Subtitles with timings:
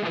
[0.00, 0.06] Alô,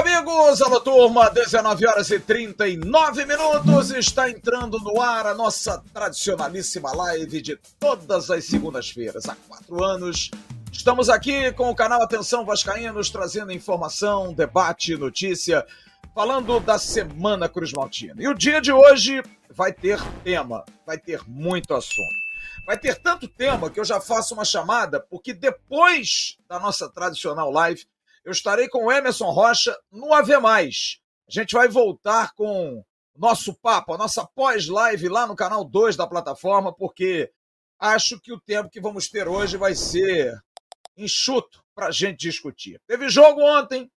[0.00, 0.60] amigos!
[0.60, 1.30] Alô, turma!
[1.30, 3.90] 19 horas e 39 minutos.
[3.90, 9.26] Está entrando no ar a nossa tradicionalíssima live de todas as segundas-feiras.
[9.26, 10.30] Há quatro anos,
[10.70, 15.64] estamos aqui com o canal Atenção Vascaínos, trazendo informação, debate, notícia,
[16.14, 18.22] falando da Semana Cruz Maltina.
[18.22, 19.20] E o dia de hoje
[19.50, 22.14] vai ter tema, vai ter muito assunto.
[22.64, 27.50] Vai ter tanto tema que eu já faço uma chamada, porque depois da nossa tradicional
[27.50, 27.84] live,
[28.24, 30.30] eu estarei com o Emerson Rocha no AV.
[30.34, 30.70] A
[31.28, 32.84] gente vai voltar com
[33.16, 37.32] nosso papo, a nossa pós-live lá no canal 2 da plataforma, porque
[37.78, 40.40] acho que o tempo que vamos ter hoje vai ser
[40.96, 42.80] enxuto para a gente discutir.
[42.86, 43.90] Teve jogo ontem,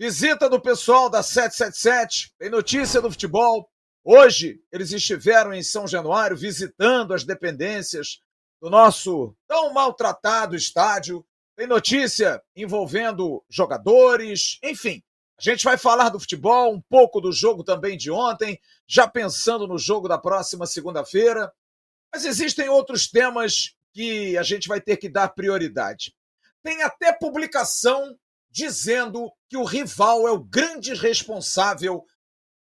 [0.00, 3.70] visita do pessoal da 777, tem notícia do futebol.
[4.02, 8.18] Hoje eles estiveram em São Januário visitando as dependências
[8.62, 11.22] do nosso tão maltratado estádio.
[11.54, 15.02] Tem notícia envolvendo jogadores, enfim.
[15.38, 18.58] A gente vai falar do futebol, um pouco do jogo também de ontem,
[18.88, 21.52] já pensando no jogo da próxima segunda-feira.
[22.10, 26.14] Mas existem outros temas que a gente vai ter que dar prioridade.
[26.62, 28.18] Tem até publicação
[28.50, 32.04] dizendo que o rival é o grande responsável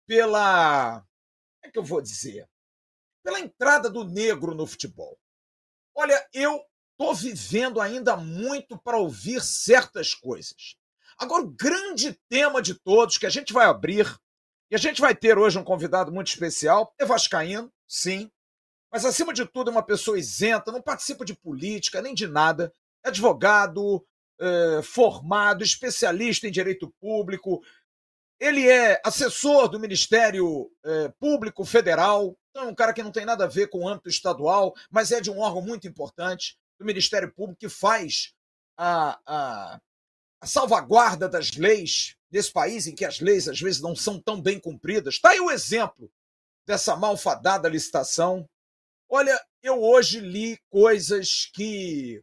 [0.07, 1.01] pela.
[1.01, 2.49] Como é que eu vou dizer?
[3.25, 5.19] Pela entrada do negro no futebol.
[5.95, 6.61] Olha, eu
[6.93, 10.77] estou vivendo ainda muito para ouvir certas coisas.
[11.19, 14.07] Agora, o grande tema de todos que a gente vai abrir,
[14.71, 18.31] e a gente vai ter hoje um convidado muito especial, é Vascaíno, sim,
[18.91, 22.73] mas acima de tudo é uma pessoa isenta, não participa de política nem de nada,
[23.05, 24.07] é advogado,
[24.41, 27.63] é, formado, especialista em direito público,
[28.41, 33.25] ele é assessor do Ministério é, Público Federal, então é um cara que não tem
[33.25, 36.85] nada a ver com o âmbito estadual, mas é de um órgão muito importante do
[36.85, 38.33] Ministério Público que faz
[38.77, 39.81] a, a,
[40.41, 44.41] a salvaguarda das leis nesse país em que as leis às vezes não são tão
[44.41, 45.15] bem cumpridas.
[45.15, 46.11] Está aí o exemplo
[46.67, 48.49] dessa malfadada licitação.
[49.09, 52.23] Olha, eu hoje li coisas que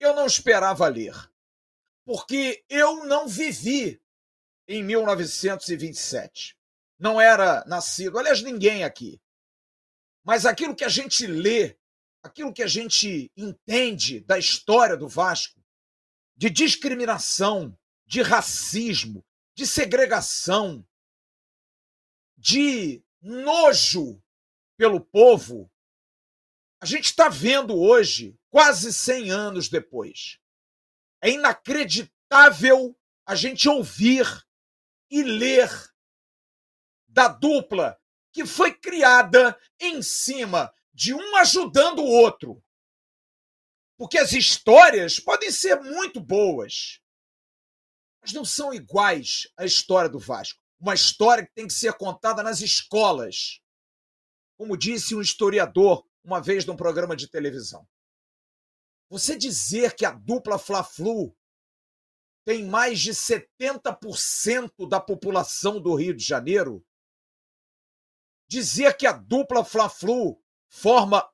[0.00, 1.14] eu não esperava ler,
[2.04, 4.00] porque eu não vivi
[4.68, 6.56] em 1927.
[6.98, 9.20] Não era nascido, aliás, ninguém aqui.
[10.22, 11.76] Mas aquilo que a gente lê
[12.24, 15.62] aquilo que a gente entende da história do Vasco,
[16.34, 19.22] de discriminação, de racismo,
[19.54, 20.84] de segregação,
[22.38, 24.22] de nojo
[24.78, 25.70] pelo povo,
[26.80, 30.38] a gente está vendo hoje, quase 100 anos depois.
[31.24, 34.26] É inacreditável a gente ouvir
[35.10, 35.70] e ler
[37.08, 37.98] da dupla
[38.30, 42.62] que foi criada em cima de um ajudando o outro.
[43.96, 47.00] Porque as histórias podem ser muito boas,
[48.20, 50.60] mas não são iguais à história do Vasco.
[50.78, 53.62] Uma história que tem que ser contada nas escolas.
[54.58, 57.88] Como disse um historiador uma vez num programa de televisão.
[59.14, 61.38] Você dizer que a dupla Fla-Flu
[62.44, 66.84] tem mais de 70% da população do Rio de Janeiro,
[68.48, 71.24] dizer que a dupla Fla-Flu forma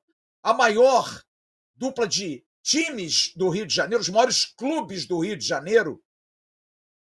[0.43, 1.25] a maior
[1.75, 6.03] dupla de times do Rio de Janeiro, os maiores clubes do Rio de Janeiro,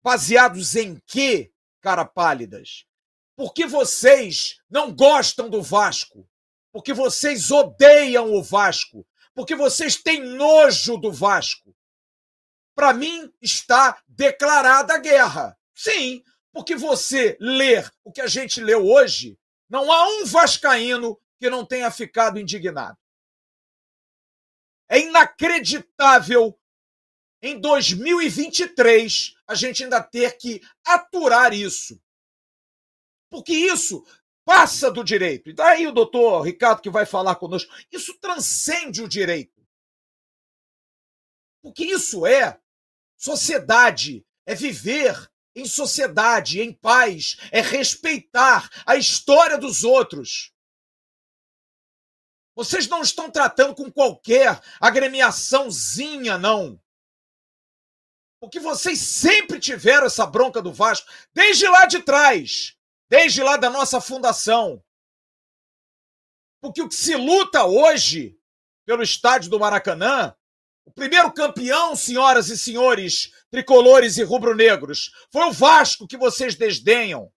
[0.03, 2.85] baseados em quê, cara pálidas?
[3.37, 6.29] Porque vocês não gostam do Vasco,
[6.73, 11.75] porque vocês odeiam o Vasco, porque vocês têm nojo do Vasco.
[12.75, 15.59] Para mim está declarada a guerra.
[15.75, 16.23] Sim,
[16.53, 21.67] porque você ler o que a gente leu hoje, não há um vascaíno que não
[21.67, 22.97] tenha ficado indignado.
[24.89, 26.59] É inacreditável
[27.43, 32.01] em 2023 a gente ainda ter que aturar isso.
[33.29, 34.07] Porque isso
[34.45, 35.51] passa do direito.
[35.51, 37.73] E daí o doutor Ricardo que vai falar conosco.
[37.91, 39.65] Isso transcende o direito.
[41.63, 42.61] Porque isso é
[43.17, 50.53] sociedade, é viver em sociedade, em paz, é respeitar a história dos outros.
[52.57, 56.81] Vocês não estão tratando com qualquer agremiaçãozinha, não.
[58.41, 62.74] Porque vocês sempre tiveram essa bronca do Vasco, desde lá de trás,
[63.09, 64.83] desde lá da nossa fundação.
[66.61, 68.39] Porque o que se luta hoje
[68.87, 70.35] pelo estádio do Maracanã,
[70.85, 77.33] o primeiro campeão, senhoras e senhores, tricolores e rubro-negros, foi o Vasco que vocês desdenham.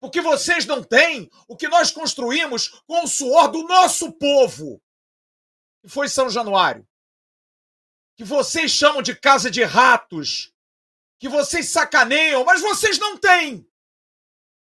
[0.00, 4.80] Porque vocês não têm o que nós construímos com o suor do nosso povo,
[5.82, 6.86] que foi São Januário.
[8.16, 10.52] Que vocês chamam de casa de ratos,
[11.18, 13.66] que vocês sacaneiam, mas vocês não têm.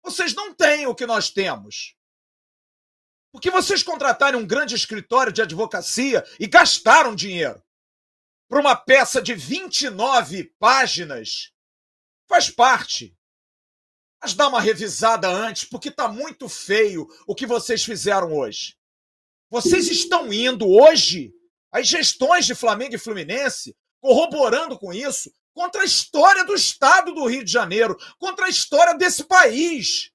[0.02, 1.94] Vocês não têm o que nós temos.
[3.32, 7.62] Porque vocês contrataram um grande escritório de advocacia e gastaram dinheiro
[8.48, 11.52] para uma peça de 29 páginas.
[12.26, 13.14] Faz parte.
[14.20, 18.76] Mas dá uma revisada antes, porque está muito feio o que vocês fizeram hoje.
[19.50, 21.32] Vocês estão indo hoje,
[21.70, 27.26] as gestões de Flamengo e Fluminense, corroborando com isso, contra a história do Estado do
[27.26, 30.12] Rio de Janeiro, contra a história desse país.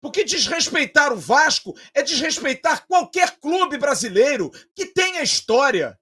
[0.00, 6.00] Porque desrespeitar o Vasco é desrespeitar qualquer clube brasileiro que tenha história.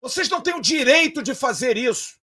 [0.00, 2.18] Vocês não têm o direito de fazer isso.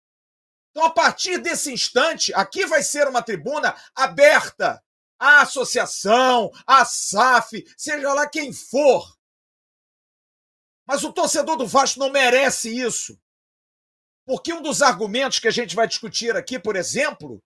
[0.72, 4.82] Então, a partir desse instante, aqui vai ser uma tribuna aberta
[5.20, 9.06] à associação, à SAF, seja lá quem for.
[10.86, 13.20] Mas o torcedor do Vasco não merece isso.
[14.28, 17.42] Porque um dos argumentos que a gente vai discutir aqui, por exemplo,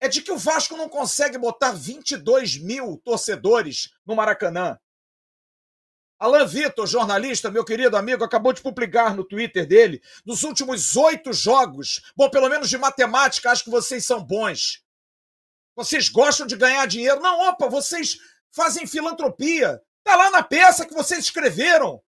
[0.00, 4.78] é de que o Vasco não consegue botar 22 mil torcedores no Maracanã.
[6.16, 11.32] Alan Vitor, jornalista, meu querido amigo, acabou de publicar no Twitter dele, dos últimos oito
[11.32, 14.84] jogos, bom, pelo menos de matemática, acho que vocês são bons.
[15.74, 17.20] Vocês gostam de ganhar dinheiro.
[17.20, 18.16] Não, opa, vocês
[18.52, 19.82] fazem filantropia.
[20.04, 22.00] Tá lá na peça que vocês escreveram.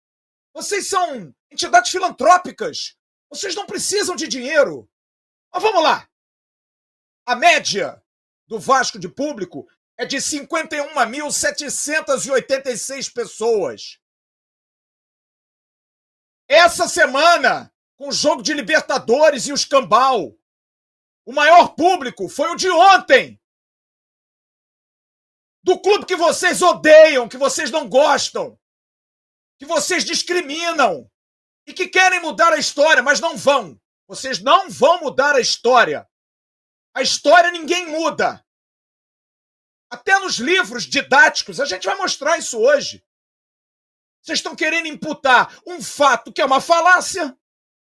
[0.53, 2.96] Vocês são entidades filantrópicas.
[3.31, 4.87] Vocês não precisam de dinheiro.
[5.53, 6.09] Mas vamos lá.
[7.25, 8.03] A média
[8.47, 13.99] do Vasco de público é de 51.786 pessoas.
[16.49, 20.39] Essa semana, com o jogo de Libertadores e os Cambal,
[21.25, 23.41] o maior público foi o de ontem.
[25.65, 28.57] Do clube que vocês odeiam, que vocês não gostam,
[29.59, 31.11] que vocês discriminam
[31.67, 33.81] e que querem mudar a história, mas não vão.
[34.07, 36.09] Vocês não vão mudar a história.
[36.95, 38.45] A história ninguém muda.
[39.91, 43.05] Até nos livros didáticos, a gente vai mostrar isso hoje.
[44.23, 47.37] Vocês estão querendo imputar um fato que é uma falácia,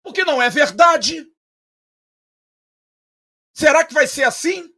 [0.02, 1.30] porque não é verdade.
[3.54, 4.74] Será que vai ser assim?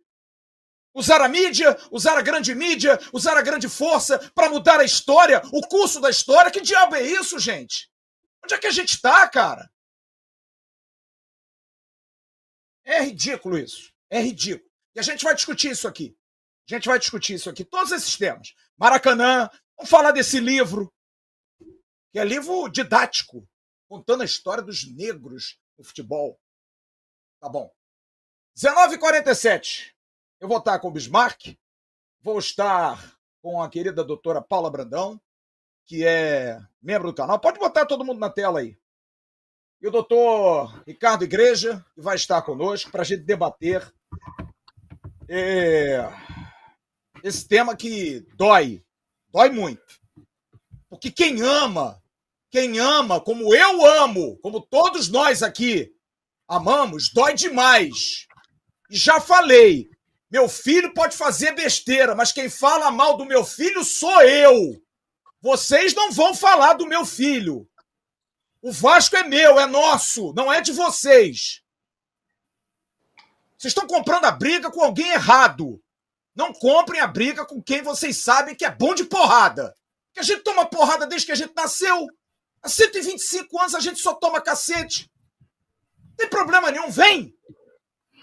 [0.93, 5.43] Usar a mídia, usar a grande mídia, usar a grande força para mudar a história,
[5.53, 6.51] o curso da história?
[6.51, 7.93] Que diabo é isso, gente?
[8.45, 9.71] Onde é que a gente está, cara?
[12.85, 13.91] É ridículo isso.
[14.11, 14.71] É ridículo.
[14.95, 16.17] E a gente vai discutir isso aqui.
[16.69, 18.55] A gente vai discutir isso aqui, todos esses temas.
[18.77, 20.93] Maracanã, vamos falar desse livro,
[22.13, 23.49] que é livro didático,
[23.89, 26.41] contando a história dos negros no futebol.
[27.41, 27.71] Tá bom.
[28.57, 29.95] 19h47.
[30.41, 31.59] Eu vou estar com o Bismarck,
[32.21, 35.21] vou estar com a querida doutora Paula Brandão,
[35.87, 37.39] que é membro do canal.
[37.39, 38.77] Pode botar todo mundo na tela aí.
[39.81, 43.93] E o doutor Ricardo Igreja, que vai estar conosco para a gente debater
[45.29, 46.11] é,
[47.23, 48.83] esse tema que dói,
[49.31, 49.83] dói muito.
[50.89, 52.01] Porque quem ama,
[52.51, 55.93] quem ama, como eu amo, como todos nós aqui
[56.49, 58.27] amamos, dói demais.
[58.91, 59.91] E já falei,
[60.31, 64.83] meu filho pode fazer besteira, mas quem fala mal do meu filho sou eu.
[65.45, 67.69] Vocês não vão falar do meu filho.
[68.63, 71.63] O Vasco é meu, é nosso, não é de vocês.
[73.59, 75.85] Vocês estão comprando a briga com alguém errado.
[76.35, 79.77] Não comprem a briga com quem vocês sabem que é bom de porrada.
[80.15, 82.07] Que a gente toma porrada desde que a gente nasceu.
[82.63, 85.13] Há 125 anos a gente só toma cacete.
[86.09, 87.37] Não tem problema nenhum, vem.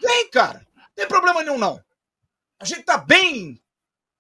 [0.02, 0.66] Vem, cara.
[0.76, 1.80] Não tem problema nenhum, não.
[2.60, 3.62] A gente tá bem,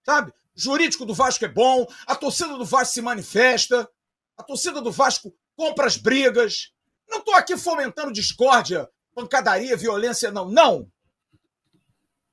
[0.05, 0.31] sabe?
[0.55, 3.89] Jurídico do Vasco é bom, a torcida do Vasco se manifesta,
[4.38, 6.72] a torcida do Vasco compra as brigas.
[7.10, 10.50] Não tô aqui fomentando discórdia, pancadaria, violência, não.
[10.50, 10.91] Não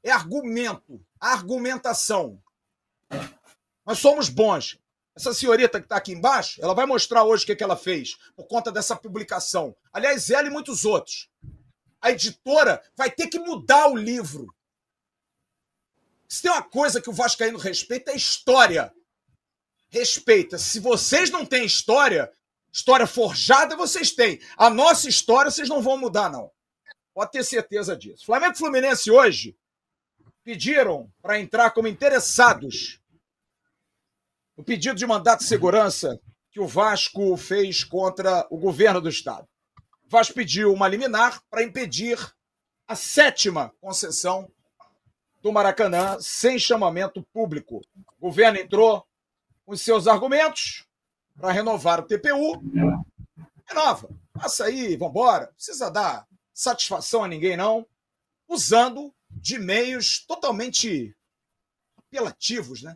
[0.02, 2.42] é argumento, argumentação.
[3.84, 4.78] Nós somos bons.
[5.16, 8.16] Essa senhorita que está aqui embaixo, ela vai mostrar hoje o que, que ela fez
[8.36, 9.74] por conta dessa publicação.
[9.92, 11.28] Aliás, ela e muitos outros.
[12.00, 14.46] A editora vai ter que mudar o livro.
[16.28, 18.92] Se tem uma coisa que o Vascaíno respeita, é história.
[19.88, 20.58] Respeita.
[20.58, 22.30] Se vocês não têm história,
[22.70, 24.38] história forjada vocês têm.
[24.56, 26.50] A nossa história vocês não vão mudar, não.
[27.14, 28.26] Pode ter certeza disso.
[28.26, 29.56] Flamengo e Fluminense hoje
[30.44, 33.00] pediram para entrar como interessados
[34.56, 36.20] no pedido de mandato de segurança
[36.50, 39.48] que o Vasco fez contra o governo do estado.
[40.04, 42.18] O Vasco pediu uma liminar para impedir
[42.86, 44.50] a sétima concessão
[45.48, 47.80] do Maracanã sem chamamento público.
[48.18, 49.02] O governo entrou
[49.64, 50.84] com seus argumentos
[51.34, 52.62] para renovar o TPU.
[53.64, 54.10] Renova.
[54.34, 55.46] Passa aí, vambora.
[55.46, 57.86] Não precisa dar satisfação a ninguém, não.
[58.46, 61.16] Usando de meios totalmente
[61.96, 62.94] apelativos, né?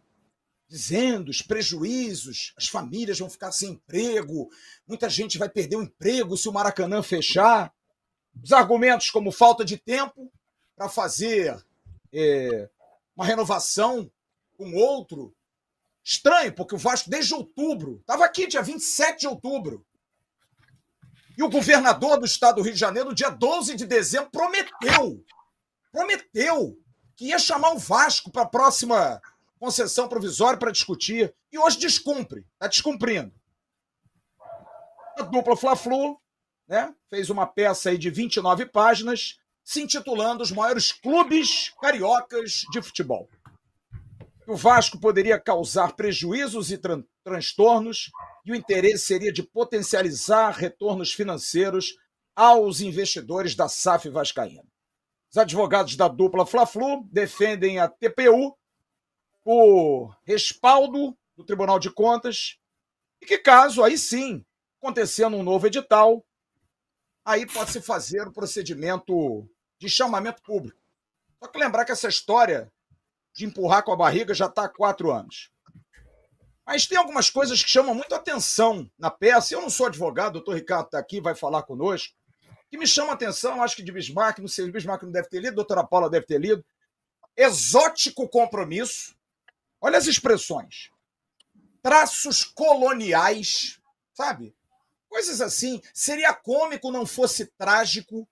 [0.69, 4.51] Dizendo os prejuízos, as famílias vão ficar sem emprego,
[4.87, 7.73] muita gente vai perder o emprego se o Maracanã fechar.
[8.43, 10.31] Os argumentos como falta de tempo
[10.77, 11.63] para fazer
[12.13, 12.69] é,
[13.17, 14.11] uma renovação
[14.57, 15.35] com outro.
[16.05, 19.87] Estranho, porque o Vasco, desde outubro, estava aqui dia 27 de outubro.
[21.39, 25.25] E o governador do estado do Rio de Janeiro, dia 12 de dezembro, prometeu,
[25.91, 26.77] prometeu
[27.17, 29.21] que ia chamar o Vasco para a próxima
[29.59, 31.33] concessão provisória para discutir.
[31.51, 33.33] E hoje descumpre, está descumprindo.
[35.17, 36.21] A dupla Fla-Flu
[36.67, 42.83] né, fez uma peça aí de 29 páginas, se intitulando Os Maiores Clubes Cariocas de
[42.83, 43.29] Futebol.
[44.47, 48.11] O Vasco poderia causar prejuízos e tran transtornos,
[48.45, 51.95] e o interesse seria de potencializar retornos financeiros
[52.35, 54.65] aos investidores da SAF Vascaína.
[55.31, 58.57] Os advogados da dupla Fla-Flu defendem a TPU
[59.45, 62.59] por respaldo do Tribunal de Contas
[63.21, 64.45] e que, caso aí sim,
[64.81, 66.25] acontecendo um novo edital,
[67.25, 69.49] aí pode-se fazer o procedimento
[69.79, 70.81] de chamamento público.
[71.43, 72.73] Só que lembrar que essa história
[73.35, 75.51] de empurrar com a barriga já está há quatro anos.
[76.65, 79.55] Mas tem algumas coisas que chamam muito atenção na peça.
[79.55, 82.15] Eu não sou advogado, o doutor Ricardo está aqui, vai falar conosco.
[82.71, 85.53] Que me chama atenção, acho que de Bismarck, não sei, Bismarck não deve ter lido,
[85.53, 86.65] a doutora Paula deve ter lido.
[87.37, 89.15] Exótico compromisso.
[89.81, 90.91] Olha as expressões.
[91.83, 93.81] Traços coloniais,
[94.15, 94.55] sabe?
[95.13, 95.83] Coisas assim.
[95.93, 98.27] Seria cômico não fosse trágico.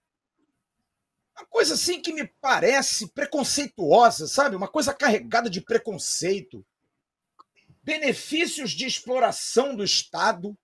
[1.36, 4.56] Uma coisa assim que me parece preconceituosa, sabe?
[4.56, 6.64] Uma coisa carregada de preconceito.
[7.82, 10.56] Benefícios de exploração do Estado,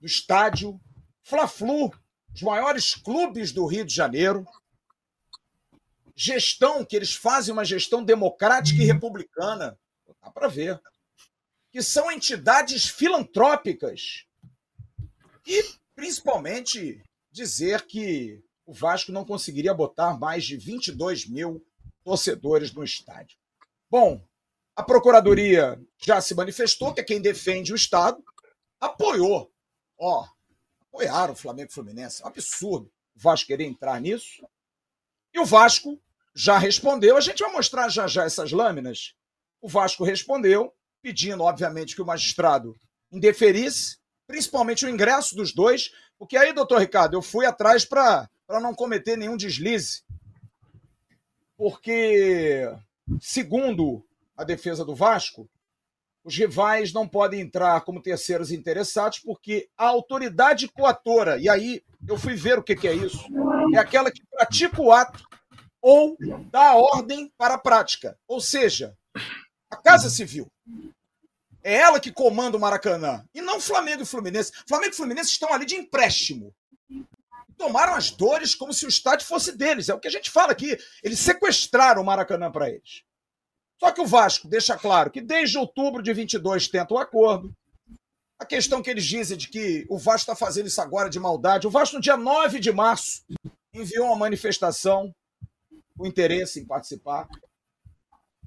[0.00, 0.80] do estádio.
[1.22, 1.92] Fla-Flu,
[2.34, 4.44] os maiores clubes do Rio de Janeiro.
[6.16, 9.78] Gestão, que eles fazem uma gestão democrática e republicana.
[10.20, 10.82] Dá para ver.
[11.70, 14.26] Que são entidades filantrópicas
[15.48, 15.64] e,
[15.96, 17.02] principalmente,
[17.32, 21.64] dizer que o Vasco não conseguiria botar mais de 22 mil
[22.04, 23.38] torcedores no estádio.
[23.90, 24.22] Bom,
[24.76, 28.22] a Procuradoria já se manifestou, que é quem defende o Estado,
[28.78, 29.50] apoiou.
[29.98, 30.26] Ó,
[30.82, 32.22] apoiaram o Flamengo e Fluminense.
[32.22, 34.46] absurdo o Vasco querer entrar nisso.
[35.32, 36.00] E o Vasco
[36.34, 37.16] já respondeu.
[37.16, 39.14] A gente vai mostrar já já essas lâminas.
[39.60, 42.76] O Vasco respondeu, pedindo, obviamente, que o magistrado
[43.10, 43.97] indeferisse
[44.28, 48.28] principalmente o ingresso dos dois, porque aí, doutor Ricardo, eu fui atrás para
[48.60, 50.02] não cometer nenhum deslize.
[51.56, 52.70] Porque,
[53.20, 54.04] segundo
[54.36, 55.48] a defesa do Vasco,
[56.22, 62.18] os rivais não podem entrar como terceiros interessados, porque a autoridade coatora, e aí eu
[62.18, 63.24] fui ver o que, que é isso,
[63.74, 65.26] é aquela que pratica o ato
[65.80, 66.16] ou
[66.50, 68.18] dá ordem para a prática.
[68.28, 68.94] Ou seja,
[69.70, 70.46] a Casa Civil.
[71.62, 73.24] É ela que comanda o Maracanã.
[73.34, 74.52] E não Flamengo e Fluminense.
[74.66, 76.54] Flamengo e Fluminense estão ali de empréstimo.
[77.56, 79.88] Tomaram as dores como se o estádio fosse deles.
[79.88, 80.78] É o que a gente fala aqui.
[81.02, 83.02] Eles sequestraram o Maracanã para eles.
[83.80, 87.52] Só que o Vasco deixa claro que desde outubro de 22 tenta o acordo.
[88.38, 91.66] A questão que eles dizem de que o Vasco está fazendo isso agora de maldade.
[91.66, 93.22] O Vasco, no dia 9 de março,
[93.74, 95.12] enviou uma manifestação,
[95.98, 97.28] o interesse em participar.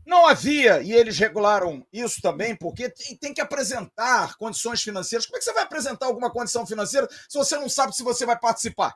[0.05, 5.25] Não havia, e eles regularam isso também, porque tem, tem, que apresentar condições financeiras.
[5.25, 8.25] Como é que você vai apresentar alguma condição financeira se você não sabe se você
[8.25, 8.95] vai participar?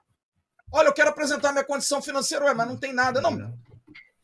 [0.71, 3.21] Olha, eu quero apresentar minha condição financeira, ué, mas não tem nada.
[3.21, 3.31] Não,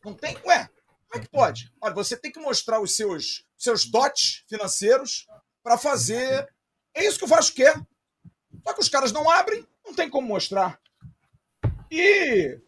[0.04, 0.36] não tem?
[0.44, 0.68] Ué,
[1.08, 1.72] como é que pode?
[1.80, 5.26] Olha, você tem que mostrar os seus, seus dotes financeiros
[5.62, 6.48] para fazer.
[6.94, 7.80] É isso que o Vasco quer.
[8.64, 10.80] Só que os caras não abrem, não tem como mostrar.
[11.90, 12.58] E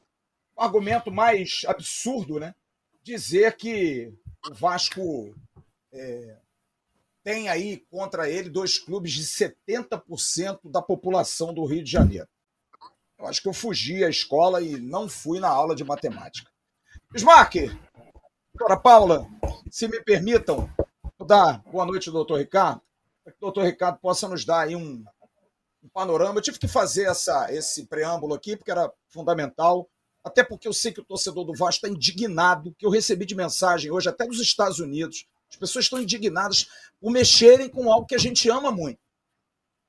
[0.57, 2.55] o argumento mais absurdo, né?
[3.05, 4.13] Dizer que
[4.51, 5.35] o Vasco
[5.93, 6.39] é,
[7.23, 12.29] tem aí contra ele dois clubes de 70% da população do Rio de Janeiro.
[13.19, 16.51] Eu acho que eu fugi à escola e não fui na aula de matemática.
[17.13, 17.55] Bismarck,
[18.55, 19.27] doutora Paula,
[19.71, 20.69] se me permitam,
[21.19, 22.83] vou dar boa noite, doutor Ricardo,
[23.23, 25.05] para que o doutor Ricardo possa nos dar aí um,
[25.83, 26.39] um panorama.
[26.39, 29.89] Eu tive que fazer essa, esse preâmbulo aqui, porque era fundamental
[30.25, 33.35] até porque eu sei que o torcedor do Vasco está indignado, que eu recebi de
[33.35, 35.27] mensagem hoje, até dos Estados Unidos.
[35.51, 36.67] As pessoas estão indignadas
[36.99, 38.99] por mexerem com algo que a gente ama muito.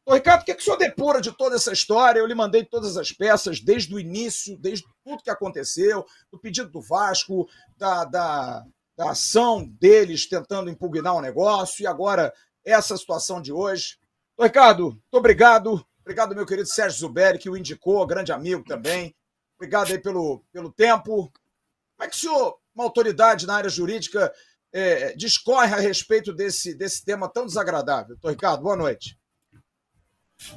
[0.05, 2.19] Ô, Ricardo, o que, que o senhor depura de toda essa história?
[2.19, 6.69] Eu lhe mandei todas as peças desde o início, desde tudo que aconteceu, do pedido
[6.69, 8.63] do Vasco, da, da,
[8.95, 12.31] da ação deles tentando impugnar o negócio e agora
[12.63, 13.97] essa situação de hoje.
[14.37, 15.83] Ô, Ricardo, muito obrigado.
[16.01, 19.15] Obrigado, meu querido Sérgio Zuberi, que o indicou, grande amigo também.
[19.57, 21.31] Obrigado aí pelo, pelo tempo.
[21.95, 24.31] Como é que o senhor, uma autoridade na área jurídica,
[24.73, 28.09] é, discorre a respeito desse, desse tema tão desagradável?
[28.09, 29.17] Doutor Ricardo, boa noite.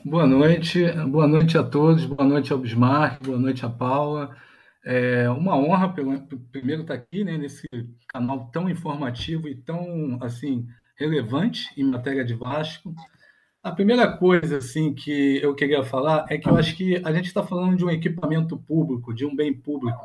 [0.05, 4.37] Boa noite, boa noite a todos, boa noite ao Bismarck, boa noite a Paula.
[4.85, 5.95] É uma honra,
[6.50, 7.67] primeiro, estar aqui né, nesse
[8.09, 12.93] canal tão informativo e tão assim relevante em matéria de Vasco.
[13.62, 17.26] A primeira coisa assim que eu queria falar é que eu acho que a gente
[17.26, 20.00] está falando de um equipamento público, de um bem público,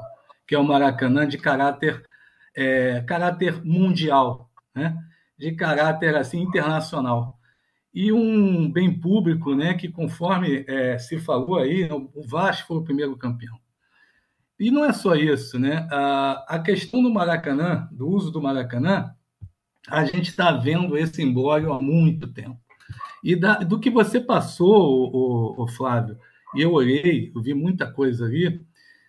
[0.48, 2.04] que é o Maracanã, de caráter,
[2.56, 4.98] é, caráter mundial, né?
[5.38, 7.40] de caráter assim internacional
[7.94, 12.84] e um bem público, né, que conforme é, se falou aí, o Vasco foi o
[12.84, 13.58] primeiro campeão.
[14.60, 15.88] E não é só isso, né?
[15.92, 19.14] A, a questão do Maracanã, do uso do Maracanã,
[19.88, 22.58] a gente está vendo esse embólio há muito tempo.
[23.24, 26.18] E da, do que você passou, o, o, Flávio,
[26.54, 28.62] e eu olhei, eu vi muita coisa ali,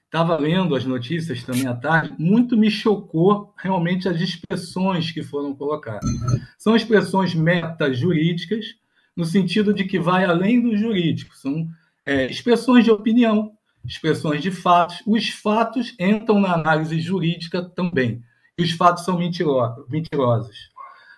[0.05, 5.53] estava lendo as notícias também à tarde, muito me chocou realmente as expressões que foram
[5.53, 6.09] colocadas.
[6.57, 8.77] São expressões metas jurídicas,
[9.17, 11.69] no sentido de que vai além do jurídico, são
[12.07, 13.53] é, expressões de opinião,
[13.85, 15.03] expressões de fatos.
[15.05, 18.23] Os fatos entram na análise jurídica também.
[18.57, 20.71] E os fatos são mentirosos.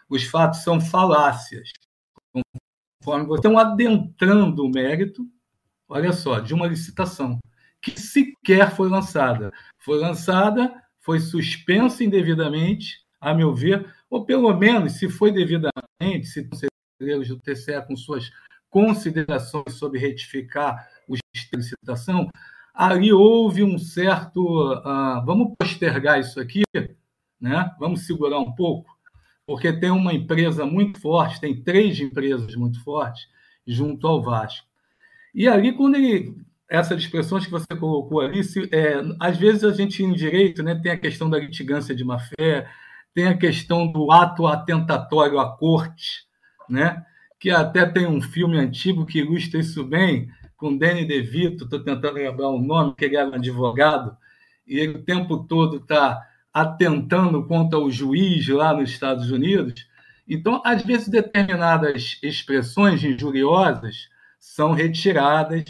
[0.09, 1.71] Os fatos são falácias
[3.07, 5.27] vocês estão adentrando o mérito,
[5.89, 7.39] olha só, de uma licitação
[7.81, 9.53] que sequer foi lançada.
[9.79, 16.49] Foi lançada, foi suspensa indevidamente, a meu ver, ou pelo menos, se foi devidamente, se
[16.49, 18.31] conselheiros do TCE com suas
[18.69, 22.29] considerações sobre retificar o de licitação,
[22.75, 24.41] ali houve um certo.
[24.75, 26.63] Uh, vamos postergar isso aqui,
[27.41, 27.75] né?
[27.79, 28.96] vamos segurar um pouco,
[29.47, 33.29] porque tem uma empresa muito forte, tem três empresas muito fortes
[33.67, 34.67] junto ao Vasco.
[35.35, 36.35] E ali, quando ele.
[36.69, 40.75] Essas expressões que você colocou ali, se, é, às vezes a gente em direito né,
[40.75, 42.69] tem a questão da litigância de má-fé,
[43.15, 46.27] tem a questão do ato atentatório à corte,
[46.69, 47.07] né,
[47.39, 52.15] que até tem um filme antigo que ilustra isso bem, com Danny DeVito, estou tentando
[52.15, 54.17] lembrar o nome, que ele era um advogado,
[54.67, 56.21] e ele o tempo todo está
[56.57, 59.87] atentando contra o juiz lá nos Estados Unidos.
[60.27, 64.09] Então, às vezes, determinadas expressões injuriosas
[64.41, 65.65] são retiradas,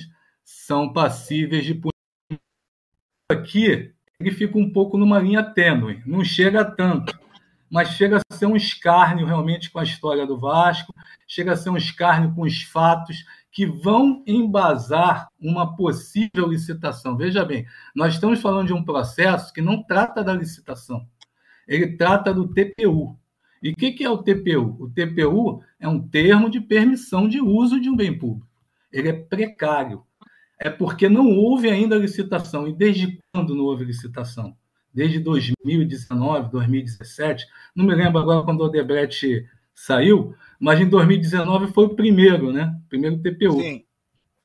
[0.44, 2.40] são passíveis de punição.
[3.28, 7.18] Aqui, ele fica um pouco numa linha tênue, não chega tanto,
[7.68, 10.94] mas chega a ser um escárnio realmente com a história do Vasco,
[11.26, 13.24] chega a ser um escárnio com os fatos
[13.56, 17.16] que vão embasar uma possível licitação.
[17.16, 17.64] Veja bem,
[17.94, 21.08] nós estamos falando de um processo que não trata da licitação,
[21.66, 23.18] ele trata do TPU.
[23.62, 24.76] E o que, que é o TPU?
[24.78, 28.46] O TPU é um termo de permissão de uso de um bem público.
[28.92, 30.04] Ele é precário.
[30.60, 32.68] É porque não houve ainda licitação.
[32.68, 34.54] E desde quando não houve licitação?
[34.92, 37.46] Desde 2019, 2017.
[37.74, 42.74] Não me lembro agora quando o Odebrecht saiu, mas em 2019 foi o primeiro, né?
[42.86, 43.60] O primeiro TPU.
[43.60, 43.84] Sim.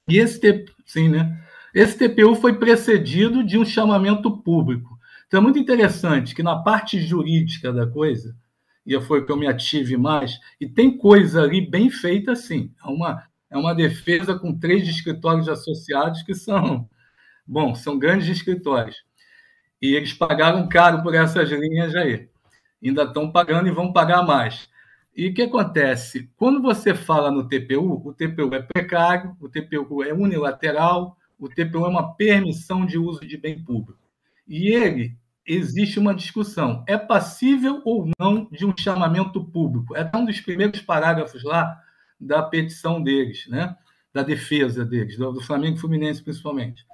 [0.10, 1.42] E esse TPU, sim, né?
[1.74, 5.00] Esse TPU foi precedido de um chamamento público.
[5.26, 8.36] Então é muito interessante que na parte jurídica da coisa,
[8.86, 12.74] e foi que eu me ative mais, e tem coisa ali bem feita sim.
[12.86, 16.90] É uma, é uma defesa com três escritórios associados que são,
[17.48, 18.98] bom, são grandes escritórios.
[19.82, 22.28] E eles pagaram caro por essas linhas aí.
[22.84, 24.70] Ainda estão pagando e vão pagar mais.
[25.16, 26.30] E o que acontece?
[26.38, 31.86] Quando você fala no TPU, o TPU é precário, o TPU é unilateral, o TPU
[31.86, 34.00] é uma permissão de uso de bem público.
[34.48, 39.96] E ele existe uma discussão: é passível ou não de um chamamento público?
[39.96, 41.78] É um dos primeiros parágrafos lá
[42.20, 43.76] da petição deles, né?
[44.14, 46.86] da defesa deles, do Flamengo Fluminense principalmente.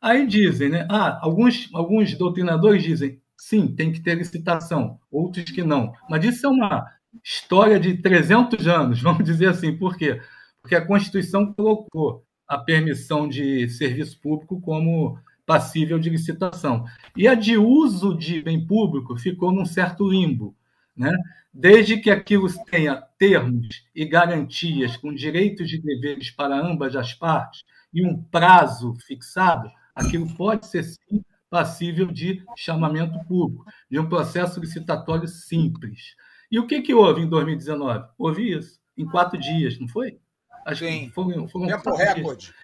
[0.00, 0.86] Aí dizem, né?
[0.90, 5.92] Ah, alguns, alguns doutrinadores dizem sim, tem que ter licitação, outros que não.
[6.08, 6.86] Mas isso é uma
[7.24, 9.76] história de 300 anos, vamos dizer assim.
[9.76, 10.20] Por quê?
[10.60, 16.84] Porque a Constituição colocou a permissão de serviço público como passível de licitação.
[17.16, 20.54] E a de uso de bem público ficou num certo limbo.
[20.96, 21.12] Né?
[21.52, 27.64] Desde que aquilo tenha termos e garantias com direitos e deveres para ambas as partes
[27.92, 34.58] e um prazo fixado, aquilo pode ser sim passível de chamamento público, de um processo
[34.58, 36.16] licitatório simples.
[36.52, 38.08] E o que, que houve em 2019?
[38.18, 40.20] Houve isso, em quatro dias, não foi?
[40.66, 41.06] Acho Sim.
[41.06, 42.54] que foram, foram Tempo recorde.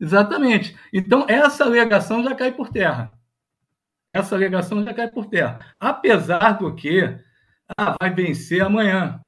[0.00, 0.74] Exatamente.
[0.90, 3.12] Então, essa alegação já cai por terra.
[4.14, 5.74] Essa alegação já cai por terra.
[5.78, 7.02] Apesar do que
[7.76, 9.20] ah, vai vencer amanhã.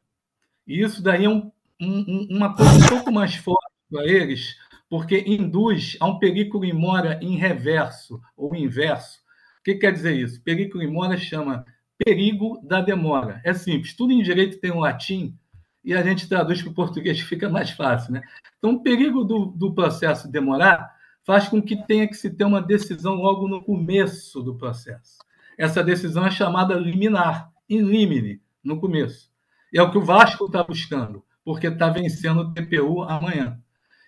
[0.67, 4.57] E isso daí é um, um, uma coisa um pouco mais forte para eles,
[4.89, 6.19] porque induz a um
[6.65, 9.21] e mora em reverso ou inverso.
[9.61, 10.41] O que quer dizer isso?
[10.47, 11.67] E mora chama
[11.99, 13.41] perigo da demora.
[13.45, 15.37] É simples, tudo em direito tem um latim
[15.85, 18.13] e a gente traduz para o português fica mais fácil.
[18.13, 18.23] Né?
[18.59, 22.61] Então, o perigo do, do processo demorar faz com que tenha que se ter uma
[22.61, 25.19] decisão logo no começo do processo.
[25.57, 29.31] Essa decisão é chamada liminar, in limine, no começo.
[29.73, 33.59] E é o que o Vasco está buscando, porque está vencendo o TPU amanhã.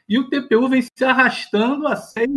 [0.09, 2.29] E o TPU vem se arrastando a seis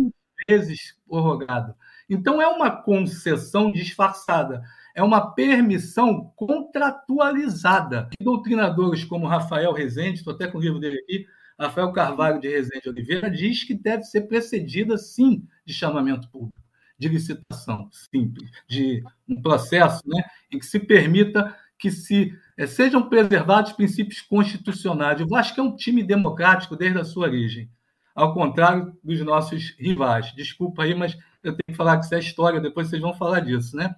[0.48, 1.74] vezes prorrogado.
[2.08, 4.62] Então, é uma concessão disfarçada
[4.94, 8.08] é uma permissão contratualizada.
[8.20, 11.26] Doutrinadores como Rafael Rezende, estou até com o livro dele aqui,
[11.58, 16.60] Rafael Carvalho de Rezende Oliveira, diz que deve ser precedida, sim, de chamamento público,
[16.98, 23.08] de licitação simples, de um processo né, em que se permita que se é, sejam
[23.08, 25.20] preservados princípios constitucionais.
[25.20, 27.68] O Vasco é um time democrático desde a sua origem,
[28.14, 30.32] ao contrário dos nossos rivais.
[30.34, 33.40] Desculpa aí, mas eu tenho que falar que isso é história, depois vocês vão falar
[33.40, 33.94] disso, né?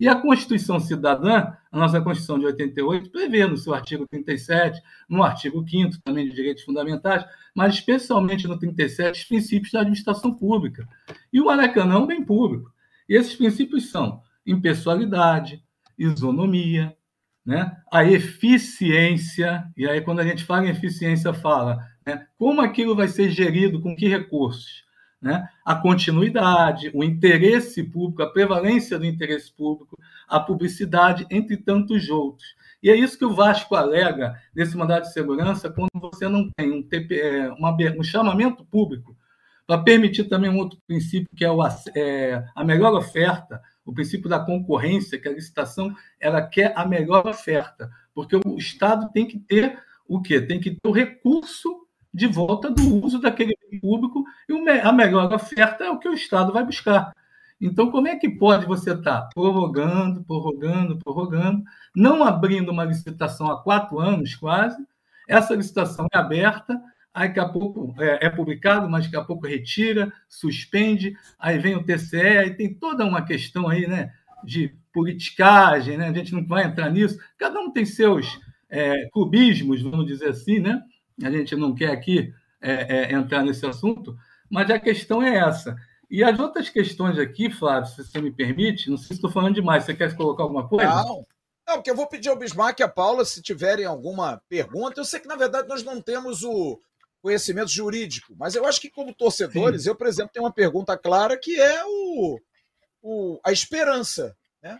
[0.00, 5.22] E a Constituição Cidadã, a nossa Constituição de 88, prevê no seu artigo 37, no
[5.22, 10.88] artigo 5 também de direitos fundamentais, mas especialmente no 37, os princípios da administração pública.
[11.32, 12.72] E o Maracanã é um bem público.
[13.08, 15.62] E esses princípios são impessoalidade,
[15.98, 16.96] isonomia,
[17.44, 17.76] né?
[17.92, 22.26] a eficiência, e aí quando a gente fala em eficiência, fala né?
[22.38, 24.87] como aquilo vai ser gerido, com que recursos
[25.20, 25.48] né?
[25.64, 32.56] a continuidade, o interesse público, a prevalência do interesse público, a publicidade, entre tantos outros.
[32.82, 36.70] E é isso que o Vasco alega nesse mandato de segurança quando você não tem
[36.70, 39.16] um, TP, é, uma, um chamamento público
[39.66, 41.60] para permitir também um outro princípio que é, o,
[41.94, 47.26] é, a melhor oferta, o princípio da concorrência, que a licitação ela quer a melhor
[47.26, 50.40] oferta, porque o Estado tem que ter o quê?
[50.40, 55.84] Tem que ter o recurso de volta do uso daquele público e a melhor oferta
[55.84, 57.12] é o que o Estado vai buscar.
[57.60, 63.50] Então, como é que pode você estar tá prorrogando, prorrogando, prorrogando, não abrindo uma licitação
[63.50, 64.76] há quatro anos quase,
[65.28, 66.80] essa licitação é aberta,
[67.12, 71.76] aí daqui a pouco é, é publicado, mas daqui a pouco retira, suspende, aí vem
[71.76, 74.12] o TCE, aí tem toda uma questão aí, né,
[74.44, 76.08] de politicagem, né?
[76.08, 77.18] A gente não vai entrar nisso.
[77.36, 78.40] Cada um tem seus
[78.70, 80.82] é, vamos dizer assim, né?
[81.22, 84.16] A gente não quer aqui é, é, entrar nesse assunto,
[84.50, 85.76] mas a questão é essa.
[86.10, 89.54] E as outras questões aqui, Flávio, se você me permite, não sei se estou falando
[89.54, 90.88] demais, você quer colocar alguma coisa?
[90.88, 91.26] Não,
[91.66, 94.98] não, porque eu vou pedir ao Bismarck e à Paula, se tiverem alguma pergunta.
[94.98, 96.80] Eu sei que, na verdade, nós não temos o
[97.20, 99.90] conhecimento jurídico, mas eu acho que, como torcedores, Sim.
[99.90, 102.40] eu, por exemplo, tenho uma pergunta clara que é o,
[103.02, 104.34] o a esperança.
[104.62, 104.78] Né?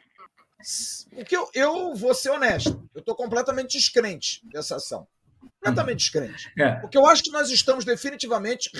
[1.14, 5.06] Porque eu, eu vou ser honesto, eu estou completamente descrente dessa ação
[5.40, 6.52] completamente descrente.
[6.58, 6.72] É.
[6.76, 8.70] Porque eu acho que nós estamos definitivamente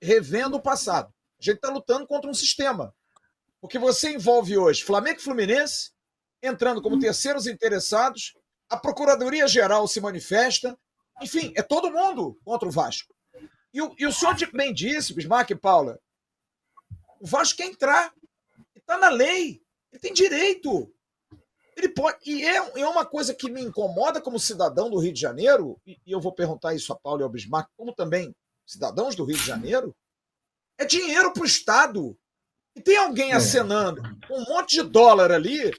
[0.00, 1.12] revendo o passado.
[1.40, 2.94] A gente está lutando contra um sistema.
[3.60, 5.90] Porque você envolve hoje Flamengo e Fluminense
[6.42, 8.34] entrando como terceiros interessados,
[8.68, 10.78] a Procuradoria-Geral se manifesta,
[11.20, 13.14] enfim, é todo mundo contra o Vasco.
[13.72, 15.98] E o, e o senhor bem disse, Bismarck e Paula,
[17.20, 18.12] o Vasco quer entrar.
[18.74, 19.62] Está na lei.
[19.90, 20.92] Ele tem direito.
[21.76, 22.18] Ele pode.
[22.24, 25.98] E é, é uma coisa que me incomoda como cidadão do Rio de Janeiro, e,
[26.06, 28.34] e eu vou perguntar isso a Paulo e ao Bismarck, como também
[28.66, 29.94] cidadãos do Rio de Janeiro,
[30.78, 32.18] é dinheiro para o Estado.
[32.74, 33.36] E tem alguém é.
[33.36, 35.70] acenando um monte de dólar ali,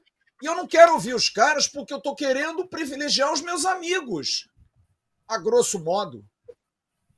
[0.41, 4.47] e eu não quero ouvir os caras porque eu estou querendo privilegiar os meus amigos.
[5.27, 6.23] A grosso modo.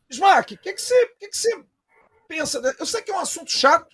[0.09, 1.63] Bismarck, o que, que, você, que, que você
[2.27, 2.59] pensa?
[2.79, 3.87] Eu sei que é um assunto chato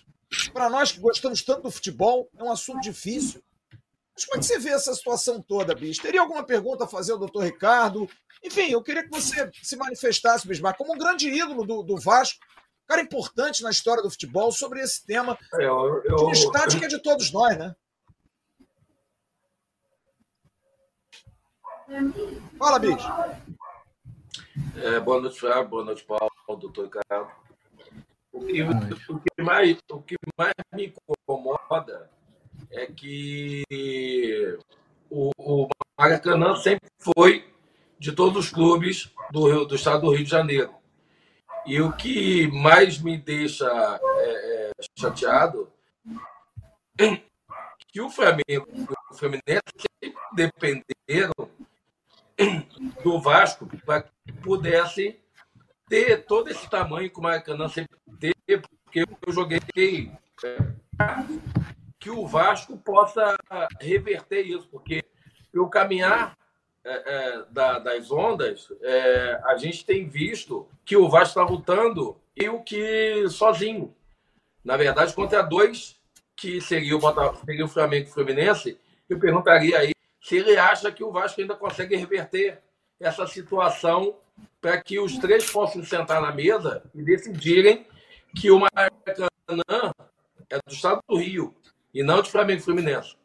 [0.52, 3.42] para nós que gostamos tanto do futebol, é um assunto difícil.
[4.16, 6.00] Mas como é que você vê essa situação toda, bicho?
[6.00, 8.08] Teria alguma pergunta a fazer ao doutor Ricardo?
[8.42, 12.40] Enfim, eu queria que você se manifestasse, Bismarck, como um grande ídolo do, do Vasco,
[12.86, 16.88] cara importante na história do futebol, sobre esse tema é, eu, eu, de uma estática
[16.88, 17.74] de todos nós, né?
[22.58, 23.06] Fala, bicho.
[24.76, 25.68] É, boa noite, Flávio.
[25.68, 27.30] Boa noite, Paulo, doutor Ricardo.
[28.32, 30.94] O que, o, que mais, o que mais me
[31.28, 32.10] incomoda
[32.76, 33.64] é que
[35.10, 37.50] o, o Maracanã sempre foi
[37.98, 40.74] de todos os clubes do, do estado do Rio de Janeiro.
[41.64, 45.72] E o que mais me deixa é, é, chateado
[47.00, 47.20] é
[47.88, 51.32] que o Flamengo e o Fluminense sempre dependeram
[53.02, 55.18] do Vasco para que pudessem
[55.88, 59.60] ter todo esse tamanho que o Maracanã sempre teve, porque eu joguei
[60.44, 60.58] é,
[62.06, 63.36] que o Vasco possa
[63.80, 65.02] reverter isso, porque
[65.52, 66.38] o caminhar
[66.84, 72.16] é, é, da, das ondas, é, a gente tem visto que o Vasco está lutando
[72.36, 73.92] e o que sozinho.
[74.64, 76.00] Na verdade, contra dois
[76.36, 78.78] que seria o, Botafogo, seria o Flamengo e o Fluminense,
[79.10, 79.92] eu perguntaria aí
[80.22, 82.62] se ele acha que o Vasco ainda consegue reverter
[83.00, 84.14] essa situação
[84.60, 87.84] para que os três possam sentar na mesa e decidirem
[88.36, 89.92] que o Maracanã
[90.48, 91.52] é do estado do Rio
[91.96, 93.16] e não de Flamengo e Fluminense.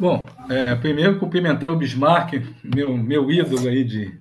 [0.00, 2.32] Bom, é, primeiro cumprimentar o Bismarck,
[2.64, 4.18] meu, meu ídolo aí de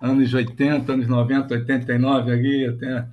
[0.00, 3.06] anos 80, anos 90, 89 ali, até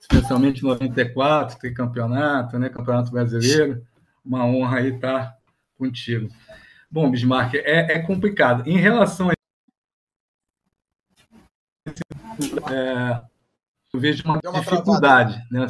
[0.00, 3.86] especialmente 94, tricampeonato, né, campeonato brasileiro.
[4.24, 5.36] Uma honra aí estar
[5.78, 6.28] contigo.
[6.90, 8.66] Bom, Bismarck, é, é complicado.
[8.66, 9.32] Em relação a
[12.72, 13.22] é,
[13.92, 15.42] eu vejo uma, uma dificuldade.
[15.50, 15.66] Né?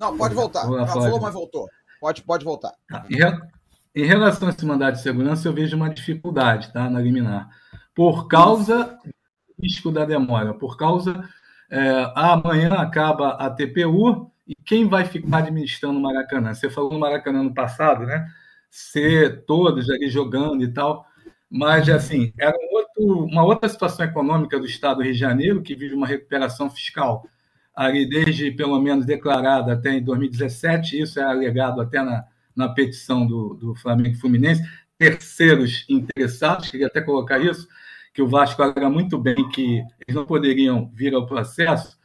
[0.00, 0.64] Não, pode voltar.
[0.64, 1.68] Ela falou, mas voltou.
[2.00, 2.72] Pode, pode voltar.
[2.88, 3.04] Tá.
[3.10, 7.50] Em, em relação a esse mandato de segurança, eu vejo uma dificuldade tá, na liminar.
[7.94, 11.28] Por causa do risco da demora, por causa.
[11.70, 16.54] É, amanhã acaba a TPU e quem vai ficar administrando o Maracanã?
[16.54, 18.26] Você falou no Maracanã no passado, né?
[18.70, 21.04] Ser todos ali jogando e tal.
[21.50, 25.62] Mas, assim, era um outro, uma outra situação econômica do Estado do Rio de Janeiro,
[25.62, 27.26] que vive uma recuperação fiscal
[27.74, 33.26] ali desde, pelo menos, declarada até em 2017, isso é alegado até na, na petição
[33.26, 34.62] do, do Flamengo Fluminense,
[34.98, 37.66] terceiros interessados, queria até colocar isso,
[38.12, 41.98] que o Vasco alega muito bem que eles não poderiam vir ao processo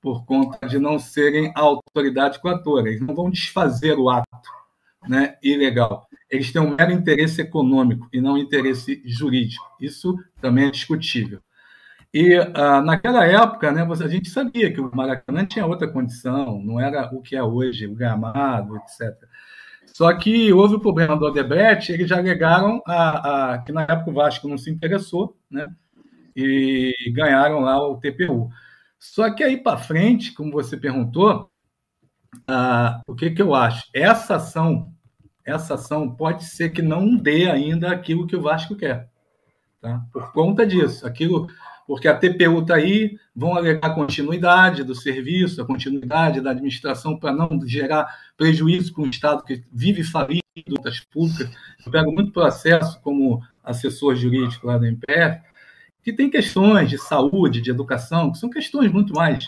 [0.00, 4.28] por conta de não serem a autoridade coatora, eles não vão desfazer o ato
[5.08, 6.06] né, ilegal.
[6.28, 9.64] Eles têm um mero interesse econômico e não interesse jurídico.
[9.80, 11.40] Isso também é discutível.
[12.12, 16.78] E ah, naquela época, né, a gente sabia que o Maracanã tinha outra condição, não
[16.78, 19.16] era o que é hoje, o gramado, etc.
[19.86, 24.10] Só que houve o problema do Odebrecht, eles já alegaram a, a, que na época
[24.10, 25.66] o Vasco não se interessou, né,
[26.36, 28.50] e ganharam lá o TPU.
[28.98, 31.50] Só que aí para frente, como você perguntou,
[32.46, 33.88] ah, o que, que eu acho?
[33.94, 34.92] Essa ação,
[35.44, 39.10] essa ação pode ser que não dê ainda aquilo que o Vasco quer,
[39.80, 40.02] tá?
[40.12, 41.48] Por conta disso, aquilo,
[41.86, 47.32] porque a TPU está aí, vão alegar continuidade do serviço, a continuidade da administração para
[47.32, 50.42] não gerar prejuízo com o Estado que vive falido
[50.82, 51.50] das públicas.
[51.84, 55.40] Eu pego muito processo como assessor jurídico lá da MPF,
[56.02, 59.44] que tem questões de saúde, de educação, que são questões muito mais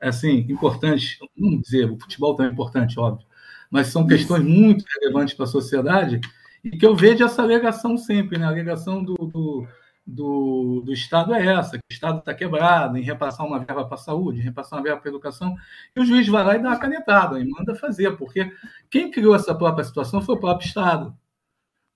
[0.00, 3.26] assim, importantes, vamos dizer, o futebol também é importante, óbvio,
[3.70, 6.20] mas são questões muito relevantes para a sociedade
[6.62, 8.46] e que eu vejo essa alegação sempre, né?
[8.46, 9.66] A alegação do, do,
[10.08, 13.94] do, do Estado é essa, que o Estado está quebrado em repassar uma verba para
[13.94, 15.54] a saúde, em repassar uma verba para a educação,
[15.94, 18.50] e o juiz vai lá e dá uma canetada, e manda fazer, porque
[18.90, 21.14] quem criou essa própria situação foi o próprio Estado.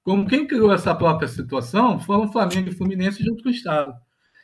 [0.04, 3.94] Como quem criou essa própria situação foram Flamengo e Fluminense junto com o Estado.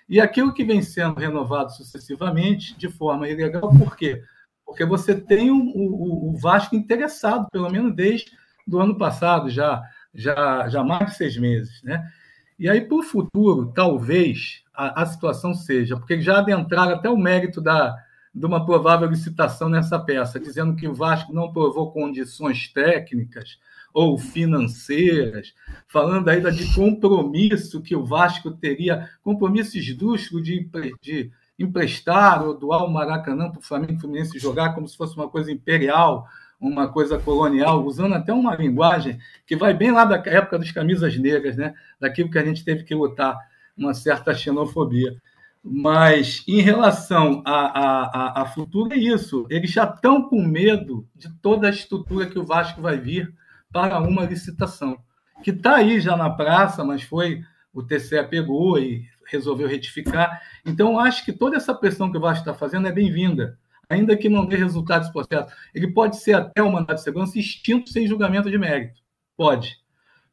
[0.09, 4.23] E aquilo que vem sendo renovado sucessivamente de forma ilegal, por quê?
[4.65, 8.33] Porque você tem o, o, o Vasco interessado, pelo menos desde
[8.67, 9.83] do ano passado, já,
[10.15, 11.83] já, já mais de seis meses.
[11.83, 12.03] Né?
[12.59, 17.17] E aí, para o futuro, talvez a, a, situação seja, porque já adentraram até o
[17.17, 17.97] mérito da,
[18.35, 23.59] de uma provável licitação nessa peça, dizendo que o Vasco não provou condições técnicas
[23.95, 25.55] ou financeiras,
[25.87, 30.69] falando ainda de compromisso que o Vasco teria, compromisso esdrúxulo de,
[31.01, 35.29] de emprestar ou doar o Maracanã para o Flamengo Fluminense jogar como se fosse uma
[35.29, 36.27] coisa imperial,
[36.61, 41.17] uma coisa colonial, usando até uma linguagem que vai bem lá da época dos camisas
[41.17, 41.75] negras, né?
[42.01, 43.39] daquilo que a gente teve que lutar,
[43.77, 45.17] uma certa xenofobia.
[45.63, 49.47] Mas em relação a, a, a, a futuro, é isso.
[49.51, 53.33] Eles já estão com medo de toda a estrutura que o Vasco vai vir
[53.73, 54.99] para uma licitação,
[55.43, 57.43] que está aí já na praça, mas foi
[57.73, 60.41] o TCE pegou e resolveu retificar.
[60.65, 64.29] Então, acho que toda essa pressão que o Vasco está fazendo é bem-vinda, ainda que
[64.29, 65.53] não dê resultado desse processo.
[65.75, 69.01] Ele pode ser até um mandato de segurança extinto sem julgamento de mérito.
[69.37, 69.79] Pode.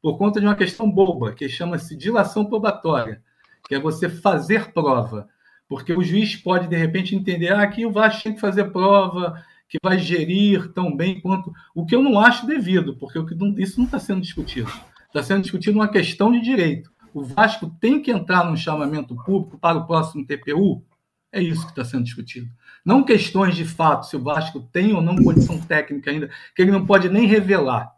[0.02, 3.22] Por conta de uma questão boba, que chama-se dilação probatória,
[3.68, 5.28] que é você fazer prova.
[5.68, 9.44] Porque o juiz pode, de repente, entender ah, aqui o Vasco tem que fazer prova,
[9.68, 11.52] que vai gerir tão bem quanto.
[11.74, 13.20] O que eu não acho devido, porque
[13.58, 14.72] isso não está sendo discutido.
[15.08, 16.92] Está sendo discutido uma questão de direito.
[17.14, 20.84] O Vasco tem que entrar num chamamento público para o próximo TPU?
[21.32, 22.50] É isso que está sendo discutido.
[22.86, 26.72] Não questões de fato, se o Vasco tem ou não condição técnica ainda, que ele
[26.72, 27.92] não pode nem revelar.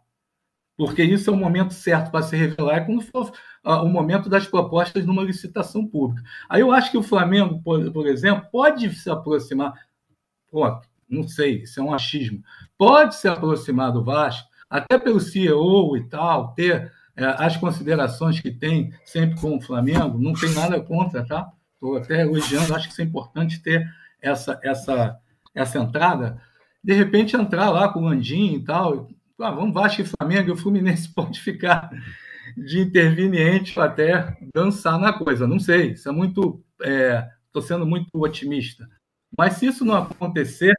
[0.76, 3.32] porque isso é o momento certo para se revelar é quando for
[3.64, 6.22] uh, o momento das propostas numa licitação pública.
[6.48, 9.74] Aí eu acho que o Flamengo, por, por exemplo, pode se aproximar,
[10.50, 12.42] pô, não sei, isso é um achismo,
[12.78, 18.50] pode se aproximar do Vasco, até pelo CEO e tal, ter é, as considerações que
[18.50, 21.50] tem sempre com o Flamengo, não tem nada contra, tá?
[21.74, 23.88] Estou até elogiando, acho que isso é importante ter
[24.20, 25.18] essa, essa,
[25.54, 26.40] essa entrada.
[26.82, 29.08] De repente entrar lá com o Landim e tal,
[29.40, 31.90] ah, vamos Vasco e Flamengo, e o Fluminense pode ficar
[32.56, 35.46] de interveniente até dançar na coisa.
[35.46, 36.62] Não sei, isso é muito.
[36.80, 38.88] Estou é, sendo muito otimista.
[39.36, 40.74] Mas se isso não acontecer,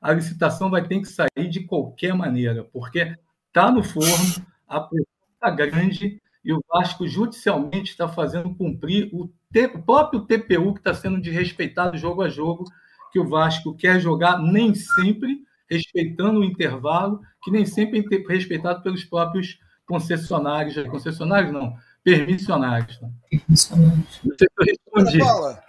[0.00, 5.06] a licitação vai ter que sair de qualquer maneira, porque está no forno, a pressão
[5.34, 10.80] está grande e o Vasco judicialmente está fazendo cumprir o, te, o próprio TPU que
[10.80, 12.64] está sendo desrespeitado jogo a jogo,
[13.12, 18.82] que o Vasco quer jogar nem sempre respeitando o intervalo, que nem sempre é respeitado
[18.82, 22.98] pelos próprios concessionários, concessionários não, permissionários.
[22.98, 23.08] Tá?
[23.30, 24.20] Permissionários.
[24.24, 25.18] Não sei se eu respondi.
[25.18, 25.62] Paula,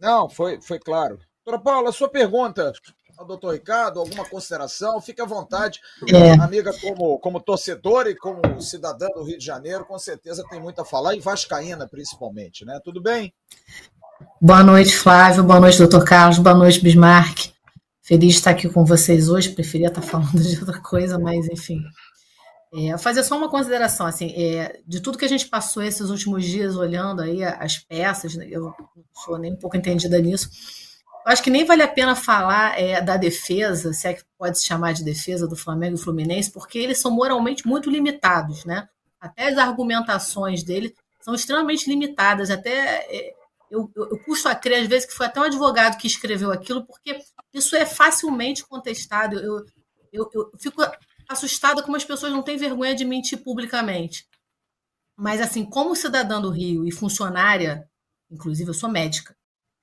[0.00, 1.18] não, foi, foi claro.
[1.44, 2.72] Doutora Paula, sua pergunta
[3.18, 5.00] ao doutor Ricardo, alguma consideração?
[5.00, 5.80] Fique à vontade.
[6.08, 6.32] É.
[6.40, 10.80] Amiga, como, como torcedora e como cidadã do Rio de Janeiro, com certeza tem muito
[10.80, 12.80] a falar, e Vascaína principalmente, né?
[12.84, 13.34] Tudo bem?
[14.40, 15.42] Boa noite, Flávio.
[15.42, 16.38] Boa noite, doutor Carlos.
[16.38, 17.52] Boa noite, Bismarck.
[18.00, 19.50] Feliz de estar aqui com vocês hoje.
[19.50, 21.82] Preferia estar falando de outra coisa, mas enfim.
[22.72, 26.44] É, fazer só uma consideração, assim, é, de tudo que a gente passou esses últimos
[26.44, 28.74] dias olhando aí as peças, né, eu não
[29.24, 30.50] sou nem um pouco entendida nisso,
[31.26, 34.66] acho que nem vale a pena falar é, da defesa, se é que pode se
[34.66, 38.88] chamar de defesa do Flamengo e Fluminense, porque eles são moralmente muito limitados, né?
[39.20, 42.50] Até as argumentações dele são extremamente limitadas.
[42.50, 43.34] Até é,
[43.70, 46.50] eu, eu, eu custo a crer, às vezes, que foi até um advogado que escreveu
[46.50, 47.20] aquilo, porque
[47.52, 49.38] isso é facilmente contestado.
[49.38, 49.64] Eu,
[50.12, 50.82] eu, eu fico
[51.28, 54.26] assustada como as pessoas não têm vergonha de mentir publicamente.
[55.16, 57.88] Mas, assim, como cidadã do Rio e funcionária,
[58.30, 59.36] inclusive eu sou médica,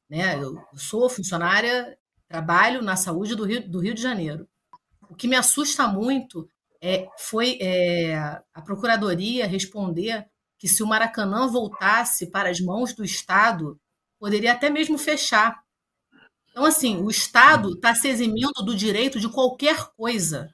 [0.09, 0.41] né?
[0.41, 4.47] Eu sou funcionária, trabalho na saúde do Rio, do Rio de Janeiro.
[5.09, 6.49] O que me assusta muito
[6.81, 8.15] é, foi é,
[8.53, 10.25] a Procuradoria responder
[10.57, 13.79] que se o Maracanã voltasse para as mãos do Estado,
[14.19, 15.63] poderia até mesmo fechar.
[16.49, 20.53] Então, assim, o Estado está se eximindo do direito de qualquer coisa.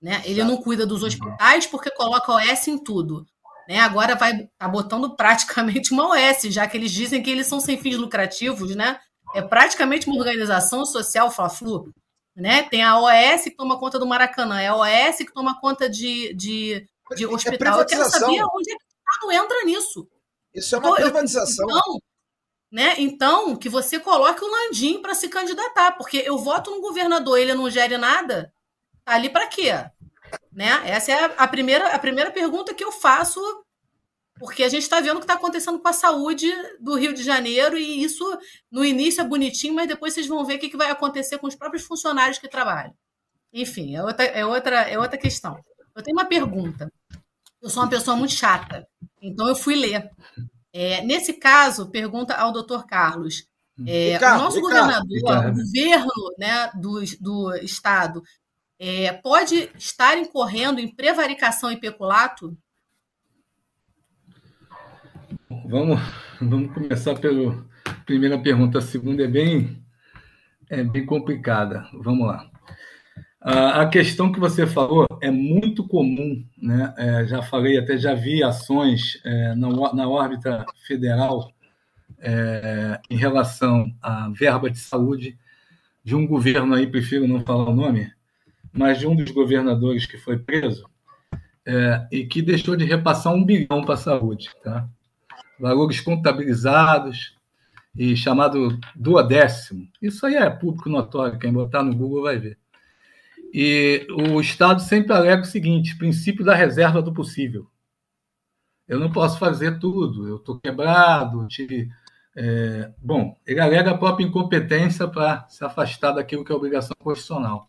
[0.00, 0.20] Né?
[0.24, 3.24] Ele não cuida dos hospitais porque coloca OS em tudo.
[3.72, 3.78] Né?
[3.78, 7.78] Agora vai tá botando praticamente uma OS, já que eles dizem que eles são sem
[7.78, 9.00] fins lucrativos, né?
[9.34, 11.90] É praticamente uma organização social Fla-Flu.
[12.36, 12.64] Né?
[12.64, 16.34] Tem a OS que toma conta do Maracanã, é a OS que toma conta de,
[16.34, 17.78] de, de é hospital.
[17.78, 20.08] É eu quero saber onde é que o Estado entra nisso.
[20.52, 21.70] Isso é uma então, privatização.
[21.70, 21.98] Eu, então,
[22.70, 22.94] né?
[22.98, 27.54] Então, que você coloque o Landim para se candidatar, porque eu voto no governador, ele
[27.54, 28.52] não gere nada,
[29.02, 29.70] tá ali para quê?
[30.52, 30.68] Né?
[30.84, 33.40] Essa é a primeira, a primeira pergunta que eu faço,
[34.38, 37.22] porque a gente está vendo o que está acontecendo com a saúde do Rio de
[37.22, 38.24] Janeiro, e isso
[38.70, 41.46] no início é bonitinho, mas depois vocês vão ver o que, que vai acontecer com
[41.46, 42.94] os próprios funcionários que trabalham.
[43.52, 45.58] Enfim, é outra, é, outra, é outra questão.
[45.94, 46.92] Eu tenho uma pergunta.
[47.60, 48.86] Eu sou uma pessoa muito chata,
[49.20, 50.10] então eu fui ler.
[50.72, 53.46] É, nesse caso, pergunta ao doutor Carlos.
[53.86, 55.54] É, Ricardo, o nosso Ricardo, governador, Ricardo.
[55.54, 58.22] o governo né, do, do Estado,
[58.84, 62.58] é, pode estar incorrendo em prevaricação e peculato?
[65.64, 66.00] Vamos,
[66.40, 67.64] vamos começar pela
[68.04, 68.78] primeira pergunta.
[68.78, 69.80] A segunda é bem,
[70.68, 71.86] é bem complicada.
[71.94, 72.50] Vamos lá.
[73.40, 76.92] A questão que você falou é muito comum, né?
[76.98, 81.52] É, já falei, até já vi ações é, na, na órbita federal
[82.18, 85.38] é, em relação à verba de saúde
[86.02, 88.10] de um governo aí, prefiro não falar o nome,
[88.72, 90.88] mas de um dos governadores que foi preso
[91.66, 94.50] é, e que deixou de repassar um bilhão para a saúde.
[94.62, 94.88] Tá?
[95.60, 97.36] Valores contabilizados
[97.96, 99.86] e chamado duodécimo.
[100.00, 102.58] Isso aí é público notório, quem botar no Google vai ver.
[103.52, 107.66] E o Estado sempre alega o seguinte: princípio da reserva do possível.
[108.88, 111.46] Eu não posso fazer tudo, eu estou quebrado.
[111.48, 111.88] Tive,
[112.34, 117.68] é, bom, ele alega a própria incompetência para se afastar daquilo que é obrigação constitucional.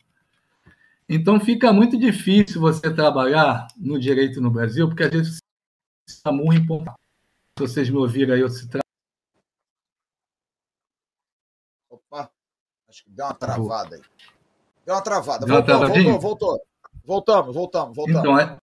[1.14, 5.38] Então fica muito difícil você trabalhar no direito no Brasil, porque às vezes
[6.08, 6.98] você está muito importante.
[7.56, 8.82] Se vocês me ouviram aí, eu se tra...
[11.88, 12.32] Opa,
[12.90, 14.02] acho que deu uma travada aí.
[14.84, 15.46] Deu uma travada.
[15.46, 16.62] Deu voltou, uma voltou, voltou.
[17.06, 18.20] Voltamos, voltamos, voltamos.
[18.20, 18.58] Então, é...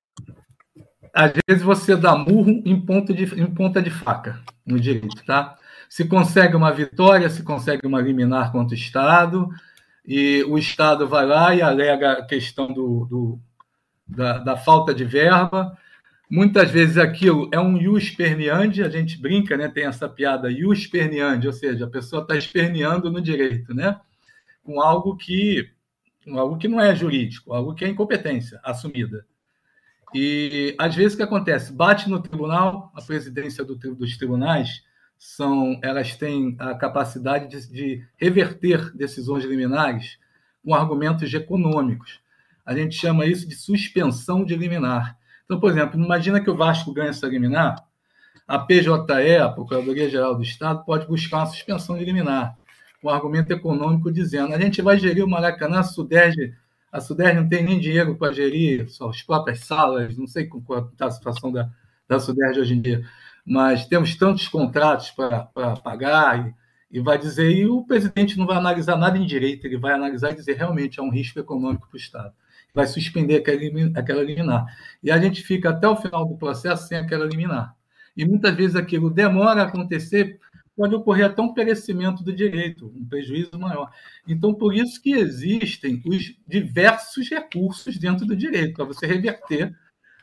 [1.14, 5.56] às vezes você dá murro em, ponto de, em ponta de faca no direito, tá?
[5.88, 9.48] Se consegue uma vitória, se consegue uma liminar contra o Estado,
[10.06, 13.40] e o Estado vai lá e alega a questão do, do
[14.06, 15.76] da, da, falta de verba,
[16.30, 19.68] Muitas vezes aquilo é um ius perneandi, a gente brinca, né?
[19.68, 24.00] Tem essa piada ius perneandi, ou seja, a pessoa está esperneando no direito, né?
[24.62, 25.68] Com algo que,
[26.28, 29.26] algo que não é jurídico, algo que é incompetência assumida.
[30.14, 31.72] E às vezes o que acontece?
[31.72, 34.84] Bate no tribunal, a presidência do, dos tribunais
[35.20, 40.18] são, elas têm a capacidade de, de reverter decisões liminares
[40.64, 42.20] com argumentos econômicos.
[42.64, 45.18] A gente chama isso de suspensão de liminar.
[45.44, 47.76] Então, por exemplo, imagina que o Vasco ganha essa liminar,
[48.48, 52.56] a PJE, a Procuradoria-Geral do Estado, pode buscar uma suspensão de liminar,
[53.02, 56.54] com um argumento econômico dizendo a gente vai gerir o Maracanã, a Suderge,
[56.90, 61.06] a Suderge não tem nem dinheiro para gerir as próprias salas, não sei como está
[61.06, 61.68] a situação da,
[62.08, 63.04] da Suderge hoje em dia
[63.46, 66.46] mas temos tantos contratos para pagar,
[66.90, 69.92] e, e, vai dizer, e o presidente não vai analisar nada em direito, ele vai
[69.92, 72.32] analisar e dizer realmente é um risco econômico para o Estado.
[72.74, 73.60] Vai suspender aquela,
[73.96, 74.66] aquela liminar.
[75.02, 77.74] E a gente fica até o final do processo sem aquela liminar.
[78.16, 80.38] E muitas vezes aquilo demora a acontecer,
[80.76, 83.90] pode ocorrer até um perecimento do direito, um prejuízo maior.
[84.26, 89.76] Então, por isso que existem os diversos recursos dentro do direito, para você reverter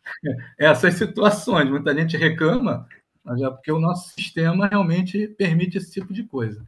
[0.58, 1.70] essas situações.
[1.70, 2.88] Muita gente reclama
[3.28, 6.66] mas é porque o nosso sistema realmente permite esse tipo de coisa.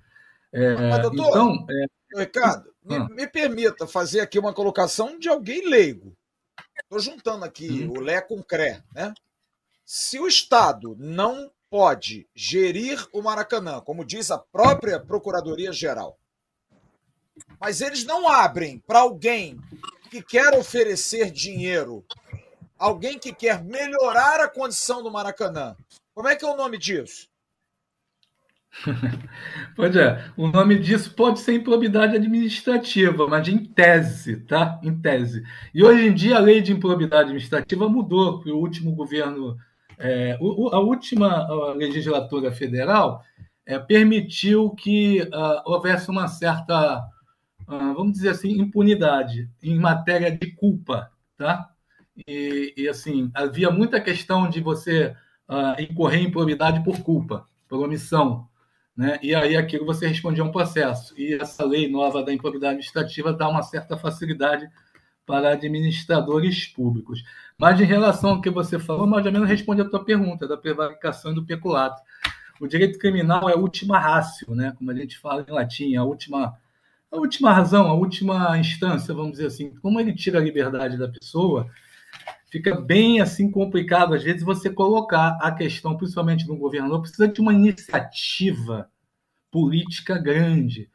[0.52, 2.20] É, Mas, doutor, então, é...
[2.20, 3.08] Ricardo, me, ah.
[3.10, 6.14] me, permita fazer aqui uma colocação de alguém leigo.
[6.78, 7.94] Estou juntando aqui hum.
[7.98, 8.84] o Lé com o CRE.
[8.94, 9.14] Né?
[9.86, 16.20] Se o Estado não pode gerir o Maracanã, como diz a própria Procuradoria-Geral,
[17.58, 19.58] mas eles não abrem para alguém
[20.12, 22.04] que quer oferecer dinheiro,
[22.78, 25.78] alguém que quer melhorar a condição do Maracanã,
[26.20, 27.30] como é que é o nome disso?
[29.74, 34.78] Pois é, o nome disso pode ser improbidade administrativa, mas em tese, tá?
[34.84, 35.46] Em tese.
[35.74, 39.58] E hoje em dia a lei de improbidade administrativa mudou, porque o último governo,
[39.98, 43.24] é, a última legislatura federal
[43.66, 47.00] é, permitiu que uh, houvesse uma certa,
[47.66, 51.70] uh, vamos dizer assim, impunidade em matéria de culpa, tá?
[52.28, 55.16] E, e assim, havia muita questão de você
[55.50, 58.48] uh, incorrer em probidade por culpa, por omissão.
[58.96, 59.18] Né?
[59.24, 61.14] E aí aquilo você respondia a um processo.
[61.20, 64.70] E essa lei nova da improbidade administrativa dá uma certa facilidade
[65.26, 67.24] para administradores públicos.
[67.58, 70.58] Mas em relação ao que você falou, mais ou menos responde a tua pergunta da
[70.58, 72.02] prevaricação e do peculato.
[72.60, 74.74] O direito criminal é a última ratio, né?
[74.78, 76.58] como a gente fala em latim, a última,
[77.12, 79.74] a última razão, a última instância, vamos dizer assim.
[79.82, 81.70] Como ele tira a liberdade da pessoa,
[82.50, 87.40] fica bem assim complicado às vezes você colocar a questão, principalmente no governador, precisa de
[87.40, 88.90] uma iniciativa
[89.52, 90.90] política grande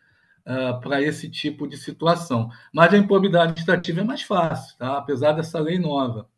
[0.46, 2.50] uh, para esse tipo de situação.
[2.72, 4.98] Mas a improbidade administrativa é mais fácil, tá?
[4.98, 6.28] apesar dessa lei nova.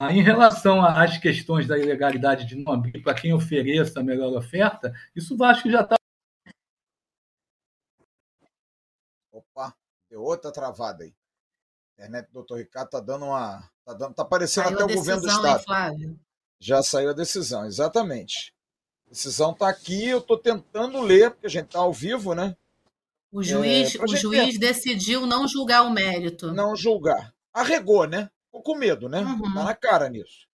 [0.00, 4.92] Uh, em relação às questões da ilegalidade de abrir para quem ofereça a melhor oferta,
[5.14, 5.96] isso que já está.
[9.32, 9.74] Opa,
[10.10, 11.14] deu outra travada aí.
[11.94, 15.22] Internet do doutor Ricardo está dando uma Tá, dando, tá aparecendo saiu até o governo
[15.22, 15.58] do Estado.
[15.58, 16.20] Hein, Flávio?
[16.58, 18.54] Já saiu a decisão, exatamente.
[19.06, 22.56] A decisão está aqui, eu estou tentando ler, porque a gente está ao vivo, né?
[23.30, 26.52] O juiz, é, o juiz decidiu não julgar o mérito.
[26.52, 27.34] Não julgar.
[27.52, 28.30] Arregou, né?
[28.46, 29.20] Ficou com medo, né?
[29.20, 29.52] Uhum.
[29.52, 30.46] Tá na cara nisso.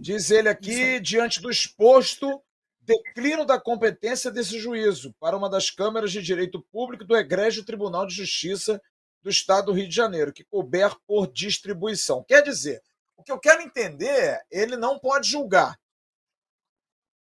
[0.00, 2.40] Diz ele aqui, diante do exposto,
[2.80, 8.06] declino da competência desse juízo para uma das câmaras de direito público do Egrégio Tribunal
[8.06, 8.80] de Justiça
[9.22, 12.24] do Estado do Rio de Janeiro, que couber por distribuição.
[12.24, 12.82] Quer dizer,
[13.16, 15.78] o que eu quero entender é, ele não pode julgar.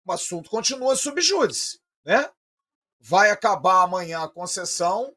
[0.06, 2.30] O assunto continua subjúdice, né?
[3.00, 5.14] Vai acabar amanhã a concessão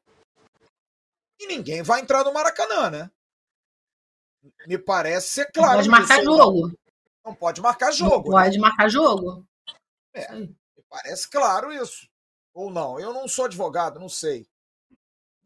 [1.39, 3.11] e ninguém vai entrar no Maracanã, né?
[4.67, 5.77] Me parece ser claro.
[5.77, 6.67] Não pode marcar jogo.
[6.67, 6.77] Não.
[7.25, 7.35] não.
[7.35, 8.15] pode marcar jogo.
[8.15, 8.61] Não pode né?
[8.61, 9.45] marcar jogo.
[10.13, 10.55] É, me
[10.89, 12.09] parece claro isso.
[12.53, 12.99] Ou não?
[12.99, 14.47] Eu não sou advogado, não sei.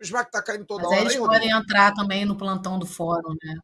[0.06, 1.02] Bismarck está caindo toda Mas hora.
[1.02, 3.56] Eles podem entrar também no plantão do fórum, né?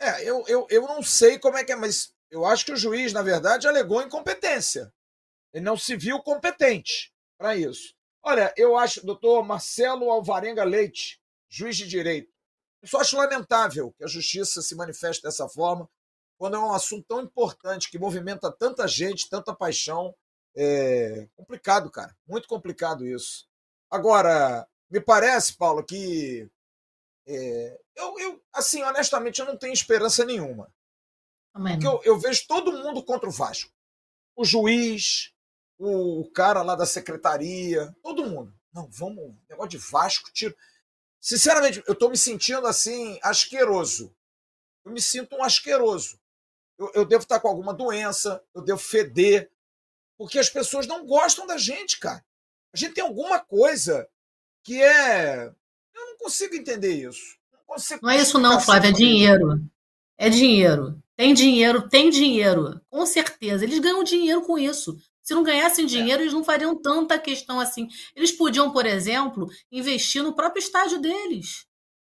[0.00, 2.76] É, eu, eu, eu não sei como é que é, mas eu acho que o
[2.76, 4.92] juiz, na verdade, alegou incompetência.
[5.52, 7.94] Ele não se viu competente para isso.
[8.22, 12.32] Olha, eu acho, doutor Marcelo Alvarenga Leite, juiz de direito,
[12.82, 15.88] eu só acho lamentável que a justiça se manifeste dessa forma,
[16.38, 20.14] quando é um assunto tão importante, que movimenta tanta gente, tanta paixão.
[20.56, 22.16] É complicado, cara.
[22.26, 23.46] Muito complicado isso.
[23.90, 26.50] Agora, me parece, Paulo, que
[27.26, 30.72] é, eu, eu, assim, honestamente, eu não tenho esperança nenhuma.
[31.54, 31.74] Amém.
[31.74, 33.72] Porque eu, eu, vejo todo mundo contra o Vasco.
[34.34, 35.32] O juiz,
[35.78, 38.52] o, o cara lá da secretaria, todo mundo.
[38.72, 40.56] Não, vamos, negócio de Vasco, tiro.
[41.20, 44.14] Sinceramente, eu estou me sentindo assim, asqueroso.
[44.84, 46.18] Eu me sinto um asqueroso.
[46.78, 49.50] eu, eu devo estar com alguma doença, eu devo feder,
[50.16, 52.24] porque as pessoas não gostam da gente, cara.
[52.72, 54.08] A gente tem alguma coisa
[54.62, 55.46] que é.
[55.94, 57.36] Eu não consigo entender isso.
[57.52, 59.60] Não, consigo não é isso, não, Flávio, é dinheiro.
[60.16, 61.02] É dinheiro.
[61.16, 62.80] Tem dinheiro, tem dinheiro.
[62.88, 63.64] Com certeza.
[63.64, 64.96] Eles ganham dinheiro com isso.
[65.22, 65.88] Se não ganhassem é.
[65.88, 66.24] dinheiro, é.
[66.24, 67.88] eles não fariam tanta questão assim.
[68.16, 71.66] Eles podiam, por exemplo, investir no próprio estádio deles.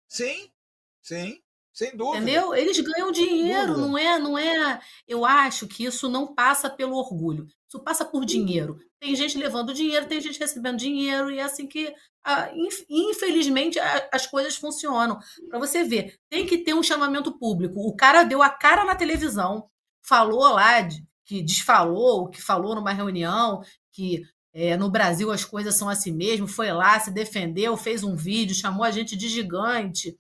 [0.09, 0.51] Sim,
[1.03, 1.41] sim.
[1.77, 2.25] Sem dúvida.
[2.25, 2.55] Entendeu?
[2.55, 4.81] Eles ganham dinheiro, não é, não é.
[5.07, 7.47] Eu acho que isso não passa pelo orgulho.
[7.69, 8.79] Isso passa por dinheiro.
[8.99, 11.95] Tem gente levando dinheiro, tem gente recebendo dinheiro, e é assim que,
[12.89, 13.79] infelizmente,
[14.11, 15.19] as coisas funcionam.
[15.51, 17.79] Para você ver, tem que ter um chamamento público.
[17.79, 19.69] O cara deu a cara na televisão,
[20.03, 20.89] falou lá,
[21.27, 23.61] que desfalou, que falou numa reunião,
[23.93, 24.23] que
[24.55, 28.55] é, no Brasil as coisas são assim mesmo, foi lá, se defendeu, fez um vídeo,
[28.55, 30.17] chamou a gente de gigante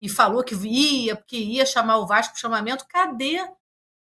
[0.00, 2.86] e falou que ia, que ia chamar o Vasco para chamamento.
[2.88, 3.38] Cadê?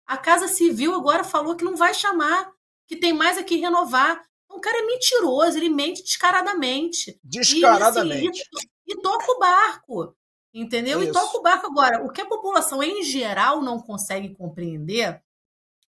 [0.05, 2.51] A Casa Civil agora falou que não vai chamar,
[2.87, 4.21] que tem mais aqui renovar.
[4.49, 7.19] O cara é mentiroso, ele mente descaradamente.
[7.23, 8.39] Descaradamente.
[8.39, 10.15] E, assim, e, e toca o barco.
[10.53, 11.01] Entendeu?
[11.01, 11.09] Isso.
[11.09, 12.05] E toca o barco agora.
[12.05, 15.21] O que a população em geral não consegue compreender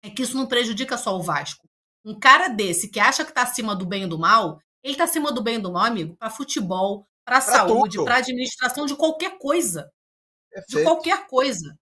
[0.04, 1.68] é que isso não prejudica só o Vasco.
[2.04, 5.04] Um cara desse que acha que está acima do bem e do mal, ele está
[5.06, 8.96] acima do bem e do mal, amigo, para futebol, para a saúde, para administração de
[8.96, 9.90] qualquer coisa.
[10.50, 10.78] Perfeito.
[10.78, 11.76] De qualquer coisa.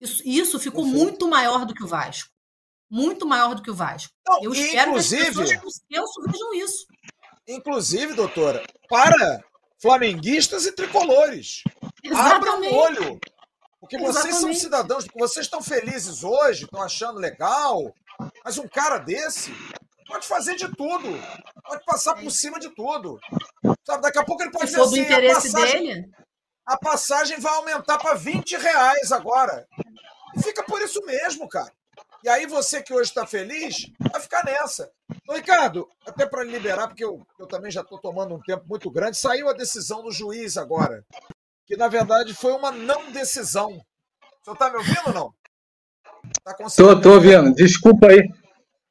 [0.00, 1.04] Isso, isso ficou Perfeito.
[1.04, 2.30] muito maior do que o Vasco.
[2.90, 4.12] Muito maior do que o Vasco.
[4.26, 5.50] Não, Eu espero que as pessoas
[5.90, 6.86] vejam isso.
[7.46, 9.42] Inclusive, doutora, para
[9.80, 11.62] flamenguistas e tricolores.
[12.14, 13.20] Abra o olho.
[13.80, 14.22] Porque Exatamente.
[14.22, 17.94] vocês são cidadãos, vocês estão felizes hoje, estão achando legal,
[18.42, 19.52] mas um cara desse
[20.06, 21.08] pode fazer de tudo.
[21.64, 23.18] Pode passar por cima de tudo.
[23.84, 26.10] Sabe, daqui a pouco ele pode Se dizer assim, interesse a passagem, dele.
[26.66, 29.66] A passagem vai aumentar para 20 reais agora.
[30.36, 31.72] E fica por isso mesmo, cara.
[32.22, 34.90] E aí você que hoje está feliz, vai ficar nessa.
[35.22, 38.90] Então, Ricardo, até para liberar, porque eu, eu também já estou tomando um tempo muito
[38.90, 41.04] grande, saiu a decisão do juiz agora.
[41.66, 43.72] Que na verdade foi uma não decisão.
[43.72, 45.34] O senhor está me ouvindo ou não?
[46.42, 47.54] Tá tô, tô ouvindo.
[47.54, 48.22] Desculpa aí.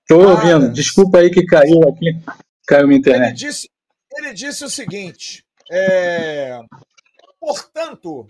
[0.07, 0.71] Tô ah, ouvindo.
[0.71, 2.19] Desculpa aí que caiu aqui.
[2.67, 3.29] Caiu minha internet.
[3.43, 3.69] Ele disse,
[4.17, 6.59] ele disse o seguinte: é,
[7.39, 8.27] portanto,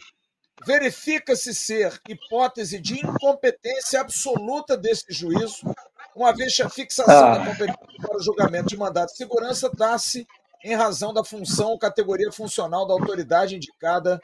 [0.65, 5.73] verifica-se ser hipótese de incompetência absoluta desse juízo,
[6.15, 7.37] uma vez que a fixação ah.
[7.37, 10.27] da competência para o julgamento de mandato de segurança dá-se
[10.63, 14.21] em razão da função ou categoria funcional da autoridade indicada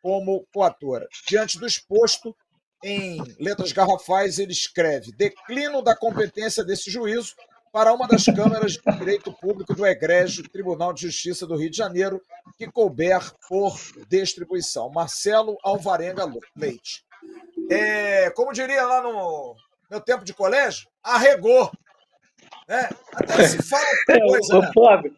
[0.00, 1.06] como coatora.
[1.28, 2.34] Diante do exposto,
[2.82, 7.34] em letras garrafais, ele escreve: declino da competência desse juízo
[7.72, 11.76] para uma das câmaras de direito público do Egrégio Tribunal de Justiça do Rio de
[11.76, 12.20] Janeiro,
[12.58, 13.78] que couber por
[14.08, 14.90] distribuição.
[14.90, 16.24] Marcelo Alvarenga
[16.56, 17.04] Leite.
[17.70, 19.54] É, como diria lá no
[19.90, 21.70] meu tempo de colégio, arregou.
[22.66, 22.88] Né?
[23.14, 24.58] Até se fala é, coisa.
[24.60, 24.70] Né?
[24.72, 25.16] Flávio.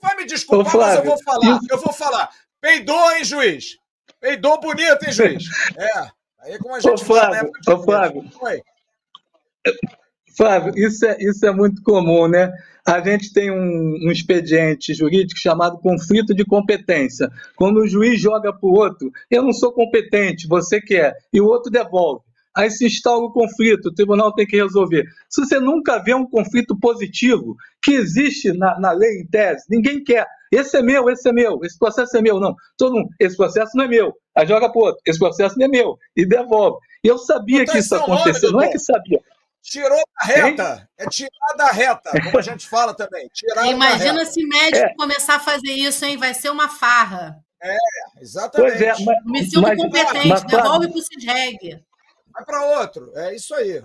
[0.00, 1.60] Vai me desculpar, mas eu vou falar.
[1.70, 2.30] Eu vou falar.
[2.60, 3.76] Peidou, hein, juiz?
[4.20, 5.44] Peidou bonito, hein, juiz?
[5.76, 6.10] É.
[6.44, 8.24] Aí como a gente ô, Flávio, ô, Flávio.
[8.42, 8.62] Oi.
[10.36, 12.52] Flávio, isso é, isso é muito comum, né?
[12.86, 17.30] A gente tem um, um, expediente jurídico chamado conflito de competência.
[17.56, 21.46] Quando o juiz joga para o outro, eu não sou competente, você quer, e o
[21.46, 22.22] outro devolve.
[22.54, 25.04] Aí se instala o conflito, o tribunal tem que resolver.
[25.30, 30.04] Se você nunca vê um conflito positivo que existe na, na lei em tese, ninguém
[30.04, 30.26] quer.
[30.54, 32.38] Esse é meu, esse é meu, esse processo é meu.
[32.38, 34.14] Não, todo mundo, esse processo não é meu.
[34.34, 36.78] Aí joga para outro, esse processo não é meu, e devolve.
[37.02, 39.20] E eu sabia que isso acontecia, não é que sabia.
[39.62, 40.76] Tirou da reta.
[40.76, 40.88] Hein?
[40.98, 43.28] É tirar da reta, como a gente fala também.
[43.32, 44.94] Tirar Imagina se médico é.
[44.94, 46.18] começar a fazer isso, hein?
[46.18, 47.42] Vai ser uma farra.
[47.62, 47.76] É,
[48.20, 48.72] exatamente.
[48.72, 51.82] Pois é, mas, Me sinto mas, competente, mas, devolve para o CISREG.
[52.30, 53.82] Vai para outro, é isso aí.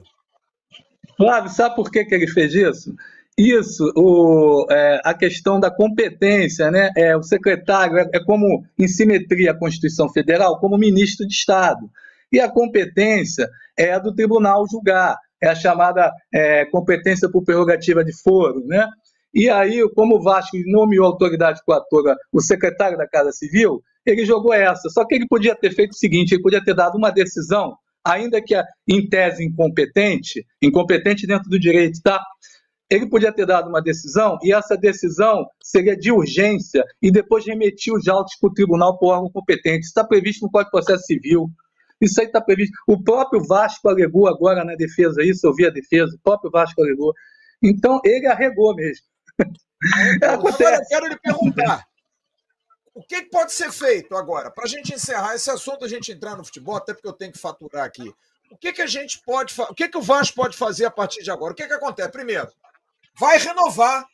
[1.16, 2.94] Flávio, sabe por que, que ele fez isso?
[3.40, 6.92] Isso, o, é, a questão da competência, né?
[6.98, 11.90] É, o secretário é, é como, em simetria à Constituição Federal, como ministro de Estado.
[12.34, 18.04] E a competência é a do tribunal julgar é a chamada é, competência por prerrogativa
[18.04, 18.86] de foro, né?
[19.34, 24.26] E aí, como o Vasco nomeou a autoridade coatora, o secretário da Casa Civil, ele
[24.26, 24.90] jogou essa.
[24.90, 27.74] Só que ele podia ter feito o seguinte: ele podia ter dado uma decisão,
[28.04, 28.54] ainda que
[28.86, 32.22] em tese incompetente, incompetente dentro do direito, tá?
[32.90, 37.94] Ele podia ter dado uma decisão e essa decisão seria de urgência e depois remetia
[37.94, 39.82] os autos para o tribunal por órgão competente.
[39.82, 41.50] Isso está previsto no Código de Processo Civil.
[42.02, 42.74] Isso aí está previsto.
[42.88, 46.82] O próprio Vasco alegou agora na defesa isso, eu vi a defesa, o próprio Vasco
[46.82, 47.14] alegou.
[47.62, 49.06] Então, ele arregou mesmo.
[50.24, 51.86] Agora eu quero lhe perguntar.
[52.94, 54.52] O que pode ser feito agora?
[54.52, 57.32] Para a gente encerrar esse assunto, a gente entrar no futebol, até porque eu tenho
[57.32, 58.14] que faturar aqui.
[58.52, 61.24] O que, que a gente pode O que, que o Vasco pode fazer a partir
[61.24, 61.54] de agora?
[61.54, 62.12] O que, que acontece?
[62.12, 62.50] Primeiro,
[63.20, 64.08] vai renovar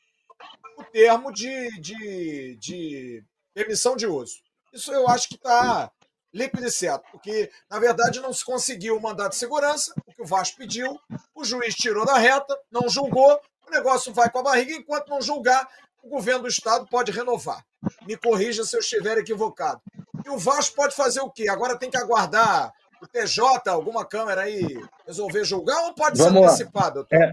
[0.78, 4.36] o termo de, de, de permissão de uso.
[4.74, 5.90] Isso eu acho que está
[6.34, 10.22] líquido e certo, porque, na verdade, não se conseguiu o mandato de segurança, o que
[10.22, 11.00] o Vasco pediu,
[11.34, 15.22] o juiz tirou da reta, não julgou, o negócio vai com a barriga, enquanto não
[15.22, 15.66] julgar,
[16.04, 17.64] o governo do Estado pode renovar.
[18.06, 19.82] Me corrija se eu estiver equivocado.
[20.26, 21.48] E o Vasco pode fazer o quê?
[21.48, 26.46] Agora tem que aguardar o TJ, alguma câmera aí, resolver julgar ou pode Vamos ser
[26.48, 27.08] antecipado?
[27.12, 27.32] É,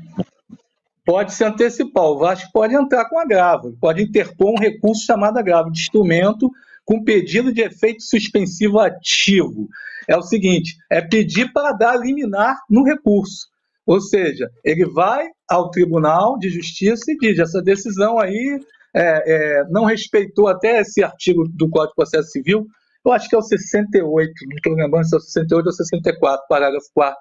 [1.04, 2.04] pode se antecipar.
[2.04, 6.50] O Vasco pode entrar com agravo, pode interpor um recurso chamado agravo de instrumento
[6.84, 9.68] com pedido de efeito suspensivo ativo.
[10.08, 13.46] É o seguinte: é pedir para dar liminar no recurso.
[13.86, 18.60] Ou seja, ele vai ao Tribunal de Justiça e diz: essa decisão aí
[18.94, 22.66] é, é, não respeitou até esse artigo do Código de Processo Civil,
[23.04, 26.46] eu acho que é o 68, não estou lembrando se é o 68 ou 64,
[26.48, 27.18] parágrafo 4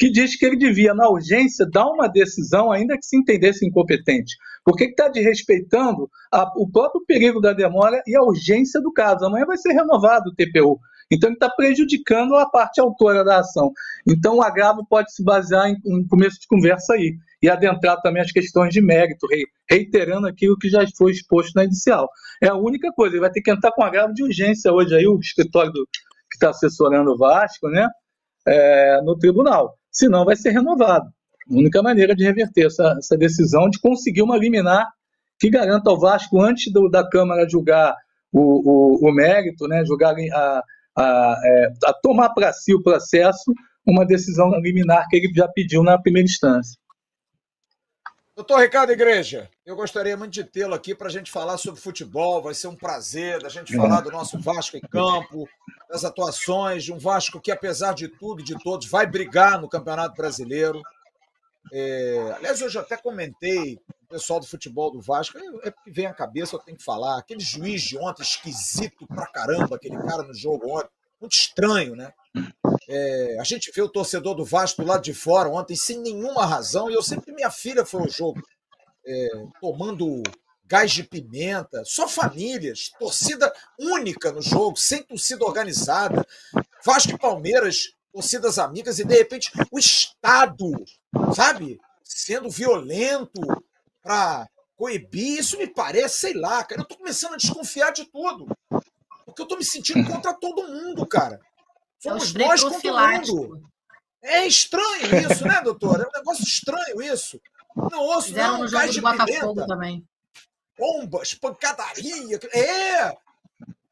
[0.00, 4.34] que diz que ele devia, na urgência, dar uma decisão, ainda que se entendesse incompetente.
[4.64, 9.26] Porque está desrespeitando a, o próprio perigo da demora e a urgência do caso.
[9.26, 10.80] Amanhã vai ser renovado o TPU.
[11.12, 13.72] Então, ele está prejudicando a parte autora da ação.
[14.08, 18.22] Então, o agravo pode se basear em um começo de conversa aí e adentrar também
[18.22, 19.26] as questões de mérito,
[19.68, 22.08] reiterando aquilo que já foi exposto na inicial.
[22.42, 25.06] É a única coisa, ele vai ter que entrar com agravo de urgência hoje aí,
[25.06, 27.86] o escritório do, que está assessorando o Vasco, né,
[28.46, 31.06] é, no tribunal senão vai ser renovado.
[31.50, 34.86] A única maneira de reverter essa, essa decisão de conseguir uma liminar
[35.38, 37.96] que garanta ao Vasco, antes do, da Câmara julgar
[38.32, 40.62] o, o, o mérito, né, julgar a,
[40.96, 43.52] a, é, a tomar para si o processo,
[43.86, 46.78] uma decisão liminar que ele já pediu na primeira instância.
[48.40, 52.40] Doutor Ricardo Igreja, eu gostaria muito de tê-lo aqui para a gente falar sobre futebol.
[52.40, 55.46] Vai ser um prazer da gente falar do nosso Vasco em campo,
[55.90, 59.68] das atuações de um Vasco que, apesar de tudo e de todos, vai brigar no
[59.68, 60.80] Campeonato Brasileiro.
[61.70, 65.70] É, aliás, eu já até comentei com o pessoal do futebol do Vasco, é, é
[65.70, 67.18] que vem à cabeça, eu tenho que falar.
[67.18, 70.88] Aquele juiz de ontem, esquisito pra caramba, aquele cara no jogo ontem,
[71.20, 72.10] muito estranho, né?
[72.92, 76.90] É, a gente viu o torcedor do Vasco lado de fora ontem sem nenhuma razão,
[76.90, 78.42] e eu sempre minha filha foi ao jogo
[79.06, 79.28] é,
[79.60, 80.20] tomando
[80.64, 86.26] gás de pimenta, só famílias, torcida única no jogo, sem torcida organizada,
[86.84, 90.72] Vasco e Palmeiras, torcidas amigas, e de repente o Estado,
[91.32, 93.40] sabe, sendo violento
[94.02, 98.48] para coibir, isso me parece, sei lá, cara, eu tô começando a desconfiar de tudo.
[99.24, 101.40] Porque eu tô me sentindo contra todo mundo, cara.
[102.00, 103.70] Somos é nós contra o mundo.
[104.22, 106.00] É estranho isso, né, doutor?
[106.00, 107.40] É um negócio estranho isso.
[107.76, 110.04] Não ouço, Fizeram não, no jogo do Botafogo também.
[110.78, 112.40] Bombas, pancadaria.
[112.52, 113.16] É!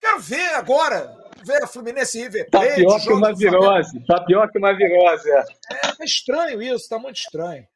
[0.00, 1.16] Quero ver agora.
[1.44, 4.00] Ver a Fluminense River Tá pior que uma virose.
[4.06, 5.30] Tá pior que uma virose.
[5.30, 5.44] É.
[6.04, 7.66] estranho isso, tá muito estranho.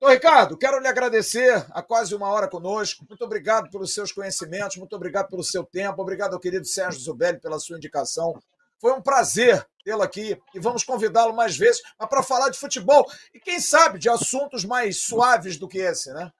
[0.00, 3.04] Ô, Ricardo, quero lhe agradecer há quase uma hora conosco.
[3.08, 7.40] Muito obrigado pelos seus conhecimentos, muito obrigado pelo seu tempo, obrigado ao querido Sérgio Zubelli
[7.40, 8.40] pela sua indicação.
[8.78, 13.40] Foi um prazer tê-lo aqui e vamos convidá-lo mais vezes para falar de futebol e,
[13.40, 16.30] quem sabe, de assuntos mais suaves do que esse, né?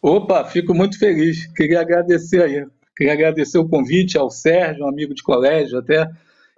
[0.00, 1.46] Opa, fico muito feliz.
[1.52, 2.66] Queria agradecer aí.
[2.96, 6.08] Queria agradecer o convite ao Sérgio, um amigo de colégio até.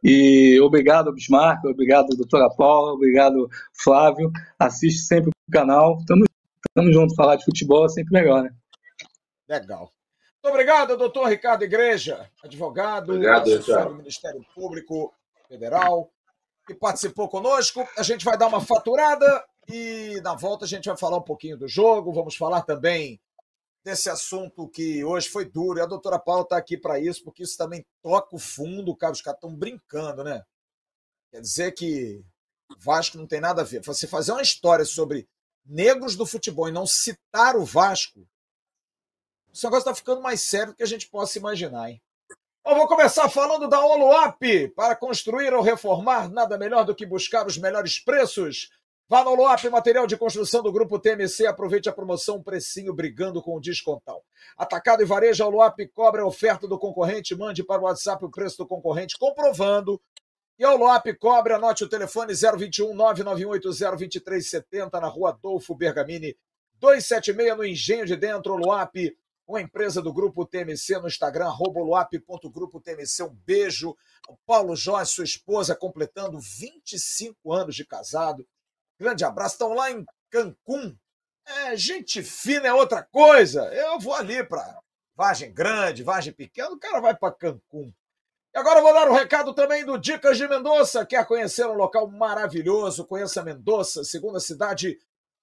[0.04, 4.30] E obrigado, Bismarck, obrigado, doutora Paula, obrigado, Flávio.
[4.58, 5.98] Assiste sempre o canal.
[6.06, 6.24] Tamo,
[6.74, 7.14] tamo junto.
[7.16, 8.50] Falar de futebol é sempre melhor, né?
[9.48, 9.90] Legal.
[10.42, 15.12] Muito obrigado, doutor Ricardo Igreja, advogado, obrigado, assessor do Ministério Público
[15.48, 16.12] Federal,
[16.66, 17.86] que participou conosco.
[17.96, 21.56] A gente vai dar uma faturada e na volta a gente vai falar um pouquinho
[21.56, 23.20] do jogo, vamos falar também
[23.82, 25.78] desse assunto que hoje foi duro.
[25.78, 28.92] E a doutora Paula está aqui para isso, porque isso também toca o fundo.
[28.92, 30.44] Os caras estão brincando, né?
[31.30, 32.22] Quer dizer que
[32.78, 33.82] Vasco não tem nada a ver.
[33.82, 35.26] Você fazer uma história sobre
[35.64, 38.26] negros do futebol e não citar o Vasco,
[39.52, 42.02] esse negócio está ficando mais sério do que a gente possa imaginar, hein?
[42.68, 44.68] Eu vou começar falando da Oluap.
[44.76, 48.68] Para construir ou reformar, nada melhor do que buscar os melhores preços.
[49.08, 51.46] Vá no Oluap, material de construção do Grupo TMC.
[51.46, 54.20] Aproveite a promoção Precinho brigando com o descontão.
[54.54, 57.34] Atacado e varejo, Oluap cobra a oferta do concorrente.
[57.34, 59.98] Mande para o WhatsApp o preço do concorrente, comprovando.
[60.58, 66.36] E a Oluap cobre, anote o telefone 021 99180 2370 na rua Adolfo Bergamini
[66.80, 68.94] 276 no Engenho de Dentro, Oluap
[69.48, 73.22] uma empresa do Grupo TMC no Instagram, luap.grupotmc.
[73.22, 73.96] Um beijo.
[74.28, 78.46] O Paulo Jorge, sua esposa, completando 25 anos de casado.
[79.00, 79.54] Grande abraço.
[79.54, 80.94] Estão lá em Cancún.
[81.46, 83.62] É, gente fina é outra coisa.
[83.72, 84.78] Eu vou ali para
[85.16, 87.90] Vargem Grande, Vargem Pequena, o cara vai para Cancún.
[88.54, 91.06] E agora vou dar um recado também do Dicas de Mendoza.
[91.06, 93.06] Quer conhecer um local maravilhoso?
[93.06, 94.98] Conheça Mendoza, segunda cidade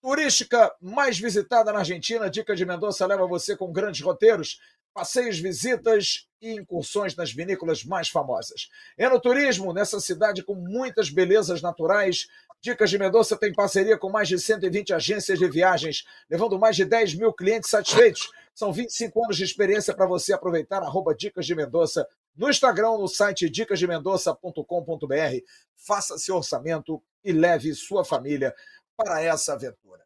[0.06, 2.30] turística mais visitada na Argentina.
[2.30, 4.62] Dica de Mendoza leva você com grandes roteiros,
[4.94, 8.70] passeios, visitas e incursões nas vinícolas mais famosas.
[9.00, 12.28] Enoturismo, nessa cidade com muitas belezas naturais.
[12.62, 16.86] Dicas de Mendoza tem parceria com mais de 120 agências de viagens, levando mais de
[16.86, 18.30] 10 mil clientes satisfeitos.
[18.54, 20.84] São 25 anos de experiência para você aproveitar.
[20.84, 25.44] Arroba Dicas de Mendoza no Instagram, no site dicasdemendoça.com.br.
[25.76, 28.54] Faça seu orçamento e leve sua família
[28.96, 30.06] para essa aventura.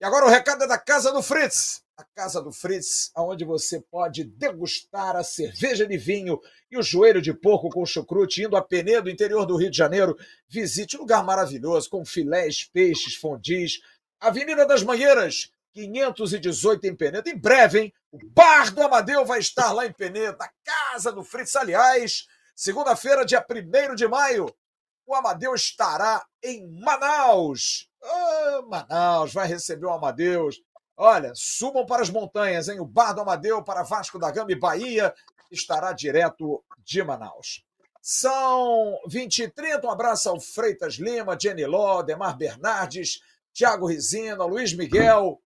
[0.00, 1.82] E agora o recado é da Casa do Fritz.
[1.96, 7.22] A Casa do Fritz, onde você pode degustar a cerveja de vinho e o joelho
[7.22, 10.18] de porco com chucrute, indo a Penedo, interior do Rio de Janeiro.
[10.48, 13.80] Visite um lugar maravilhoso, com filés, peixes, fondis.
[14.20, 17.28] Avenida das Mangueiras, 518 em Penedo.
[17.28, 17.94] Em breve, hein?
[18.10, 21.54] O Bar do Amadeu vai estar lá em Penedo, na Casa do Fritz.
[21.54, 24.54] Aliás, segunda-feira, dia 1 de maio,
[25.06, 27.88] o Amadeu estará em Manaus.
[28.04, 30.60] Oh, Manaus vai receber o Amadeus.
[30.96, 32.78] Olha, subam para as montanhas, hein?
[32.78, 35.14] O Bar do Amadeu para Vasco da Gama e Bahia
[35.50, 37.64] estará direto de Manaus.
[38.00, 39.86] São 20 e 30.
[39.86, 43.20] Um abraço ao Freitas Lima, Jenny Ló, Demar Bernardes,
[43.52, 45.40] Tiago Rizina, Luiz Miguel,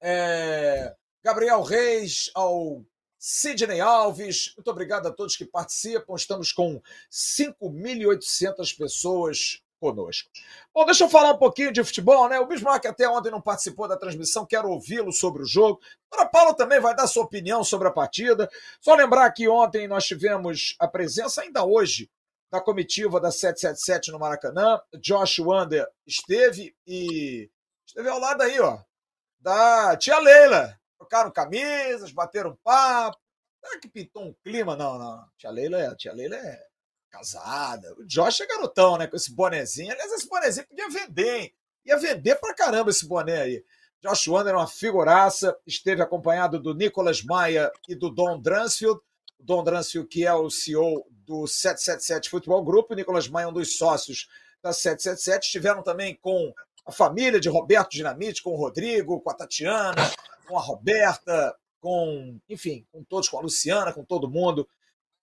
[0.00, 2.84] é, Gabriel Reis, ao
[3.18, 4.52] Sidney Alves.
[4.56, 6.14] Muito obrigado a todos que participam.
[6.14, 10.28] Estamos com 5.800 pessoas conosco.
[10.72, 12.38] Bom, deixa eu falar um pouquinho de futebol, né?
[12.38, 15.80] O Bismarck até ontem não participou da transmissão, quero ouvi-lo sobre o jogo.
[16.12, 18.48] A Paula também vai dar sua opinião sobre a partida.
[18.80, 22.10] Só lembrar que ontem nós tivemos a presença, ainda hoje,
[22.52, 24.80] da comitiva da 777 no Maracanã.
[25.00, 27.50] Josh Wander esteve e
[27.86, 28.78] esteve ao lado aí, ó,
[29.40, 30.78] da tia Leila.
[30.98, 33.18] Trocaram camisas, bateram papo.
[33.64, 34.76] Será que pintou um clima?
[34.76, 35.24] Não, não.
[35.38, 36.69] Tia Leila é, tia Leila é
[37.10, 37.92] casada.
[37.98, 39.06] O Josh é garotão, né?
[39.06, 39.92] Com esse bonezinho.
[39.92, 41.54] Aliás, esse bonezinho podia vender, hein?
[41.84, 43.64] Ia vender pra caramba esse boné aí.
[44.02, 48.98] Josh Wander é uma figuraça, esteve acompanhado do Nicolas Maia e do Don Dransfield.
[49.38, 53.48] O Don Dransfield, que é o CEO do 777 Futebol Grupo, o Nicolas Maia é
[53.48, 54.28] um dos sócios
[54.62, 55.46] da 777.
[55.46, 56.52] Estiveram também com
[56.86, 60.10] a família de Roberto Dinamite, com o Rodrigo, com a Tatiana,
[60.46, 64.66] com a Roberta, com, enfim, com todos, com a Luciana, com todo mundo.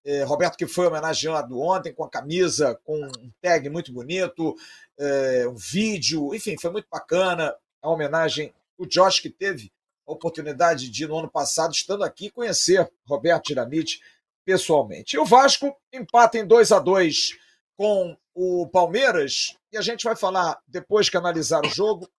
[0.07, 4.55] É, Roberto, que foi homenageado ontem com a camisa, com um tag muito bonito,
[4.97, 8.53] é, um vídeo, enfim, foi muito bacana a homenagem.
[8.77, 9.69] O Josh, que teve
[10.07, 14.01] a oportunidade de, no ano passado, estando aqui, conhecer Roberto Dinamite
[14.45, 15.17] pessoalmente.
[15.17, 17.37] E o Vasco empata em 2 a 2
[17.75, 22.09] com o Palmeiras, e a gente vai falar, depois que analisar o jogo,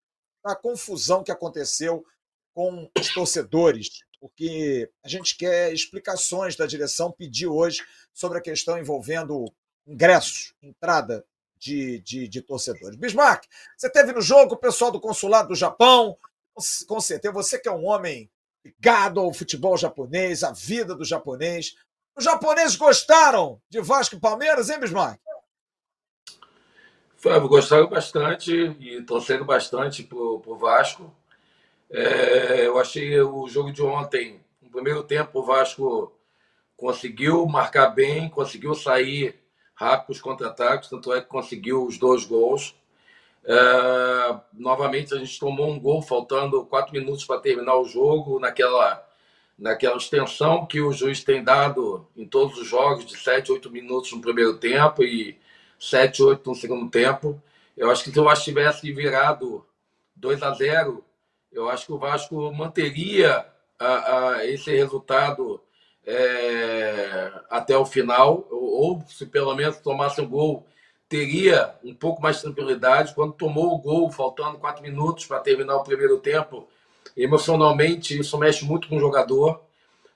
[0.44, 2.04] da confusão que aconteceu
[2.54, 8.78] com os torcedores, porque a gente quer explicações da direção, pediu hoje sobre a questão
[8.78, 9.52] envolvendo
[9.86, 11.24] ingressos, entrada
[11.58, 12.96] de, de, de torcedores.
[12.96, 13.44] Bismarck,
[13.76, 16.16] você teve no jogo o pessoal do consulado do Japão,
[16.86, 18.30] com certeza, você que é um homem
[18.64, 21.76] ligado ao futebol japonês, à vida do japonês.
[22.16, 25.20] Os japoneses gostaram de Vasco e Palmeiras, hein, Bismarck?
[27.48, 31.12] Gostaram bastante e torcendo bastante para o Vasco.
[31.90, 36.12] É, eu achei o jogo de ontem, no primeiro tempo, o Vasco
[36.76, 39.40] conseguiu marcar bem, conseguiu sair
[39.74, 42.74] rápido os contra-ataques, tanto é que conseguiu os dois gols.
[43.44, 49.06] É, novamente, a gente tomou um gol faltando quatro minutos para terminar o jogo, naquela,
[49.58, 54.12] naquela extensão que o juiz tem dado em todos os jogos, de sete, oito minutos
[54.12, 55.38] no primeiro tempo e
[55.78, 57.40] 7, 8 no segundo tempo.
[57.76, 59.64] Eu acho que se o Vasco tivesse virado
[60.16, 61.04] 2 a 0,
[61.52, 63.46] eu acho que o Vasco manteria
[63.78, 65.60] a, a esse resultado
[66.06, 70.66] é, até o final, ou, ou, se pelo menos tomasse um gol,
[71.08, 73.14] teria um pouco mais de tranquilidade.
[73.14, 76.68] Quando tomou o gol, faltando quatro minutos para terminar o primeiro tempo,
[77.16, 79.62] emocionalmente isso mexe muito com o jogador.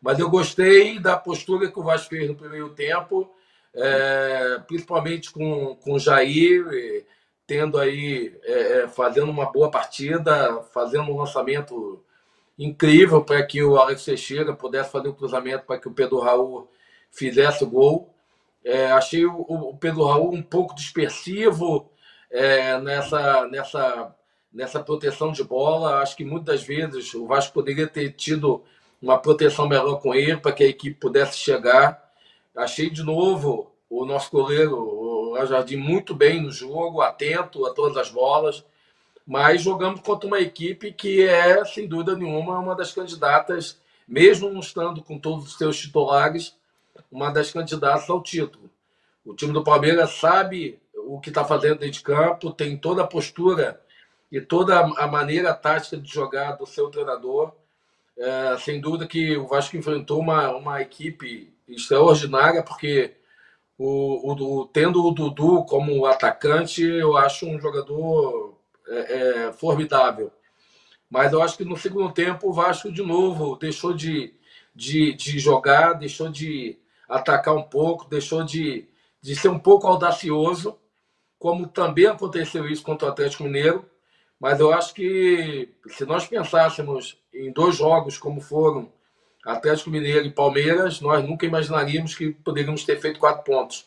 [0.01, 3.31] Mas eu gostei da postura que o Vasco fez no primeiro tempo
[3.75, 7.05] é, principalmente com, com o Jair,
[7.53, 12.03] tendo aí, é, é, fazendo uma boa partida, fazendo um lançamento
[12.59, 16.67] incrível para que o Alex Teixeira pudesse fazer o cruzamento para que o Pedro Raul
[17.11, 18.09] fizesse o gol.
[18.65, 21.91] É, achei o, o, Pedro Raul um pouco dispersivo
[22.31, 24.15] é, nessa, nessa,
[24.51, 26.01] nessa proteção de bola.
[26.01, 28.65] Acho que muitas vezes o Vasco poderia ter tido
[28.99, 32.03] uma proteção melhor com ele para que a equipe pudesse chegar.
[32.57, 37.73] Achei de novo o nosso goleiro, o Léo Jardim, muito bem no jogo, atento a
[37.73, 38.65] todas as bolas,
[39.27, 44.61] mas jogamos contra uma equipe que é, sem dúvida nenhuma, uma das candidatas, mesmo não
[44.61, 46.57] estando com todos os seus titulares,
[47.11, 48.71] uma das candidatas ao título.
[49.25, 53.07] O time do Palmeiras sabe o que está fazendo dentro de campo, tem toda a
[53.07, 53.81] postura
[54.31, 57.53] e toda a maneira tática de jogar do seu treinador.
[58.17, 63.15] É, sem dúvida que o Vasco enfrentou uma, uma equipe extraordinária, porque
[63.79, 68.99] o, o, tendo o Dudu como atacante, eu acho um jogador é,
[69.47, 70.31] é, formidável.
[71.11, 74.35] Mas eu acho que no segundo tempo o Vasco, de novo, deixou de,
[74.75, 78.89] de, de jogar, deixou de atacar um pouco, deixou de,
[79.21, 80.79] de ser um pouco audacioso,
[81.39, 83.85] como também aconteceu isso contra o Atlético Mineiro.
[84.41, 88.91] Mas eu acho que se nós pensássemos em dois jogos como foram
[89.45, 93.87] Atlético Mineiro e Palmeiras, nós nunca imaginaríamos que poderíamos ter feito quatro pontos.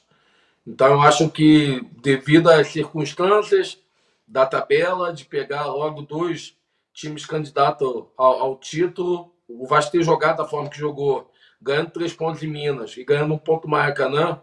[0.68, 3.80] Então, eu acho que, devido às circunstâncias
[4.28, 6.58] da tabela, de pegar logo dois
[6.94, 11.32] times candidatos ao, ao título, o Vasco ter jogado da forma que jogou,
[11.62, 14.42] ganhando três pontos em Minas e ganhando um ponto Maracanã,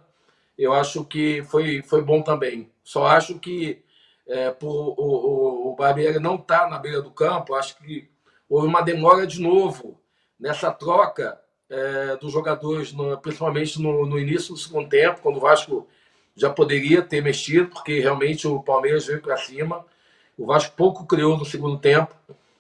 [0.56, 2.70] eu acho que foi, foi bom também.
[2.84, 3.82] Só acho que,
[4.26, 8.08] é, por o, o, o Barbieri não estar tá na beira do campo, acho que
[8.48, 10.01] houve uma demora de novo
[10.42, 11.40] nessa troca
[11.70, 15.86] é, dos jogadores, no, principalmente no, no, início do segundo tempo, quando o Vasco
[16.34, 19.86] já poderia ter mexido, porque realmente o Palmeiras veio para cima.
[20.36, 22.12] O Vasco pouco criou no segundo tempo,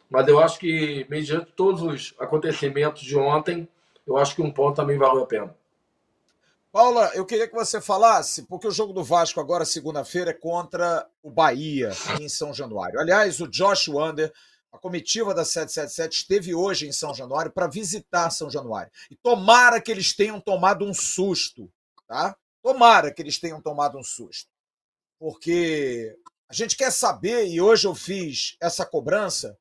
[0.08, 3.68] mas eu acho que, mediante todos os acontecimentos de ontem,
[4.06, 5.54] eu acho que um ponto também valeu a pena.
[6.70, 11.06] Paula, eu queria que você falasse, porque o jogo do Vasco agora, segunda-feira, é contra
[11.22, 13.00] o Bahia, em São Januário.
[13.00, 14.32] Aliás, o Josh Wander
[14.72, 18.90] a comitiva da 777 esteve hoje em São Januário para visitar São Januário.
[19.10, 21.70] E tomara que eles tenham tomado um susto,
[22.08, 22.34] tá?
[22.62, 24.50] Tomara que eles tenham tomado um susto.
[25.18, 26.16] Porque
[26.48, 29.58] a gente quer saber, e hoje eu fiz essa cobrança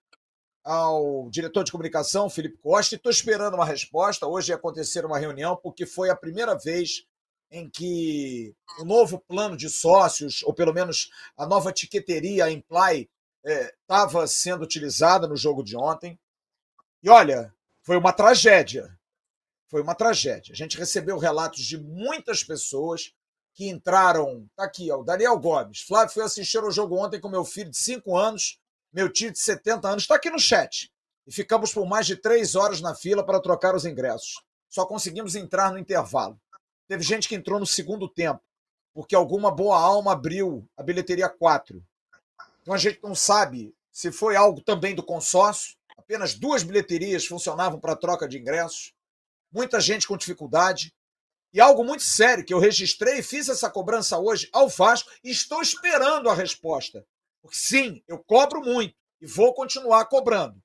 [0.63, 4.27] ao diretor de comunicação, Felipe Costa, e estou esperando uma resposta.
[4.27, 7.05] Hoje ia acontecer uma reunião, porque foi a primeira vez
[7.51, 13.09] em que o novo plano de sócios, ou pelo menos a nova tiqueteria, a Imply,
[13.43, 16.19] estava é, sendo utilizada no jogo de ontem.
[17.01, 18.97] E olha, foi uma tragédia.
[19.67, 20.53] Foi uma tragédia.
[20.53, 23.13] A gente recebeu relatos de muitas pessoas
[23.53, 24.47] que entraram.
[24.55, 25.81] Tá aqui, ó, o Daniel Gomes.
[25.81, 28.59] Flávio foi assistir ao jogo ontem com meu filho de 5 anos,
[28.93, 30.03] meu tio de 70 anos.
[30.03, 30.91] Está aqui no chat.
[31.25, 34.41] E ficamos por mais de três horas na fila para trocar os ingressos.
[34.69, 36.39] Só conseguimos entrar no intervalo.
[36.87, 38.41] Teve gente que entrou no segundo tempo,
[38.93, 41.81] porque alguma boa alma abriu a bilheteria 4
[42.61, 45.75] então a gente não sabe se foi algo também do consórcio.
[45.97, 48.93] Apenas duas bilheterias funcionavam para troca de ingressos.
[49.51, 50.93] Muita gente com dificuldade.
[51.53, 55.29] E algo muito sério que eu registrei e fiz essa cobrança hoje ao Vasco e
[55.29, 57.05] estou esperando a resposta.
[57.41, 60.61] Porque sim, eu cobro muito e vou continuar cobrando.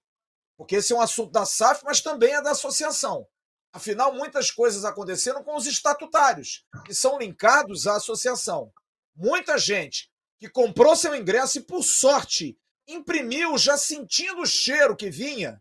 [0.57, 3.27] Porque esse é um assunto da SAF, mas também é da associação.
[3.73, 8.73] Afinal, muitas coisas aconteceram com os estatutários, que são linkados à associação.
[9.15, 15.11] Muita gente que comprou seu ingresso e, por sorte, imprimiu já sentindo o cheiro que
[15.11, 15.61] vinha.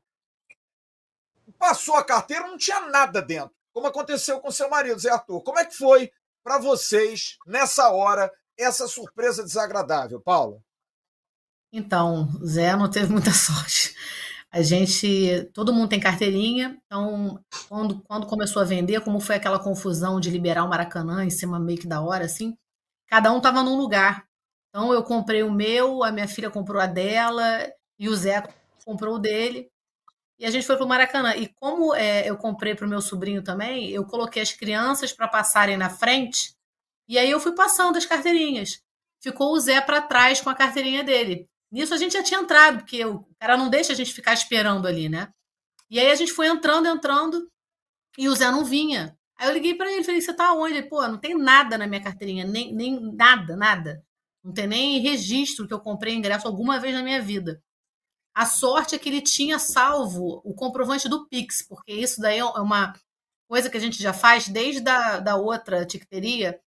[1.57, 3.55] Passou a carteira, não tinha nada dentro.
[3.73, 5.41] Como aconteceu com seu marido, Zé Arthur.
[5.41, 6.11] Como é que foi
[6.43, 10.61] para vocês, nessa hora, essa surpresa desagradável, Paula?
[11.71, 13.95] Então, Zé não teve muita sorte.
[14.51, 19.59] A gente, todo mundo tem carteirinha, então quando, quando começou a vender, como foi aquela
[19.59, 22.57] confusão de liberar o Maracanã em cima meio que da hora, assim,
[23.07, 24.25] cada um estava num lugar.
[24.75, 27.65] Então eu comprei o meu, a minha filha comprou a dela
[27.97, 28.43] e o Zé
[28.83, 29.71] comprou o dele.
[30.37, 31.33] E a gente foi para o Maracanã.
[31.33, 35.29] E como é, eu comprei para o meu sobrinho também, eu coloquei as crianças para
[35.29, 36.53] passarem na frente.
[37.07, 38.81] E aí eu fui passando as carteirinhas.
[39.21, 41.47] Ficou o Zé para trás com a carteirinha dele.
[41.71, 44.89] Nisso a gente já tinha entrado, porque o cara não deixa a gente ficar esperando
[44.89, 45.29] ali, né?
[45.89, 47.49] E aí a gente foi entrando, entrando,
[48.17, 49.17] e o Zé não vinha.
[49.37, 50.73] Aí eu liguei para ele, falei, você tá onde?
[50.73, 54.04] Ele, pô, não tem nada na minha carteirinha, nem, nem nada, nada.
[54.45, 57.63] Não tem nem registro que eu comprei ingresso alguma vez na minha vida.
[58.31, 62.45] A sorte é que ele tinha salvo o comprovante do Pix, porque isso daí é
[62.45, 62.93] uma
[63.49, 66.61] coisa que a gente já faz desde a da outra ticketeria,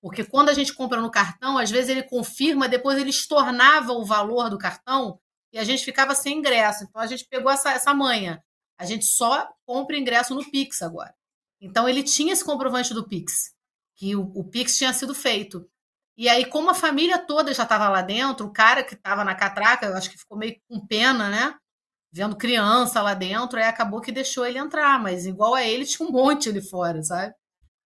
[0.00, 4.04] porque quando a gente compra no cartão, às vezes ele confirma, depois ele estornava o
[4.04, 5.20] valor do cartão
[5.52, 6.82] e a gente ficava sem ingresso.
[6.82, 8.42] Então a gente pegou essa, essa manha.
[8.76, 11.14] A gente só compra ingresso no Pix agora.
[11.60, 13.54] Então ele tinha esse comprovante do Pix,
[13.94, 15.70] que o, o Pix tinha sido feito.
[16.16, 19.34] E aí, como a família toda já estava lá dentro, o cara que estava na
[19.34, 21.54] catraca, eu acho que ficou meio com pena, né?
[22.12, 26.06] Vendo criança lá dentro, aí acabou que deixou ele entrar, mas igual a ele, tinha
[26.06, 27.34] um monte ali fora, sabe?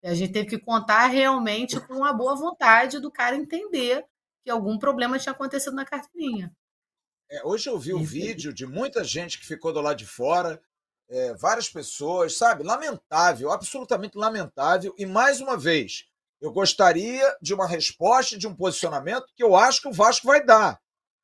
[0.03, 4.05] E a gente teve que contar realmente com a boa vontade do cara entender
[4.43, 6.53] que algum problema tinha acontecido na carteirinha.
[7.29, 10.05] É, hoje eu vi o um vídeo de muita gente que ficou do lado de
[10.05, 10.61] fora,
[11.09, 12.63] é, várias pessoas, sabe?
[12.63, 14.93] Lamentável, absolutamente lamentável.
[14.97, 16.05] E mais uma vez,
[16.41, 20.43] eu gostaria de uma resposta, de um posicionamento que eu acho que o Vasco vai
[20.43, 20.79] dar.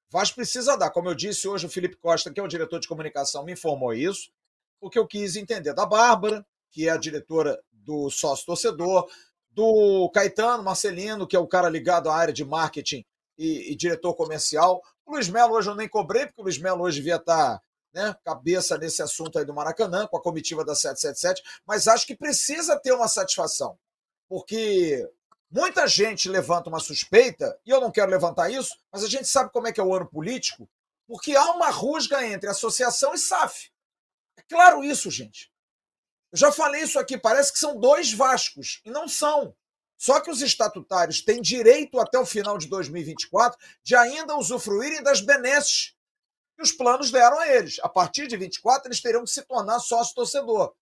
[0.09, 0.89] O Vasco precisa dar.
[0.91, 3.93] Como eu disse hoje, o Felipe Costa, que é o diretor de comunicação, me informou
[3.93, 4.31] isso,
[4.79, 9.07] porque eu quis entender da Bárbara, que é a diretora do sócio torcedor,
[9.51, 13.05] do Caetano Marcelino, que é o cara ligado à área de marketing
[13.37, 14.81] e, e diretor comercial.
[15.05, 17.61] O Luiz Melo hoje eu nem cobrei, porque o Luiz Melo hoje devia estar
[17.93, 22.15] né, cabeça nesse assunto aí do Maracanã, com a comitiva da 777, mas acho que
[22.15, 23.77] precisa ter uma satisfação,
[24.27, 25.09] porque
[25.49, 29.51] muita gente levanta uma suspeita, e eu não quero levantar isso, mas a gente sabe
[29.51, 30.69] como é que é o ano político,
[31.07, 33.71] porque há uma rusga entre associação e SAF.
[34.37, 35.51] É claro isso, gente.
[36.31, 39.55] Eu já falei isso aqui, parece que são dois Vascos, e não são.
[39.97, 45.21] Só que os estatutários têm direito até o final de 2024 de ainda usufruírem das
[45.21, 45.95] benesses
[46.57, 47.79] que os planos deram a eles.
[47.81, 50.75] A partir de 24, eles teriam que se tornar sócio torcedor.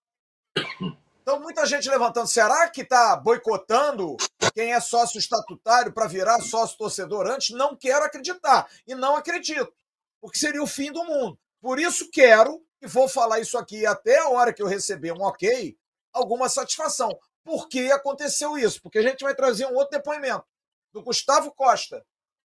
[1.22, 4.18] Então, muita gente levantando, será que está boicotando
[4.56, 7.56] quem é sócio estatutário para virar sócio torcedor antes?
[7.56, 8.68] Não quero acreditar.
[8.88, 9.72] E não acredito,
[10.20, 11.38] porque seria o fim do mundo.
[11.62, 15.22] Por isso, quero e vou falar isso aqui até a hora que eu receber um
[15.22, 15.78] ok,
[16.12, 17.16] alguma satisfação.
[17.44, 18.82] Por que aconteceu isso?
[18.82, 20.44] Porque a gente vai trazer um outro depoimento
[20.92, 22.04] do Gustavo Costa,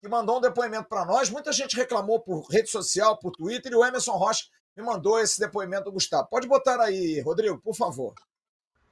[0.00, 1.30] que mandou um depoimento para nós.
[1.30, 4.44] Muita gente reclamou por rede social, por Twitter, e o Emerson Rocha
[4.76, 6.28] me mandou esse depoimento do Gustavo.
[6.28, 8.12] Pode botar aí, Rodrigo, por favor.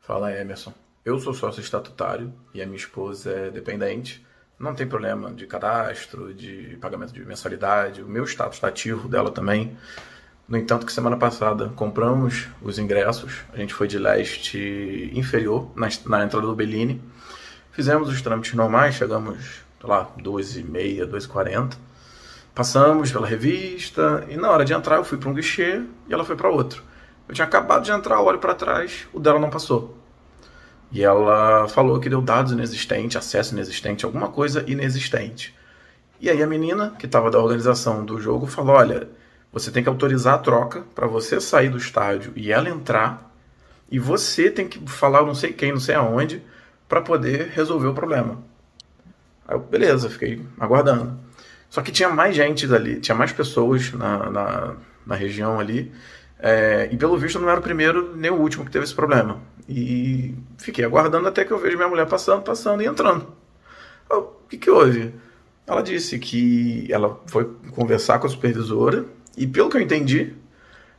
[0.06, 0.70] Fala, Emerson.
[1.02, 4.22] Eu sou sócio estatutário e a minha esposa é dependente.
[4.58, 8.02] Não tem problema de cadastro, de pagamento de mensalidade.
[8.02, 9.74] O meu status está ativo dela também.
[10.46, 15.88] No entanto, que semana passada compramos os ingressos, a gente foi de leste inferior, na,
[16.04, 17.02] na entrada do Bellini,
[17.72, 21.78] fizemos os trâmites normais, chegamos, lá, 2h30, 2h40,
[22.54, 26.26] passamos pela revista, e na hora de entrar eu fui para um guichê e ela
[26.26, 26.82] foi para outro.
[27.28, 29.96] Eu tinha acabado de entrar, olho para trás, o dela não passou.
[30.92, 35.54] E ela falou que deu dados inexistentes, acesso inexistente, alguma coisa inexistente.
[36.20, 39.08] E aí a menina, que estava da organização do jogo, falou, olha
[39.54, 43.32] você tem que autorizar a troca para você sair do estádio e ela entrar.
[43.88, 46.42] E você tem que falar não sei quem, não sei aonde,
[46.88, 48.42] para poder resolver o problema.
[49.46, 51.16] Aí eu, beleza, fiquei aguardando.
[51.70, 55.92] Só que tinha mais gente ali, tinha mais pessoas na, na, na região ali.
[56.38, 59.40] É, e pelo visto não era o primeiro nem o último que teve esse problema.
[59.68, 63.26] E fiquei aguardando até que eu vejo minha mulher passando, passando e entrando.
[64.10, 65.14] O que, que houve?
[65.66, 69.06] Ela disse que ela foi conversar com a supervisora
[69.36, 70.34] e pelo que eu entendi,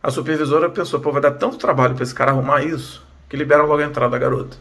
[0.02, 3.64] a supervisora pensou, pô, vai dar tanto trabalho para esse cara arrumar isso, que libera
[3.64, 4.58] logo a entrada da garota.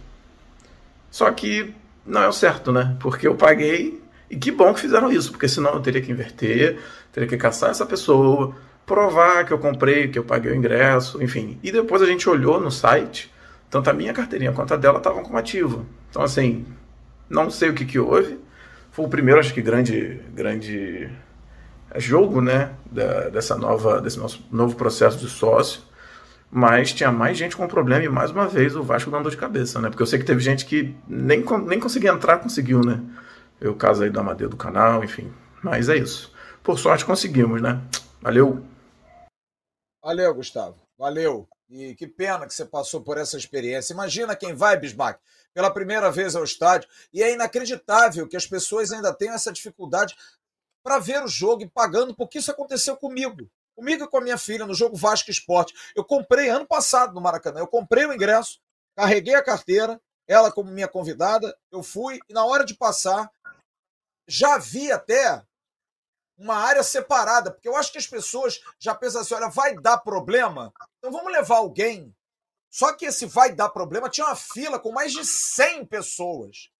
[1.10, 2.96] Só que não é o certo, né?
[3.00, 6.78] Porque eu paguei e que bom que fizeram isso, porque senão eu teria que inverter,
[7.12, 8.54] teria que caçar essa pessoa,
[8.86, 11.58] provar que eu comprei, que eu paguei o ingresso, enfim.
[11.62, 13.32] E depois a gente olhou no site,
[13.70, 15.84] tanto a minha carteirinha quanto a dela estavam como ativa.
[16.10, 16.66] Então, assim,
[17.28, 18.38] não sei o que, que houve.
[18.92, 21.10] Foi o primeiro, acho que, grande, grande
[21.96, 25.82] jogo, né, da, dessa nova, desse nosso novo processo de sócio,
[26.50, 29.36] mas tinha mais gente com problema e mais uma vez o Vasco dando dor de
[29.36, 33.00] cabeça, né, porque eu sei que teve gente que nem, nem conseguia entrar, conseguiu, né,
[33.60, 35.30] eu caso aí do Amadeu do canal, enfim,
[35.62, 36.32] mas é isso.
[36.62, 37.80] Por sorte conseguimos, né,
[38.20, 38.62] valeu.
[40.04, 41.48] Valeu, Gustavo, valeu.
[41.66, 43.94] E que pena que você passou por essa experiência.
[43.94, 45.18] Imagina quem vai, Bismarck,
[45.54, 46.86] pela primeira vez ao estádio.
[47.10, 50.14] E é inacreditável que as pessoas ainda tenham essa dificuldade
[50.84, 53.50] para ver o jogo e pagando, porque isso aconteceu comigo.
[53.74, 55.72] Comigo e com a minha filha no jogo Vasco Esporte.
[55.96, 57.60] Eu comprei ano passado no Maracanã.
[57.60, 58.60] Eu comprei o ingresso,
[58.94, 59.98] carreguei a carteira,
[60.28, 63.32] ela como minha convidada, eu fui e na hora de passar
[64.28, 65.42] já vi até
[66.36, 69.98] uma área separada, porque eu acho que as pessoas já pensam assim, olha, vai dar
[69.98, 72.14] problema, então vamos levar alguém.
[72.70, 76.70] Só que esse vai dar problema tinha uma fila com mais de 100 pessoas.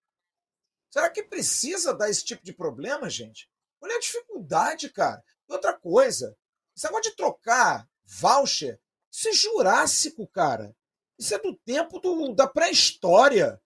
[0.91, 3.49] Será que precisa dar esse tipo de problema, gente?
[3.81, 5.23] Olha a dificuldade, cara.
[5.47, 6.35] E outra coisa,
[6.75, 8.79] esse negócio de trocar voucher,
[9.25, 10.75] é jurássico, cara.
[11.17, 13.61] Isso é do tempo do, da pré-história.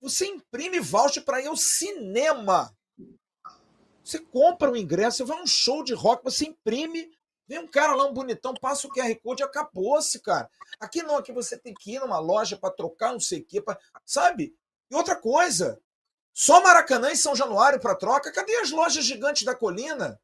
[0.00, 2.76] Você imprime voucher para ir ao cinema.
[4.04, 7.10] Você compra um ingresso, você vai a um show de rock, você imprime,
[7.48, 10.50] vem um cara lá, um bonitão, passa o QR Code e acabou-se, cara.
[10.78, 13.62] Aqui não, aqui você tem que ir numa loja para trocar não sei o quê,
[13.62, 14.54] pra, sabe?
[14.90, 15.80] E outra coisa,
[16.34, 18.30] só Maracanã e São Januário para troca?
[18.30, 20.20] Cadê as lojas gigantes da colina?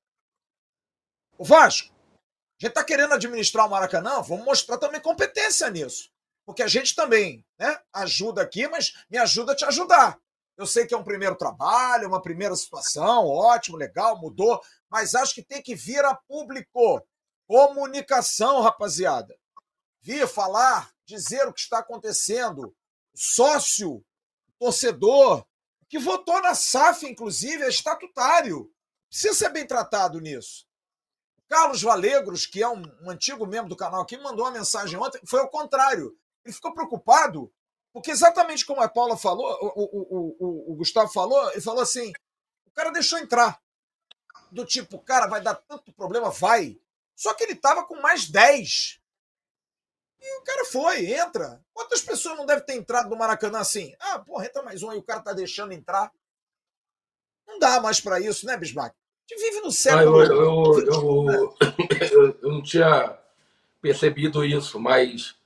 [1.39, 4.21] O Vasco, a gente está querendo administrar o Maracanã?
[4.21, 6.11] Vamos mostrar também competência nisso.
[6.45, 10.21] Porque a gente também né, ajuda aqui, mas me ajuda a te ajudar.
[10.61, 15.35] Eu sei que é um primeiro trabalho, uma primeira situação, ótimo, legal, mudou, mas acho
[15.35, 17.03] que tem que vir a público.
[17.47, 19.35] Comunicação, rapaziada.
[20.03, 22.77] vir falar, dizer o que está acontecendo.
[23.15, 24.05] Sócio,
[24.59, 25.47] torcedor,
[25.89, 28.71] que votou na SAF, inclusive, é estatutário.
[29.09, 30.67] Precisa ser bem tratado nisso.
[31.49, 35.23] Carlos Valegros, que é um, um antigo membro do canal aqui, mandou uma mensagem ontem,
[35.27, 36.15] foi ao contrário.
[36.45, 37.51] Ele ficou preocupado,
[37.93, 42.13] porque exatamente como a Paula falou, o, o, o, o Gustavo falou, ele falou assim:
[42.67, 43.61] o cara deixou entrar.
[44.51, 46.79] Do tipo, cara, vai dar tanto problema, vai.
[47.15, 49.01] Só que ele estava com mais 10.
[50.21, 51.63] E o cara foi, entra.
[51.73, 53.95] Quantas pessoas não devem ter entrado no Maracanã assim?
[54.01, 56.13] Ah, porra, entra mais um aí, o cara tá deixando entrar.
[57.47, 58.95] Não dá mais para isso, né, Bismarck?
[58.95, 60.21] A gente vive no século.
[60.21, 61.57] Ah, eu, eu,
[62.13, 63.19] eu, eu, não tinha
[63.81, 65.37] percebido isso, mas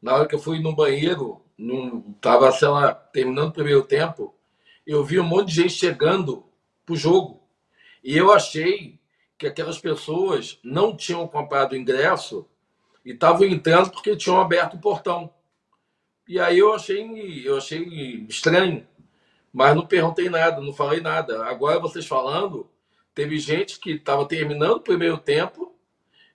[0.00, 4.34] na hora que eu fui no banheiro, não, tava, sei lá, terminando o primeiro tempo,
[4.86, 6.44] eu vi um monte de gente chegando
[6.84, 7.40] pro jogo.
[8.02, 8.98] E eu achei
[9.38, 12.48] que aquelas pessoas não tinham comprado ingresso
[13.04, 15.32] e estavam entrando porque tinham aberto o portão.
[16.26, 18.86] E aí eu achei, eu achei estranho,
[19.52, 21.44] mas não perguntei nada, não falei nada.
[21.46, 22.68] Agora vocês falando,
[23.14, 25.76] teve gente que estava terminando o primeiro tempo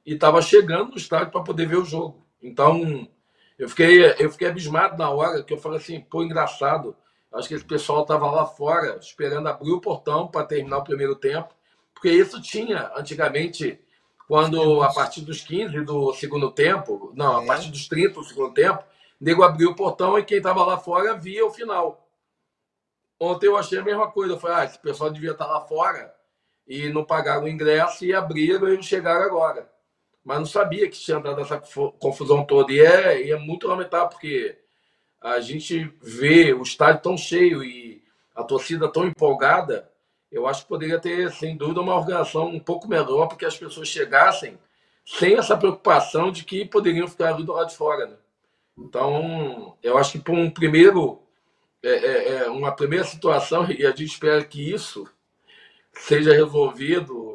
[0.06, 2.26] e estava chegando no estádio para poder ver o jogo.
[2.42, 3.10] Então,
[3.58, 6.96] eu fiquei, eu fiquei abismado na hora que eu falei assim, pô, engraçado.
[7.34, 11.16] Acho que esse pessoal estava lá fora esperando abrir o portão para terminar o primeiro
[11.16, 11.54] tempo,
[11.94, 13.80] porque isso tinha antigamente
[14.28, 17.48] quando a partir dos 15 do segundo tempo, não, a é.
[17.48, 18.84] partir dos 30 do segundo tempo,
[19.20, 22.08] o nego abriu o portão e quem estava lá fora via o final.
[23.20, 24.34] Ontem eu achei a mesma coisa.
[24.34, 26.14] Eu falei, ah, esse pessoal devia estar tá lá fora
[26.68, 29.72] e não pagaram o ingresso e abriram e chegaram agora.
[30.28, 31.58] Mas não sabia que tinha dado essa
[31.98, 32.74] confusão toda.
[32.74, 34.58] E é, e é muito lamentável, porque
[35.22, 38.04] a gente vê o estádio tão cheio e
[38.36, 39.90] a torcida tão empolgada
[40.30, 43.58] eu acho que poderia ter, sem dúvida, uma organização um pouco melhor para que as
[43.58, 44.60] pessoas chegassem
[45.06, 48.08] sem essa preocupação de que poderiam ficar ali do lado de fora.
[48.08, 48.18] Né?
[48.78, 51.22] Então, eu acho que para um primeiro,
[51.82, 55.10] é, é, é, uma primeira situação, e a gente espera que isso
[55.94, 57.27] seja resolvido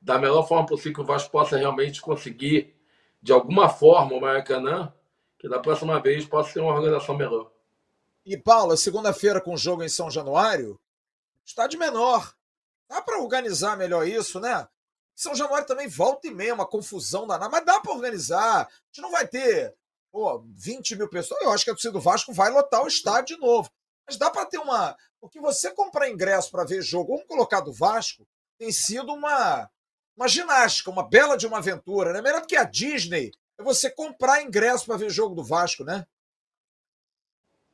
[0.00, 2.74] da melhor forma possível, que o Vasco possa realmente conseguir,
[3.20, 4.92] de alguma forma, o Maracanã,
[5.38, 7.50] que da próxima vez possa ser uma organização melhor.
[8.24, 10.78] E, Paulo, segunda-feira com o jogo em São Januário,
[11.44, 12.34] estádio menor.
[12.88, 14.66] Dá para organizar melhor isso, né?
[15.14, 18.62] São Januário também volta e meia, uma confusão danada, mas dá para organizar.
[18.62, 19.74] A gente não vai ter
[20.10, 21.40] pô, 20 mil pessoas.
[21.42, 23.70] Eu acho que a torcida do Vasco vai lotar o estádio de novo.
[24.06, 24.96] Mas dá para ter uma.
[25.20, 28.26] Porque você comprar ingresso para ver jogo, vamos colocar do Vasco,
[28.58, 29.68] tem sido uma,
[30.18, 32.20] uma ginástica, uma bela de uma aventura, né?
[32.20, 36.04] Melhor do que a Disney é você comprar ingresso para ver jogo do Vasco, né?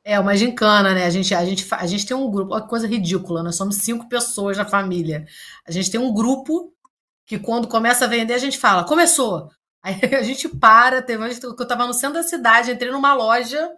[0.03, 1.05] É uma gincana, né?
[1.05, 3.77] A gente, a, gente, a gente tem um grupo, olha que coisa ridícula, nós somos
[3.77, 5.25] cinco pessoas na família.
[5.67, 6.71] A gente tem um grupo
[7.25, 9.49] que quando começa a vender, a gente fala, começou.
[9.81, 13.71] Aí a gente para, teve que eu estava no centro da cidade, entrei numa loja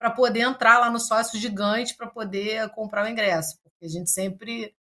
[0.00, 3.56] para poder entrar lá no sócio gigante para poder comprar o ingresso.
[3.62, 4.74] Porque a gente sempre.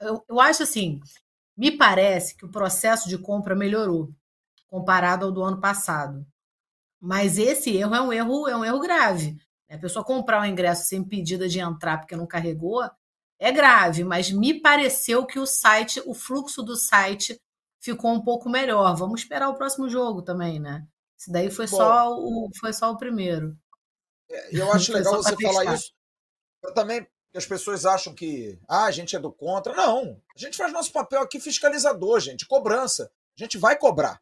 [0.00, 1.00] Eu, eu acho assim,
[1.60, 4.14] me parece que o processo de compra melhorou
[4.66, 6.26] comparado ao do ano passado.
[6.98, 9.36] Mas esse erro é um erro, é um erro grave.
[9.68, 12.82] A pessoa comprar um ingresso sem pedida de entrar porque não carregou
[13.38, 17.38] é grave, mas me pareceu que o site, o fluxo do site
[17.78, 18.96] ficou um pouco melhor.
[18.96, 20.86] Vamos esperar o próximo jogo também, né?
[21.18, 23.54] Isso daí foi, Bom, só, o, foi só o primeiro.
[24.30, 25.92] É, eu acho legal você falar isso.
[26.62, 27.06] Eu também,
[27.38, 29.74] as pessoas acham que ah, a gente é do contra.
[29.74, 33.10] Não, a gente faz nosso papel aqui fiscalizador, gente, cobrança.
[33.38, 34.20] A gente vai cobrar,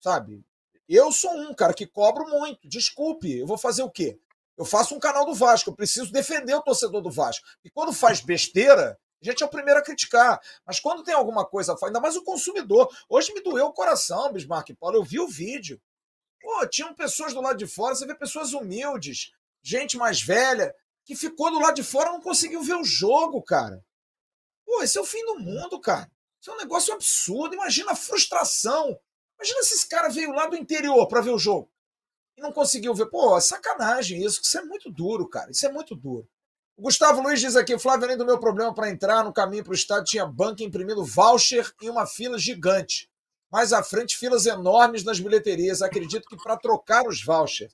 [0.00, 0.44] sabe?
[0.88, 2.68] Eu sou um cara que cobro muito.
[2.68, 4.18] Desculpe, eu vou fazer o quê?
[4.56, 7.44] Eu faço um canal do Vasco, eu preciso defender o torcedor do Vasco.
[7.64, 10.40] E quando faz besteira, a gente é o primeiro a criticar.
[10.64, 12.88] Mas quando tem alguma coisa, ainda mais o consumidor.
[13.08, 14.96] Hoje me doeu o coração, Bismarck Paulo.
[14.96, 15.80] Eu vi o vídeo.
[16.40, 20.74] Pô, tinham pessoas do lado de fora, você vê pessoas humildes, gente mais velha,
[21.04, 23.84] que ficou do lado de fora não conseguiu ver o jogo, cara.
[24.64, 26.10] Pô, esse é o fim do mundo, cara.
[26.40, 27.54] Isso é um negócio absurdo.
[27.54, 28.98] Imagina a frustração.
[29.38, 31.70] Imagina se esse cara veio lá do interior para ver o jogo
[32.36, 33.06] e não conseguiu ver.
[33.06, 35.50] Pô, sacanagem isso, isso é muito duro, cara.
[35.50, 36.28] Isso é muito duro.
[36.76, 39.72] O Gustavo Luiz diz aqui: Flávio, além do meu problema para entrar no caminho para
[39.72, 43.10] o estádio, tinha banca imprimindo voucher e uma fila gigante.
[43.50, 45.82] Mais à frente, filas enormes nas bilheterias.
[45.82, 47.72] Acredito que para trocar os vouchers.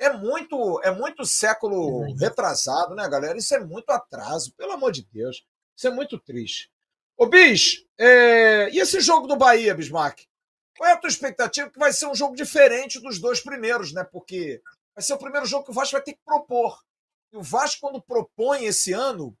[0.00, 3.36] É muito, é muito século retrasado, né, galera?
[3.36, 5.44] Isso é muito atraso, pelo amor de Deus.
[5.76, 6.72] Isso é muito triste.
[7.18, 8.70] Ô, Bis, é...
[8.70, 10.22] e esse jogo do Bahia, Bismarck?
[10.74, 11.68] Qual é a tua expectativa?
[11.68, 14.02] Que vai ser um jogo diferente dos dois primeiros, né?
[14.02, 14.62] Porque
[14.94, 16.80] vai ser o primeiro jogo que o Vasco vai ter que propor.
[17.30, 19.36] E o Vasco, quando propõe esse ano,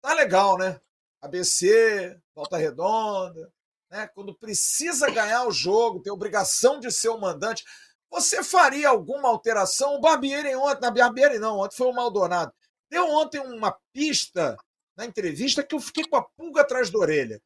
[0.00, 0.80] tá legal, né?
[1.20, 3.52] ABC, Volta Redonda,
[3.90, 4.06] né?
[4.14, 7.64] Quando precisa ganhar o jogo, tem obrigação de ser o mandante.
[8.10, 9.94] Você faria alguma alteração?
[9.94, 12.52] O Barbieri ontem, na Barbieri não, ontem foi o Maldonado.
[12.88, 14.56] Deu ontem uma pista
[14.96, 17.42] na entrevista que eu fiquei com a pulga atrás da orelha.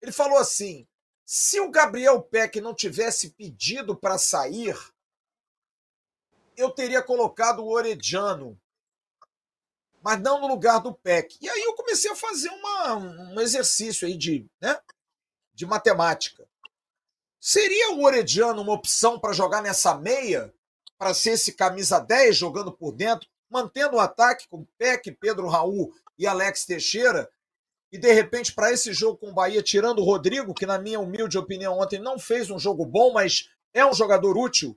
[0.00, 0.86] Ele falou assim:
[1.24, 4.76] se o Gabriel Peck não tivesse pedido para sair,
[6.56, 8.60] eu teria colocado o Orediano,
[10.02, 11.38] mas não no lugar do Peck.
[11.40, 14.80] E aí eu comecei a fazer uma, um exercício aí de, né,
[15.54, 16.49] de matemática.
[17.42, 20.52] Seria o Orediano uma opção para jogar nessa meia,
[20.98, 25.90] para ser esse camisa 10 jogando por dentro, mantendo o ataque com Peck, Pedro Raul
[26.18, 27.30] e Alex Teixeira?
[27.90, 31.00] E de repente, para esse jogo com o Bahia, tirando o Rodrigo, que na minha
[31.00, 34.76] humilde opinião ontem não fez um jogo bom, mas é um jogador útil.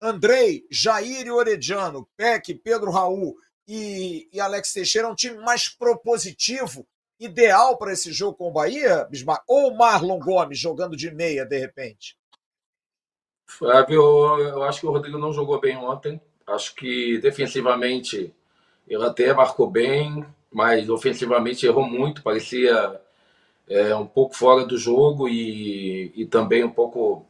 [0.00, 3.36] Andrei, Jair e Orediano, Peck, Pedro Raul
[3.66, 6.86] e, e Alex Teixeira é um time mais propositivo
[7.18, 9.42] ideal para esse jogo com o Bahia, Bismarck?
[9.46, 12.16] Ou Marlon Gomes jogando de meia, de repente?
[13.46, 14.00] Flávio,
[14.40, 16.20] eu acho que o Rodrigo não jogou bem ontem.
[16.46, 18.34] Acho que defensivamente
[18.86, 22.22] ele até marcou bem, mas ofensivamente errou muito.
[22.22, 23.00] Parecia
[23.68, 27.26] é, um pouco fora do jogo e, e também um pouco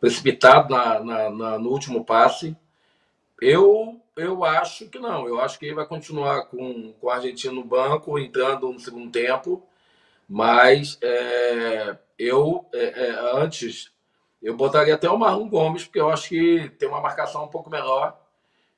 [0.00, 2.56] precipitado na, na, na, no último passe.
[3.40, 5.26] Eu eu acho que não.
[5.26, 9.10] Eu acho que ele vai continuar com, com a Argentina no banco, entrando no segundo
[9.10, 9.66] tempo.
[10.28, 13.10] Mas é, eu, é, é,
[13.42, 13.92] antes,
[14.42, 17.70] eu botaria até o Marlon Gomes, porque eu acho que tem uma marcação um pouco
[17.70, 18.18] melhor.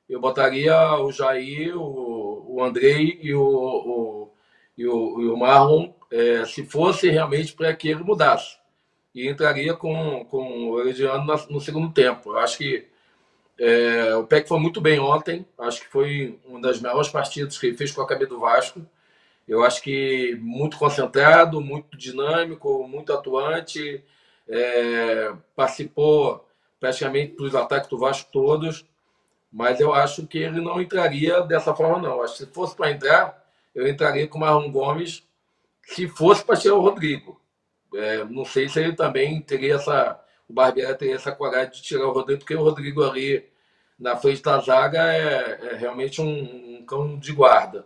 [0.09, 4.33] Eu botaria o Jair, o, o Andrei e o, o,
[4.77, 8.57] e o, e o Marlon, é, se fosse realmente para que ele mudasse.
[9.13, 12.31] E entraria com, com o Herediano no segundo tempo.
[12.31, 12.87] Eu acho que
[13.57, 15.45] é, o PEC foi muito bem ontem.
[15.57, 18.85] Acho que foi uma das melhores partidas que ele fez com a cabeça do Vasco.
[19.47, 24.03] Eu acho que muito concentrado, muito dinâmico, muito atuante.
[24.47, 26.47] É, participou
[26.79, 28.85] praticamente dos ataques do Vasco todos.
[29.51, 32.21] Mas eu acho que ele não entraria dessa forma, não.
[32.21, 35.23] Acho que se fosse para entrar, eu entraria com o Marlon Gomes.
[35.83, 37.39] Se fosse para tirar o Rodrigo.
[37.95, 42.07] É, não sei se ele também teria essa o Barbieri teria essa coragem de tirar
[42.07, 43.45] o Rodrigo, porque o Rodrigo ali
[43.99, 47.85] na frente da zaga é, é realmente um, um, cão de guarda.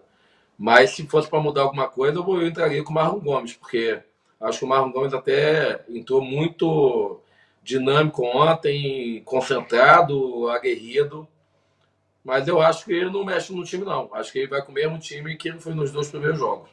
[0.57, 4.01] Mas se fosse para mudar alguma coisa, eu entraria com o Marlon Gomes, porque
[4.41, 7.21] acho que o Marlon Gomes até entrou muito
[7.63, 11.27] dinâmico ontem, concentrado, aguerrido.
[12.23, 14.09] Mas eu acho que ele não mexe no time, não.
[14.13, 16.69] Acho que ele vai com o mesmo time que ele foi nos dois primeiros jogos.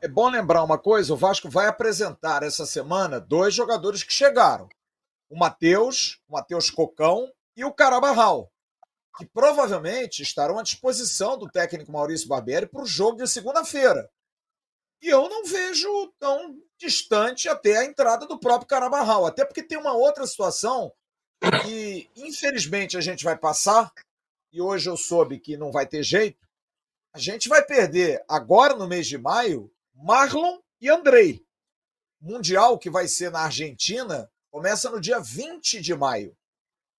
[0.00, 4.68] É bom lembrar uma coisa: o Vasco vai apresentar essa semana dois jogadores que chegaram
[5.30, 8.52] o Matheus, o Matheus Cocão e o Carabarral,
[9.16, 14.10] que provavelmente estarão à disposição do técnico Maurício Barbieri para o jogo de segunda-feira.
[15.00, 19.78] E eu não vejo tão distante até a entrada do próprio Carabarral, até porque tem
[19.78, 20.92] uma outra situação
[21.62, 23.92] que, infelizmente, a gente vai passar,
[24.52, 26.46] e hoje eu soube que não vai ter jeito.
[27.14, 31.44] A gente vai perder agora no mês de maio Marlon e Andrei.
[32.20, 36.36] Mundial que vai ser na Argentina Começa no dia 20 de maio.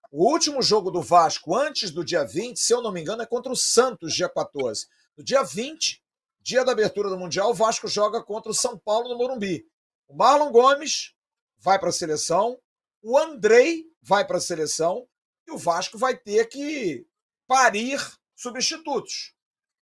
[0.09, 3.25] O último jogo do Vasco antes do dia 20, se eu não me engano, é
[3.25, 4.87] contra o Santos, dia 14.
[5.17, 6.01] No dia 20,
[6.41, 9.65] dia da abertura do Mundial, o Vasco joga contra o São Paulo no Morumbi.
[10.07, 11.13] O Marlon Gomes
[11.59, 12.57] vai para a seleção,
[13.01, 15.05] o Andrei vai para a seleção
[15.45, 17.05] e o Vasco vai ter que
[17.47, 17.99] parir
[18.33, 19.33] substitutos.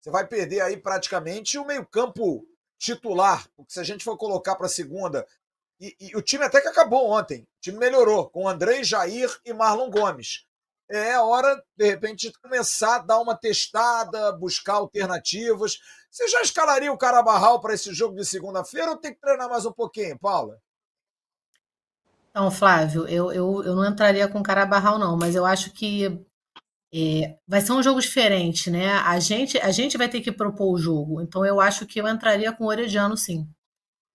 [0.00, 2.46] Você vai perder aí praticamente o meio-campo
[2.78, 5.26] titular, porque se a gente for colocar para a segunda
[5.80, 7.42] e, e, o time até que acabou ontem.
[7.42, 10.44] O time melhorou com André, Jair e Marlon Gomes.
[10.88, 15.78] É hora, de repente, de começar a dar uma testada, buscar alternativas.
[16.10, 19.66] Você já escalaria o Carabarral para esse jogo de segunda-feira ou tem que treinar mais
[19.66, 20.58] um pouquinho, Paula?
[22.30, 26.24] Então, Flávio, eu, eu, eu não entraria com o Carabarral, não, mas eu acho que
[26.94, 28.92] é, vai ser um jogo diferente, né?
[28.92, 31.20] A gente, a gente vai ter que propor o jogo.
[31.20, 33.48] Então, eu acho que eu entraria com o Orediano, sim.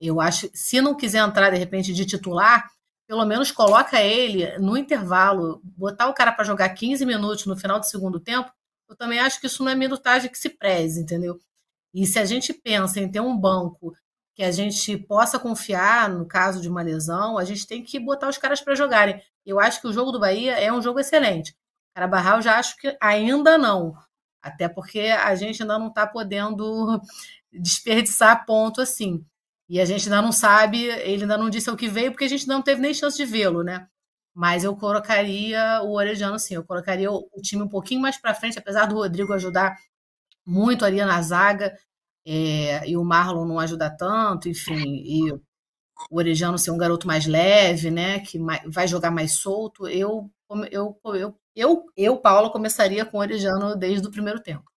[0.02, 2.70] Eu acho, se não quiser entrar de repente de titular,
[3.08, 7.80] pelo menos coloca ele no intervalo, botar o cara para jogar 15 minutos no final
[7.80, 8.52] do segundo tempo.
[8.90, 11.40] Eu também acho que isso não é minutagem que se preze, entendeu?
[11.94, 13.94] E se a gente pensa em ter um banco
[14.34, 18.30] que a gente possa confiar no caso de uma lesão, a gente tem que botar
[18.30, 19.22] os caras para jogarem.
[19.46, 21.56] Eu acho que o jogo do Bahia é um jogo excelente.
[21.94, 23.94] Carabarral eu já acho que ainda não.
[24.42, 27.00] Até porque a gente ainda não está podendo
[27.52, 29.24] desperdiçar ponto assim.
[29.72, 32.28] E a gente ainda não sabe, ele ainda não disse o que veio, porque a
[32.28, 33.88] gente não teve nem chance de vê-lo, né?
[34.36, 36.56] Mas eu colocaria o Orejano, sim.
[36.56, 39.78] Eu colocaria o, time um pouquinho mais para frente, apesar do Rodrigo ajudar
[40.46, 41.74] muito ali na zaga,
[42.26, 45.40] é, e o Marlon não ajudar tanto, enfim, e o
[46.12, 48.20] Orejano ser um garoto mais leve, né?
[48.22, 49.88] Que vai jogar mais solto.
[49.88, 50.30] Eu
[50.72, 54.71] eu, eu, eu, eu Paula, começaria com o Orejano desde o primeiro tempo.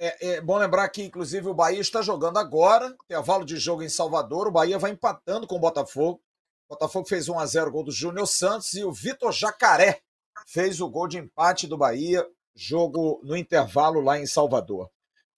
[0.00, 3.88] É, é, bom lembrar que, inclusive, o Bahia está jogando agora, intervalo de jogo em
[3.88, 4.46] Salvador.
[4.46, 6.22] O Bahia vai empatando com o Botafogo.
[6.68, 10.00] O Botafogo fez 1 a 0 gol do Júnior Santos e o Vitor Jacaré
[10.46, 14.90] fez o gol de empate do Bahia, jogo no intervalo lá em Salvador.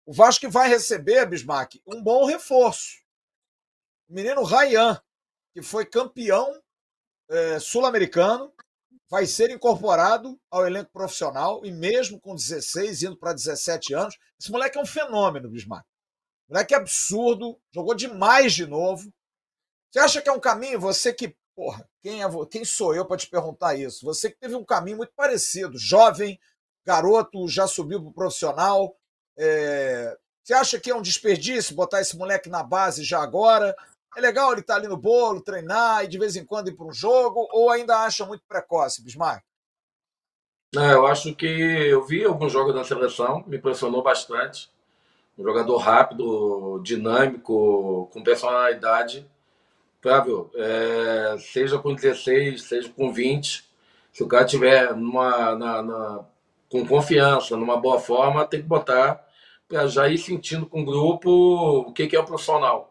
[0.04, 2.98] O Vasco vai receber, Bismarck, um bom reforço.
[4.08, 5.00] O menino Rayan,
[5.54, 6.60] que foi campeão
[7.28, 8.52] é, sul-americano,
[9.10, 14.52] vai ser incorporado ao elenco profissional e mesmo com 16, indo para 17 anos, esse
[14.52, 15.84] moleque é um fenômeno, Bismarck.
[16.48, 19.12] Moleque absurdo, jogou demais de novo.
[19.90, 23.16] Você acha que é um caminho, você que, porra, quem, é, quem sou eu para
[23.16, 24.04] te perguntar isso?
[24.04, 26.38] Você que teve um caminho muito parecido, jovem,
[26.86, 28.96] garoto, já subiu para o profissional.
[29.36, 30.16] É...
[30.42, 33.74] Você acha que é um desperdício botar esse moleque na base já agora?
[34.16, 36.74] É legal ele estar tá ali no bolo, treinar e de vez em quando ir
[36.74, 39.42] para um jogo, ou ainda acha muito precoce, Bismarck?
[40.74, 44.70] Não, eu acho que eu vi alguns jogos da seleção, me impressionou bastante.
[45.38, 49.28] Um jogador rápido, dinâmico, com personalidade.
[50.00, 53.64] Flávio, é, seja com 16, seja com 20,
[54.12, 56.24] se o cara tiver numa, na, na,
[56.68, 59.24] com confiança, numa boa forma, tem que botar
[59.68, 61.30] para já ir sentindo com o grupo
[61.88, 62.89] o que, que é o profissional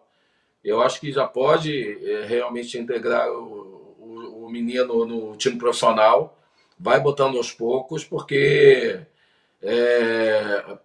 [0.64, 6.38] eu acho que já pode é, realmente integrar o, o, o, menino no time profissional,
[6.77, 8.99] vai botando aos poucos, porque
[9.61, 10.77] é,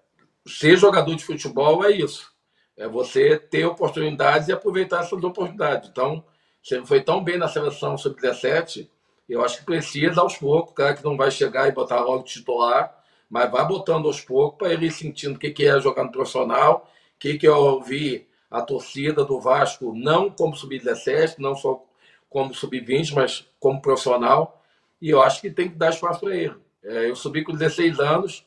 [0.47, 2.33] ser jogador de futebol é isso.
[2.77, 5.89] É você ter oportunidades e aproveitar essas oportunidades.
[5.89, 6.25] Então,
[6.63, 8.89] você foi tão bem na seleção sub-17,
[9.29, 12.95] eu acho que precisa aos poucos, cara que não vai chegar e botar logo titular,
[13.29, 16.91] mas vai botando aos poucos para ele ir sentindo o que é jogar no profissional,
[17.15, 21.85] o que é ouvir a torcida do Vasco, não como sub-17, não só
[22.31, 24.63] como sub-20, mas como profissional.
[25.03, 26.55] E eu acho que tem que dar espaço para ele.
[26.85, 28.47] É, eu subi com 16 anos,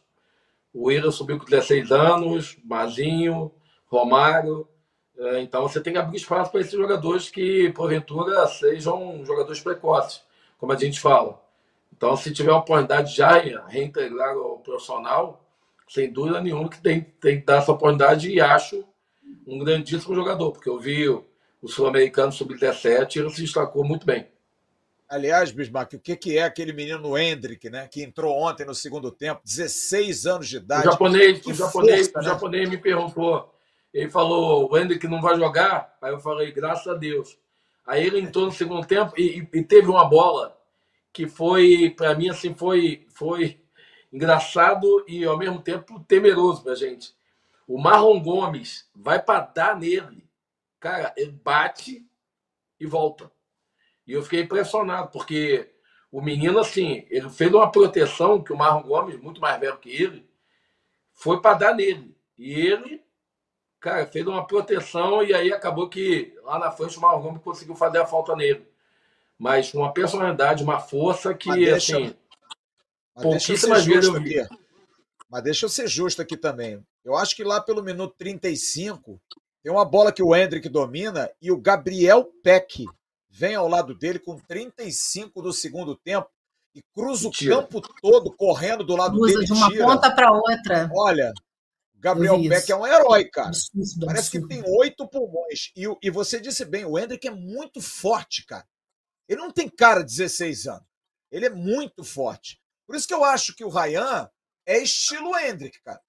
[0.73, 3.51] o Ira subiu com 16 anos, Mazinho,
[3.87, 4.65] Romário.
[5.17, 10.23] É, então você tem que abrir espaço para esses jogadores que, porventura, sejam jogadores precoces,
[10.57, 11.43] como a gente fala.
[11.91, 15.43] Então, se tiver a oportunidade de já reintegrar o profissional,
[15.89, 18.85] sem dúvida nenhuma que tem, tem que dar essa oportunidade e acho
[19.47, 21.25] um grandíssimo jogador, porque eu vi o,
[21.65, 24.27] Sul-Americano Sub-17 e ele se destacou muito bem.
[25.09, 27.87] Aliás, Bismarck, o que, que é aquele menino Hendrick, né?
[27.87, 30.87] Que entrou ontem no segundo tempo, 16 anos de idade.
[30.87, 32.27] O japonês, o japonês, força, o né?
[32.27, 33.53] japonês me perguntou.
[33.93, 35.97] Ele falou: o Hendrick não vai jogar?
[36.01, 37.37] Aí eu falei: graças a Deus.
[37.85, 40.57] Aí ele entrou no segundo tempo e, e teve uma bola
[41.13, 43.59] que foi, para mim, assim, foi, foi
[44.11, 47.16] engraçado e ao mesmo tempo temeroso pra gente.
[47.67, 50.25] O Marlon Gomes vai para dar nele.
[50.79, 52.07] Cara, ele bate
[52.79, 53.29] e volta.
[54.05, 55.69] E eu fiquei impressionado, porque
[56.09, 59.89] o menino, assim, ele fez uma proteção que o Marlon Gomes, muito mais velho que
[59.89, 60.29] ele,
[61.11, 62.15] foi para dar nele.
[62.37, 63.03] E ele,
[63.79, 67.75] cara, fez uma proteção e aí acabou que lá na frente o Marlon Gomes conseguiu
[67.75, 68.65] fazer a falta nele.
[69.37, 72.15] Mas uma personalidade, uma força que, mas deixa, assim,
[73.21, 74.39] pouquíssimas vezes eu vi.
[74.39, 74.57] Aqui.
[75.29, 76.83] Mas deixa eu ser justo aqui também.
[77.07, 79.17] Eu acho que lá pelo minuto 35
[79.63, 82.83] tem uma bola que o Hendrick domina e o Gabriel Peck
[83.29, 86.29] vem ao lado dele com 35 do segundo tempo
[86.75, 89.45] e cruza o campo todo correndo do lado cruza dele.
[89.45, 89.85] de uma tira.
[89.85, 90.91] ponta para outra.
[90.93, 91.33] Olha,
[91.95, 93.47] Gabriel Peck é um herói, cara.
[93.47, 94.47] Absurdo, Parece absurdo.
[94.49, 95.71] que tem oito pulmões.
[95.77, 98.67] E, e você disse bem, o Hendrick é muito forte, cara.
[99.29, 100.85] Ele não tem cara de 16 anos.
[101.31, 102.59] Ele é muito forte.
[102.85, 104.29] Por isso que eu acho que o Ryan
[104.65, 106.01] é estilo Hendrick, cara.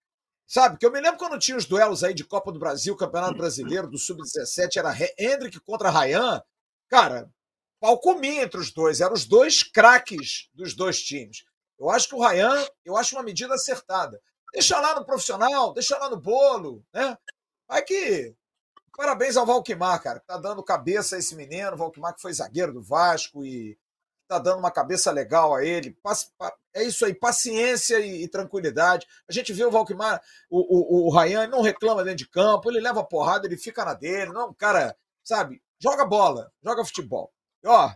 [0.49, 3.37] Sabe, que eu me lembro quando tinha os duelos aí de Copa do Brasil, Campeonato
[3.37, 6.43] Brasileiro, do Sub-17, era Hendrick contra Ryan.
[6.89, 7.31] Cara,
[7.79, 9.03] pau comia entre os dois.
[9.03, 11.45] Eram os dois craques dos dois times.
[11.79, 14.19] Eu acho que o Ryan, eu acho uma medida acertada.
[14.51, 17.19] Deixa lá no profissional, deixa lá no bolo, né?
[17.69, 18.35] Vai que.
[18.97, 21.75] Parabéns ao Valquimar, cara, que tá dando cabeça a esse menino.
[21.75, 23.79] O Valquimar que foi zagueiro do Vasco e
[24.29, 25.97] tá dando uma cabeça legal a ele.
[26.75, 29.07] É isso aí, paciência e, e tranquilidade.
[29.27, 32.79] A gente vê o Valquimar, o, o, o Ryan não reclama dentro de campo, ele
[32.79, 37.33] leva porrada, ele fica na dele, não é cara, sabe, joga bola, joga futebol.
[37.65, 37.91] E, ó,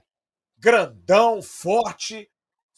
[0.57, 2.31] grandão, forte,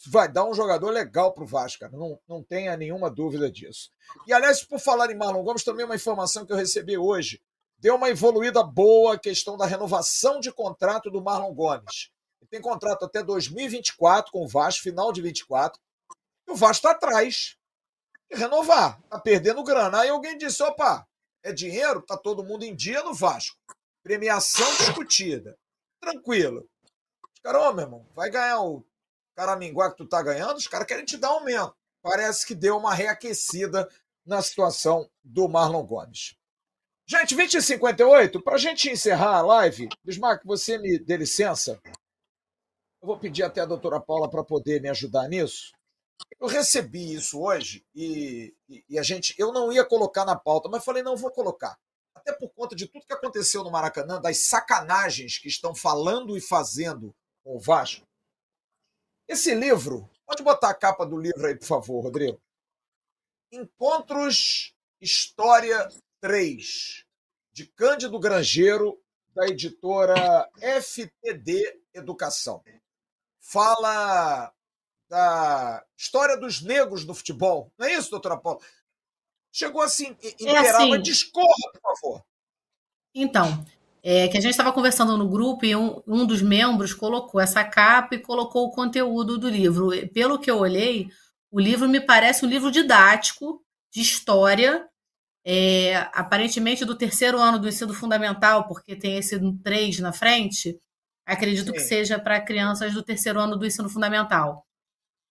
[0.09, 1.93] vai dar um jogador legal pro Vasco, cara.
[1.93, 3.91] Não, não tenha nenhuma dúvida disso.
[4.27, 7.41] E, aliás, por falar em Marlon Gomes, também uma informação que eu recebi hoje.
[7.79, 12.14] Deu uma evoluída boa a questão da renovação de contrato do Marlon Gomes
[12.51, 15.81] tem contrato até 2024 com o Vasco, final de 24.
[16.47, 17.57] E o Vasco está atrás
[18.31, 19.01] renovar.
[19.05, 20.01] Está perdendo grana.
[20.01, 21.07] Aí alguém disse: opa,
[21.43, 22.01] é dinheiro?
[22.01, 23.57] Está todo mundo em dia no Vasco.
[24.03, 25.57] Premiação discutida.
[26.01, 26.69] Tranquilo.
[27.43, 28.85] Caramba, meu irmão, vai ganhar o
[29.35, 31.75] Caraminguá que tu tá ganhando, os caras querem te dar aumento.
[32.03, 33.89] Parece que deu uma reaquecida
[34.25, 36.37] na situação do Marlon Gomes.
[37.07, 41.79] Gente, 20 e 58, para a gente encerrar a live, Bismarck, você me dê licença.
[43.05, 45.75] Eu vou pedir até a doutora Paula para poder me ajudar nisso.
[46.41, 50.71] Eu recebi isso hoje e, e, e, a gente, eu não ia colocar na pauta,
[50.71, 51.79] mas falei, não, vou colocar.
[52.15, 56.41] Até por conta de tudo que aconteceu no Maracanã, das sacanagens que estão falando e
[56.41, 57.15] fazendo
[57.45, 58.07] com o Vasco.
[59.29, 62.41] Esse livro, pode botar a capa do livro aí, por favor, Rodrigo.
[63.53, 65.91] Encontros História
[66.23, 67.05] 3,
[67.53, 68.99] de Cândido Grangeiro,
[69.35, 72.65] da editora FTD Educação.
[73.47, 74.53] Fala
[75.09, 77.71] da história dos negros no futebol.
[77.79, 78.59] Não é isso, doutora Paula?
[79.53, 82.25] Chegou assim, interar, é assim, discorra, por favor.
[83.15, 83.65] Então,
[84.03, 87.63] é, que a gente estava conversando no grupo e um, um dos membros colocou essa
[87.63, 89.91] capa e colocou o conteúdo do livro.
[90.09, 91.09] Pelo que eu olhei,
[91.51, 93.63] o livro me parece um livro didático
[93.93, 94.89] de história,
[95.45, 100.81] é, aparentemente do terceiro ano do ensino fundamental, porque tem esse 3 na frente.
[101.27, 101.73] Acredito Sim.
[101.73, 104.67] que seja para crianças do terceiro ano do ensino fundamental.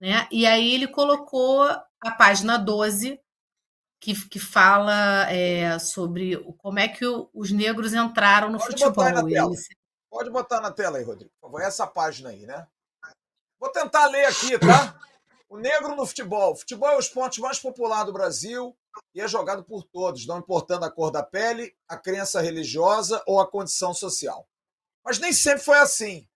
[0.01, 0.27] Né?
[0.31, 3.19] E aí ele colocou a página 12,
[4.01, 8.91] que, que fala é, sobre como é que o, os negros entraram no Pode futebol.
[8.91, 9.51] Botar na tela.
[10.09, 11.61] Pode botar na tela aí, Rodrigo, por favor.
[11.61, 12.67] Essa página aí, né?
[13.59, 14.99] Vou tentar ler aqui, tá?
[15.47, 16.55] O negro no futebol.
[16.55, 18.75] Futebol é o esporte mais popular do Brasil
[19.15, 23.39] e é jogado por todos, não importando a cor da pele, a crença religiosa ou
[23.39, 24.47] a condição social.
[25.03, 26.27] Mas nem sempre foi assim.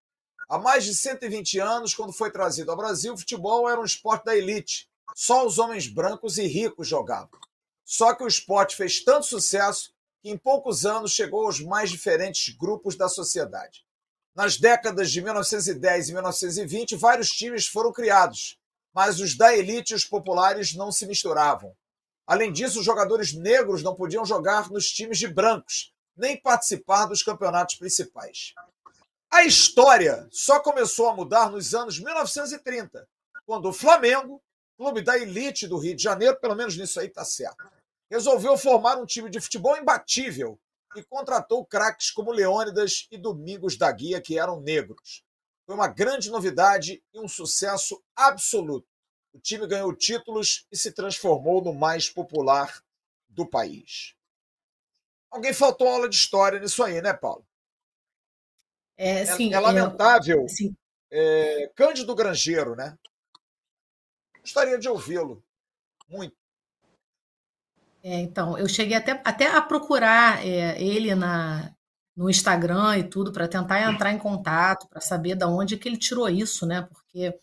[0.50, 4.26] Há mais de 120 anos, quando foi trazido ao Brasil, o futebol era um esporte
[4.26, 4.90] da elite.
[5.16, 7.40] Só os homens brancos e ricos jogavam.
[7.86, 12.54] Só que o esporte fez tanto sucesso que em poucos anos chegou aos mais diferentes
[12.56, 13.86] grupos da sociedade.
[14.36, 18.60] Nas décadas de 1910 e 1920, vários times foram criados,
[18.94, 21.76] mas os da elite e os populares não se misturavam.
[22.26, 27.22] Além disso, os jogadores negros não podiam jogar nos times de brancos, nem participar dos
[27.22, 28.54] campeonatos principais.
[29.30, 33.08] A história só começou a mudar nos anos 1930,
[33.46, 34.42] quando o Flamengo,
[34.78, 37.66] clube da elite do Rio de Janeiro, pelo menos nisso aí está certo,
[38.10, 40.60] resolveu formar um time de futebol imbatível
[40.96, 45.24] e contratou craques como Leônidas e Domingos da Guia, que eram negros.
[45.66, 48.88] Foi uma grande novidade e um sucesso absoluto.
[49.34, 52.82] O time ganhou títulos e se transformou no mais popular
[53.28, 54.17] do país.
[55.32, 57.46] Alguém faltou aula de história nisso aí, né, Paulo?
[58.98, 60.46] É, sim, é, é lamentável.
[61.12, 62.98] É, é, Cândido Grangeiro, né?
[64.42, 65.44] Gostaria de ouvi-lo.
[66.10, 66.36] Muito.
[68.04, 71.74] É, então, eu cheguei até, até a procurar é, ele na,
[72.16, 75.98] no Instagram e tudo para tentar entrar em contato, para saber de onde que ele
[75.98, 76.88] tirou isso, né?
[76.92, 77.38] Porque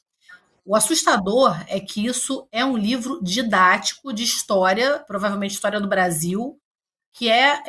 [0.64, 6.58] o assustador é que isso é um livro didático de história, provavelmente história do Brasil,
[7.14, 7.62] que é,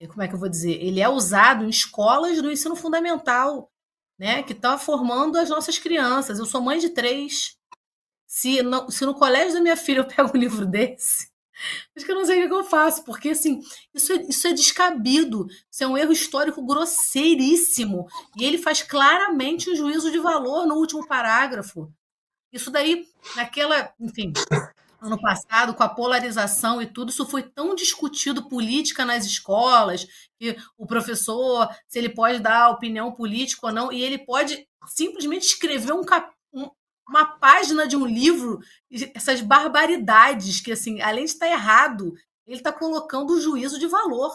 [0.00, 3.70] é como é que eu vou dizer, ele é usado em escolas do ensino fundamental,
[4.18, 6.38] né, que está formando as nossas crianças.
[6.38, 7.58] Eu sou mãe de três.
[8.26, 11.28] Se no, se no colégio da minha filha eu pego um livro desse,
[11.96, 13.60] acho que eu não sei o que eu faço, porque assim,
[13.92, 18.06] isso é, isso é descabido, isso é um erro histórico grosseiríssimo.
[18.38, 21.92] E ele faz claramente um juízo de valor no último parágrafo.
[22.52, 24.32] Isso daí, naquela, enfim,
[25.00, 30.06] ano passado, com a polarização e tudo, isso foi tão discutido política nas escolas,
[30.38, 35.46] que o professor, se ele pode dar opinião política ou não, e ele pode simplesmente
[35.46, 36.70] escrever um, cap, um
[37.10, 38.60] uma página de um livro,
[39.14, 42.14] essas barbaridades que, assim, além de estar errado,
[42.46, 44.32] ele está colocando o juízo de valor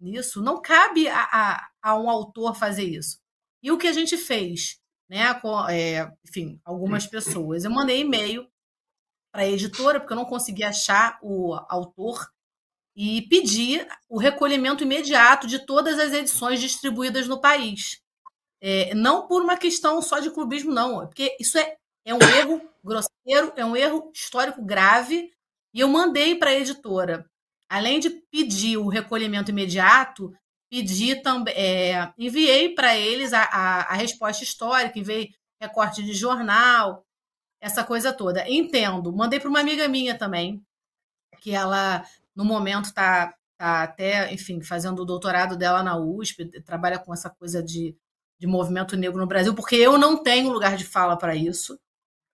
[0.00, 0.40] nisso.
[0.40, 3.18] Não cabe a, a, a, um autor fazer isso.
[3.62, 4.78] E o que a gente fez?
[5.08, 7.64] Né, com, é, enfim, algumas pessoas.
[7.64, 8.48] Eu mandei e-mail
[9.34, 12.30] para a editora, porque eu não conseguia achar o autor,
[12.94, 18.00] e pedi o recolhimento imediato de todas as edições distribuídas no país.
[18.60, 22.62] É, não por uma questão só de clubismo, não, porque isso é, é um erro
[22.84, 25.32] grosseiro, é um erro histórico grave,
[25.74, 27.28] e eu mandei para a editora.
[27.68, 30.32] Além de pedir o recolhimento imediato,
[30.70, 37.04] pedi também, é, enviei para eles a, a, a resposta histórica, enviei recorte de jornal,
[37.64, 38.44] essa coisa toda.
[38.48, 39.10] Entendo.
[39.10, 40.62] Mandei para uma amiga minha também,
[41.40, 42.04] que ela,
[42.36, 47.30] no momento, está tá até, enfim, fazendo o doutorado dela na USP, trabalha com essa
[47.30, 47.96] coisa de,
[48.38, 51.80] de movimento negro no Brasil, porque eu não tenho lugar de fala para isso,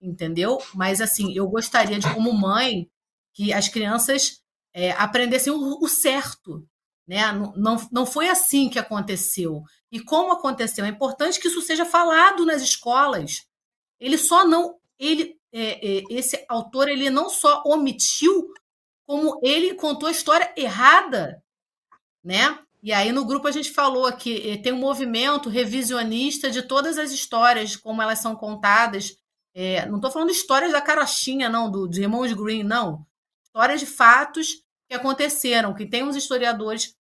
[0.01, 0.59] entendeu?
[0.75, 2.91] Mas, assim, eu gostaria de, como mãe,
[3.33, 4.43] que as crianças
[4.75, 6.67] é, aprendessem o, o certo,
[7.07, 7.31] né?
[7.33, 9.63] Não, não, não foi assim que aconteceu.
[9.93, 10.85] E como aconteceu?
[10.85, 13.49] É importante que isso seja falado nas escolas
[14.01, 14.80] ele só não.
[15.01, 18.53] Ele é, é, Esse autor ele não só omitiu,
[19.07, 21.43] como ele contou a história errada.
[22.23, 22.59] Né?
[22.83, 27.11] E aí no grupo a gente falou que tem um movimento revisionista de todas as
[27.11, 29.17] histórias, como elas são contadas.
[29.53, 33.05] É, não estou falando histórias da carochinha, não, do, de Raymond Green, não.
[33.45, 36.95] Histórias de fatos que aconteceram, que tem uns historiadores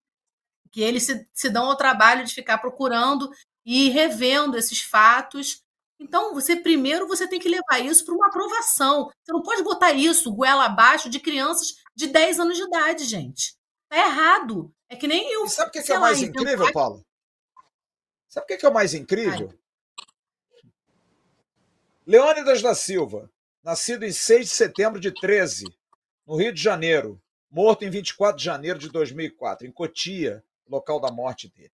[0.72, 3.30] que eles se, se dão ao trabalho de ficar procurando
[3.64, 5.62] e revendo esses fatos.
[6.00, 9.10] Então, você primeiro você tem que levar isso para uma aprovação.
[9.22, 13.54] Você não pode botar isso goela abaixo de crianças de 10 anos de idade, gente.
[13.86, 14.74] Tá errado.
[14.88, 15.46] É que nem eu.
[15.46, 17.04] Sabe o que, que, é lá, mais então, incrível, Paulo?
[18.26, 19.50] Sabe o que, que é o mais incrível?
[19.52, 19.60] Ai.
[22.06, 23.30] Leônidas da Silva,
[23.62, 25.66] nascido em 6 de setembro de 13,
[26.26, 27.20] no Rio de Janeiro,
[27.50, 31.72] morto em 24 de janeiro de 2004, em Cotia, local da morte dele.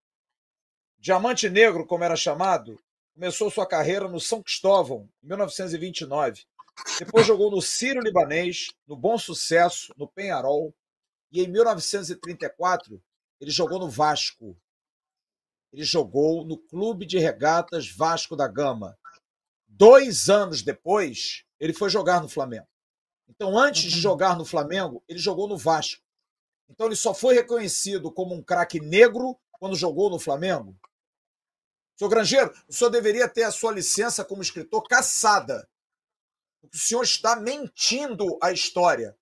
[0.99, 2.79] Diamante Negro, como era chamado,
[3.17, 6.45] começou sua carreira no São Cristóvão, em 1929.
[6.99, 10.75] Depois jogou no Sírio Libanês, no Bom Sucesso, no Penharol.
[11.33, 13.03] E em 1934,
[13.41, 14.55] ele jogou no Vasco.
[15.73, 18.97] Ele jogou no Clube de Regatas Vasco da Gama.
[19.67, 22.69] Dois anos depois, ele foi jogar no Flamengo.
[23.27, 24.03] Então, antes de uhum.
[24.03, 26.03] jogar no Flamengo, ele jogou no Vasco.
[26.69, 30.79] Então, ele só foi reconhecido como um craque negro quando jogou no Flamengo.
[31.97, 35.69] Senhor Grangeiro, o senhor deveria ter a sua licença como escritor caçada.
[36.63, 39.17] O senhor está mentindo a história.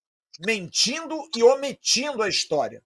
[0.44, 2.84] Mentindo e omitindo a história.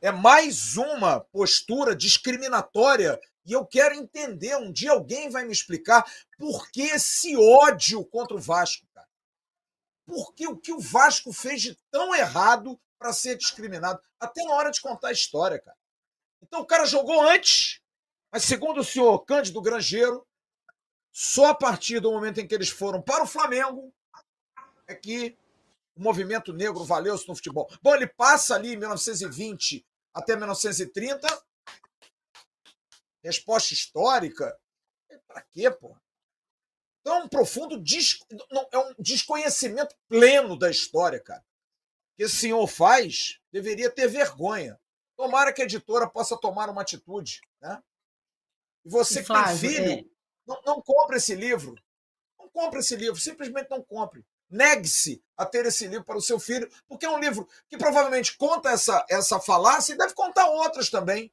[0.00, 4.56] É mais uma postura discriminatória e eu quero entender.
[4.56, 6.04] Um dia alguém vai me explicar
[6.38, 8.86] por que esse ódio contra o Vasco
[10.06, 14.70] porque o que o Vasco fez de tão errado para ser discriminado, até na hora
[14.70, 15.76] de contar a história, cara.
[16.40, 17.80] Então o cara jogou antes,
[18.36, 20.28] mas segundo o senhor Cândido Grangeiro,
[21.10, 23.90] só a partir do momento em que eles foram para o Flamengo
[24.86, 25.38] é que
[25.96, 27.66] o movimento negro valeu-se no futebol.
[27.80, 31.26] Bom, ele passa ali em 1920 até 1930.
[33.24, 34.54] Resposta histórica?
[35.26, 35.96] Para quê, pô?
[37.00, 38.18] Então é um profundo des...
[38.70, 41.42] é um desconhecimento pleno da história, cara.
[42.18, 44.78] Que esse senhor faz, deveria ter vergonha.
[45.16, 47.40] Tomara que a editora possa tomar uma atitude.
[47.62, 47.82] Né?
[48.86, 50.04] E você que tem filho, é...
[50.46, 51.74] não, não compre esse livro.
[52.38, 54.24] Não compre esse livro, simplesmente não compre.
[54.48, 58.36] Negue-se a ter esse livro para o seu filho, porque é um livro que provavelmente
[58.36, 61.30] conta essa, essa falácia e deve contar outras também.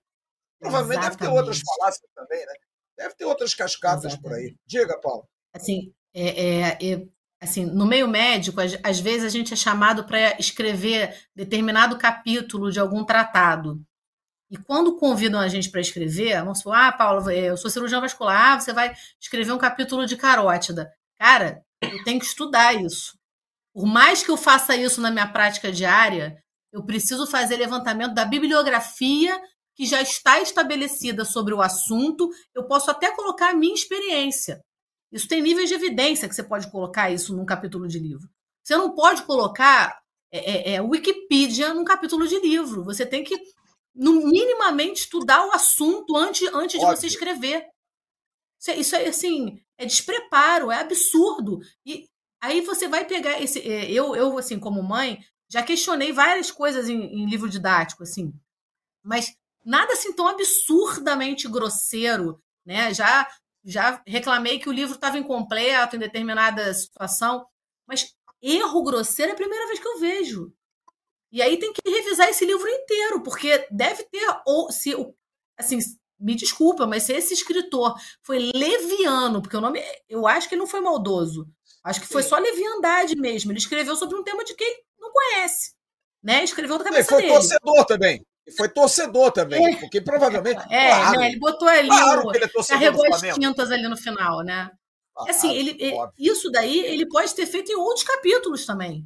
[0.60, 1.20] Provavelmente Exatamente.
[1.20, 2.54] deve ter outras falácias também, né?
[2.98, 4.22] Deve ter outras cascatas Exatamente.
[4.22, 4.58] por aí.
[4.66, 7.08] Diga, Paulo assim, é, é, é,
[7.40, 12.72] assim, no meio médico, às, às vezes a gente é chamado para escrever determinado capítulo
[12.72, 13.82] de algum tratado.
[14.54, 18.54] E quando convidam a gente para escrever, vamos supor, ah, Paulo, eu sou cirurgião vascular,
[18.54, 20.94] ah, você vai escrever um capítulo de carótida.
[21.18, 23.18] Cara, eu tenho que estudar isso.
[23.74, 26.38] Por mais que eu faça isso na minha prática diária,
[26.72, 29.42] eu preciso fazer levantamento da bibliografia
[29.76, 32.30] que já está estabelecida sobre o assunto.
[32.54, 34.62] Eu posso até colocar a minha experiência.
[35.12, 38.30] Isso tem níveis de evidência que você pode colocar isso num capítulo de livro.
[38.64, 40.00] Você não pode colocar
[40.32, 42.84] é, é, é, Wikipedia num capítulo de livro.
[42.84, 43.36] Você tem que,
[43.96, 47.68] no, minimamente, estudar o assunto antes, antes de você escrever.
[48.60, 51.60] Isso é, isso é assim, é despreparo, é absurdo.
[51.86, 52.08] E
[52.42, 53.60] aí você vai pegar esse.
[53.60, 58.34] É, eu, eu assim, como mãe, já questionei várias coisas em, em livro didático, assim.
[59.04, 62.94] Mas nada assim tão absurdamente grosseiro, né?
[62.94, 63.28] Já
[63.66, 67.46] já reclamei que o livro estava incompleto em determinada situação,
[67.88, 70.54] mas erro grosseiro é a primeira vez que eu vejo.
[71.34, 74.96] E aí tem que revisar esse livro inteiro, porque deve ter ou se
[75.58, 75.80] assim,
[76.20, 80.62] me desculpa, mas se esse escritor foi leviano, porque o nome eu acho que ele
[80.62, 81.48] não foi maldoso.
[81.84, 83.52] Acho que foi só leviandade mesmo.
[83.52, 85.74] Ele escreveu sobre um tema de quem não conhece,
[86.22, 86.44] né?
[86.44, 87.34] Escreveu da cabeça Sim, foi dele.
[87.34, 88.26] torcedor também.
[88.46, 89.80] E foi torcedor também, é.
[89.80, 90.62] porque provavelmente.
[90.70, 91.88] É, claro, né, ele botou ali.
[91.88, 94.70] Claro o, ele é carregou as tintas ali no final, né?
[95.18, 95.78] Ah, assim, ele,
[96.18, 99.04] isso daí ele pode ter feito em outros capítulos também.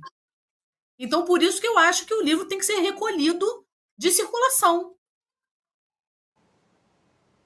[0.99, 3.65] Então, por isso que eu acho que o livro tem que ser recolhido
[3.97, 4.95] de circulação.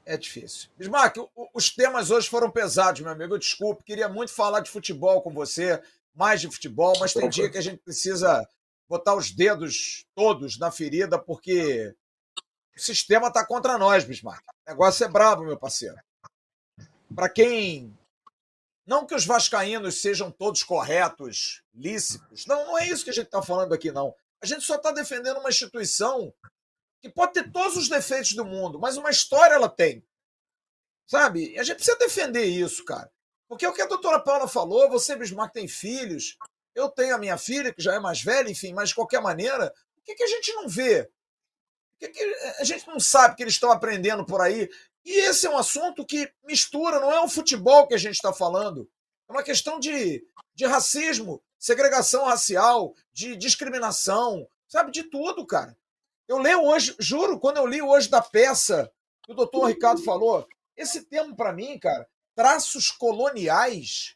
[0.05, 0.69] É difícil.
[0.77, 1.17] Bismarck,
[1.53, 3.35] os temas hoje foram pesados, meu amigo.
[3.35, 5.81] Eu desculpe, queria muito falar de futebol com você,
[6.13, 8.47] mais de futebol, mas tem dia que a gente precisa
[8.89, 11.95] botar os dedos todos na ferida, porque
[12.75, 14.43] o sistema está contra nós, Bismarck.
[14.67, 15.97] O negócio é brabo, meu parceiro.
[17.15, 17.97] Para quem.
[18.85, 22.45] Não que os vascaínos sejam todos corretos, lícitos.
[22.45, 24.13] Não, não é isso que a gente está falando aqui, não.
[24.41, 26.33] A gente só está defendendo uma instituição
[27.01, 30.03] que pode ter todos os defeitos do mundo, mas uma história ela tem.
[31.07, 31.53] Sabe?
[31.53, 33.11] E a gente precisa defender isso, cara.
[33.47, 36.37] Porque é o que a doutora Paula falou, você, Bismarck, tem filhos,
[36.73, 39.73] eu tenho a minha filha, que já é mais velha, enfim, mas de qualquer maneira,
[39.97, 41.01] o que, que a gente não vê?
[41.93, 42.23] O que, que
[42.59, 44.69] a gente não sabe que eles estão aprendendo por aí?
[45.03, 48.31] E esse é um assunto que mistura, não é o futebol que a gente está
[48.31, 48.89] falando.
[49.27, 50.23] É uma questão de,
[50.53, 54.91] de racismo, segregação racial, de discriminação, sabe?
[54.91, 55.77] De tudo, cara.
[56.27, 58.91] Eu leio hoje, juro, quando eu li hoje da peça
[59.23, 64.15] que o doutor Ricardo falou, esse termo para mim, cara, traços coloniais,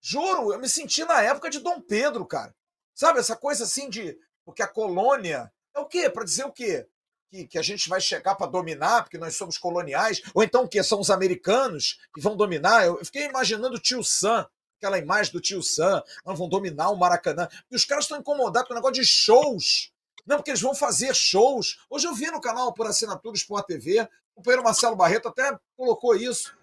[0.00, 2.54] juro, eu me senti na época de Dom Pedro, cara.
[2.94, 4.18] Sabe, essa coisa assim de.
[4.44, 6.08] Porque a colônia é o quê?
[6.08, 6.88] Para dizer o quê?
[7.36, 10.22] Que, que a gente vai chegar para dominar, porque nós somos coloniais?
[10.34, 10.82] Ou então o quê?
[10.82, 12.86] São os americanos que vão dominar?
[12.86, 14.48] Eu, fiquei imaginando o tio Sam,
[14.78, 17.46] aquela imagem do tio Sam, não vão dominar o Maracanã.
[17.70, 19.92] E os caras estão incomodados com o negócio de shows
[20.26, 21.78] não, porque eles vão fazer shows.
[21.88, 24.02] Hoje eu vi no canal por assinatura Sport TV,
[24.34, 26.56] o companheiro Marcelo Barreto até colocou isso.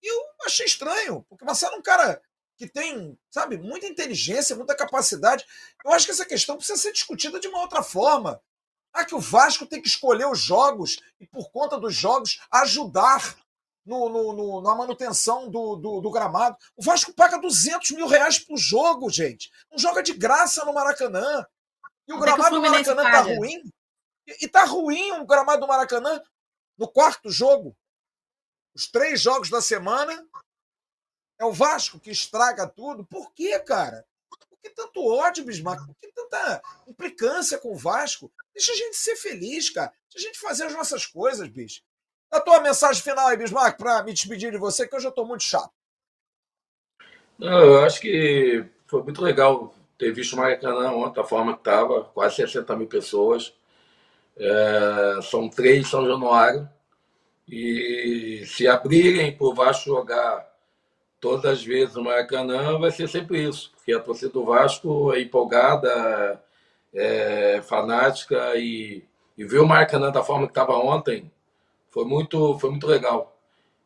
[0.00, 2.22] E eu achei estranho, porque o Marcelo é um cara
[2.56, 5.44] que tem, sabe, muita inteligência, muita capacidade.
[5.84, 8.40] Eu acho que essa questão precisa ser discutida de uma outra forma.
[8.92, 13.36] Ah, que o Vasco tem que escolher os jogos e, por conta dos jogos, ajudar
[13.86, 16.56] no, no, no, na manutenção do, do, do, gramado.
[16.76, 19.50] O Vasco paga 200 mil reais por jogo, gente.
[19.70, 21.46] Não joga de graça no Maracanã.
[22.08, 23.62] E o gramado do Maracanã tá ruim.
[24.26, 26.20] E tá ruim o gramado do Maracanã
[26.76, 27.76] no quarto jogo.
[28.74, 30.26] Os três jogos da semana.
[31.38, 33.06] É o Vasco que estraga tudo.
[33.06, 34.04] Por quê, cara?
[34.28, 35.86] Por que tanto ódio, Bismarck?
[35.86, 38.32] Por que tanta implicância com o Vasco?
[38.54, 39.92] Deixa a gente ser feliz, cara.
[40.12, 41.82] Deixa a gente fazer as nossas coisas, bicho.
[42.30, 45.26] A tua mensagem final aí, Bismarck, para me despedir de você, que hoje eu estou
[45.26, 45.72] muito chato.
[47.38, 51.60] Não, eu acho que foi muito legal ter visto o Maracanã ontem, a forma que
[51.60, 53.54] estava, quase 60 mil pessoas.
[54.36, 56.68] É, são três São Januário.
[57.48, 60.55] E se abrirem para o Vasco jogar
[61.20, 63.72] todas as vezes no Maracanã, vai ser sempre isso.
[63.76, 66.42] Porque a torcida do Vasco é empolgada,
[66.94, 69.04] é fanática e,
[69.36, 71.30] e ver o Maracanã da forma que estava ontem
[71.88, 73.36] foi muito, foi muito legal.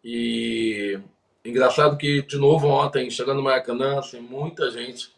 [0.02, 0.98] E
[1.44, 5.12] engraçado que, de novo, ontem, chegando no Maracanã, assim, muita gente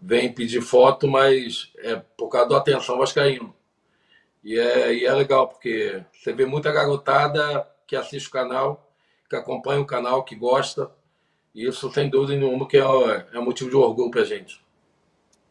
[0.00, 3.54] vem pedir foto, mas é por causa da atenção vascaíno.
[4.44, 8.88] E é, e é legal, porque você vê muita garotada que assiste o canal,
[9.28, 10.90] que acompanha o canal, que gosta.
[11.58, 12.80] E isso, sem dúvida nenhuma, que é,
[13.32, 14.64] é motivo de orgulho para gente.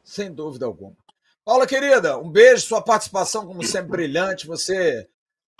[0.05, 0.95] Sem dúvida alguma.
[1.43, 4.47] Paula, querida, um beijo, sua participação, como sempre, brilhante.
[4.47, 5.05] Você.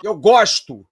[0.02, 0.86] Eu gosto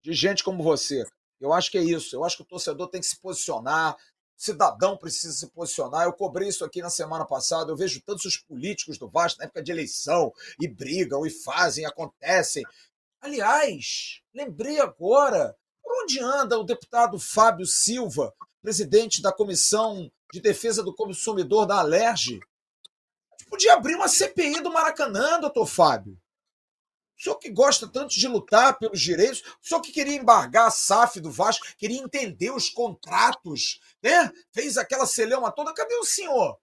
[0.00, 1.04] de gente como você.
[1.40, 2.14] Eu acho que é isso.
[2.14, 3.96] Eu acho que o torcedor tem que se posicionar,
[4.36, 6.04] cidadão precisa se posicionar.
[6.04, 7.72] Eu cobrei isso aqui na semana passada.
[7.72, 11.84] Eu vejo tantos os políticos do Vasco na época de eleição e brigam e fazem,
[11.84, 12.62] acontecem.
[13.20, 20.82] Aliás, lembrei agora, por onde anda o deputado Fábio Silva, presidente da Comissão de Defesa
[20.82, 22.40] do Consumidor da Alerj?
[23.48, 26.18] Podia abrir uma CPI do Maracanã, doutor Fábio.
[27.18, 30.70] O senhor que gosta tanto de lutar pelos direitos, o senhor que queria embargar a
[30.70, 34.32] SAF do Vasco, queria entender os contratos, né?
[34.52, 35.74] Fez aquela celeuma toda.
[35.74, 36.58] Cadê o senhor?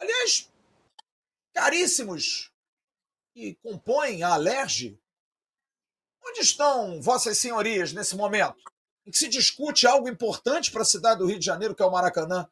[0.00, 0.50] Aliás,
[1.52, 2.50] caríssimos
[3.32, 4.98] que compõem a Alerge,
[6.26, 8.60] onde estão vossas senhorias nesse momento?
[9.06, 11.86] Em que se discute algo importante para a cidade do Rio de Janeiro, que é
[11.86, 12.48] o Maracanã.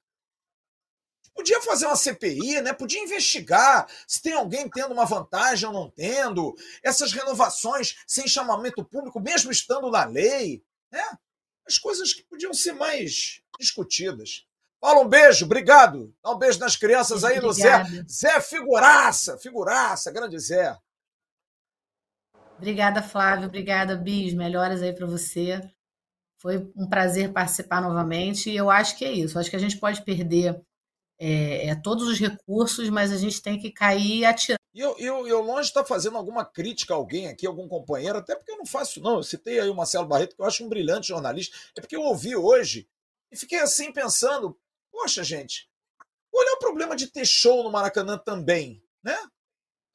[1.35, 2.73] Podia fazer uma CPI, né?
[2.73, 8.85] Podia investigar se tem alguém tendo uma vantagem ou não tendo, essas renovações sem chamamento
[8.85, 11.05] público, mesmo estando na lei, né?
[11.65, 14.49] As coisas que podiam ser mais discutidas.
[14.81, 16.13] Fala um beijo, obrigado.
[16.23, 17.85] Dá um beijo nas crianças aí no Zé.
[18.11, 20.77] Zé figuraça, figuraça, grande Zé.
[22.57, 23.47] Obrigada, Flávio.
[23.47, 24.35] Obrigada, Bis.
[24.35, 25.61] Melhoras aí para você.
[26.41, 28.51] Foi um prazer participar novamente.
[28.51, 29.39] E eu acho que é isso.
[29.39, 30.61] Acho que a gente pode perder
[31.19, 34.59] é, é, todos os recursos, mas a gente tem que cair atirando.
[34.73, 38.37] E eu, eu, eu longe estar fazendo alguma crítica a alguém aqui, algum companheiro, até
[38.37, 39.17] porque eu não faço, não.
[39.17, 41.57] Eu citei aí o Marcelo Barreto, que eu acho um brilhante jornalista.
[41.77, 42.89] É porque eu ouvi hoje
[43.33, 44.57] e fiquei assim pensando:
[44.93, 45.69] poxa, gente,
[46.33, 49.19] olha o problema de ter show no Maracanã também, né?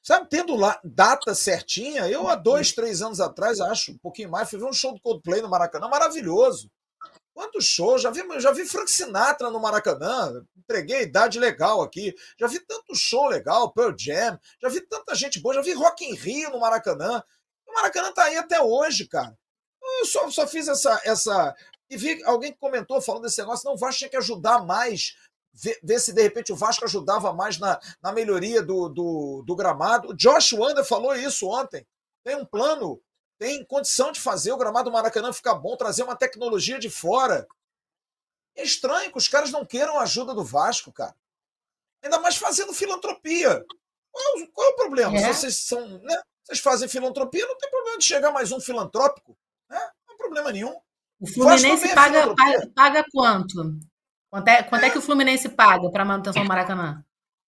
[0.03, 4.49] Sabe, tendo lá data certinha, eu há dois, três anos atrás, acho, um pouquinho mais,
[4.49, 6.69] fui ver um show do Coldplay no Maracanã, maravilhoso.
[7.33, 8.01] Quantos shows?
[8.01, 10.45] Já vi, já vi Frank Sinatra no Maracanã.
[10.55, 12.13] Entreguei a idade legal aqui.
[12.39, 14.39] Já vi tanto show legal, Pearl Jam.
[14.61, 15.55] Já vi tanta gente boa.
[15.55, 17.23] Já vi Rock in Rio no Maracanã.
[17.65, 19.35] O Maracanã tá aí até hoje, cara.
[19.99, 21.55] Eu só, só fiz essa, essa.
[21.89, 23.65] E vi alguém que comentou falando desse negócio.
[23.65, 25.15] Não, o Vasco tinha que ajudar mais.
[25.53, 29.55] Ver, ver, se de repente o Vasco ajudava mais na, na melhoria do, do, do
[29.55, 30.09] gramado.
[30.09, 31.85] O Josh Wander falou isso ontem.
[32.23, 33.01] Tem um plano
[33.43, 37.45] tem condição de fazer o gramado do Maracanã ficar bom, trazer uma tecnologia de fora.
[38.55, 41.13] É estranho que os caras não queiram a ajuda do Vasco, cara.
[42.01, 43.65] Ainda mais fazendo filantropia.
[44.11, 45.17] Qual, é qual é o problema?
[45.17, 45.33] É.
[45.33, 46.21] Vocês são, né?
[46.43, 49.37] Vocês fazem filantropia, não tem problema de chegar mais um filantrópico.
[49.69, 49.79] Né?
[49.79, 50.75] Não tem problema nenhum.
[51.19, 53.77] O Fluminense é paga, paga, paga, quanto?
[54.33, 54.89] Quanto é, quanto é.
[54.89, 57.05] que o Fluminense paga para manutenção do Maracanã?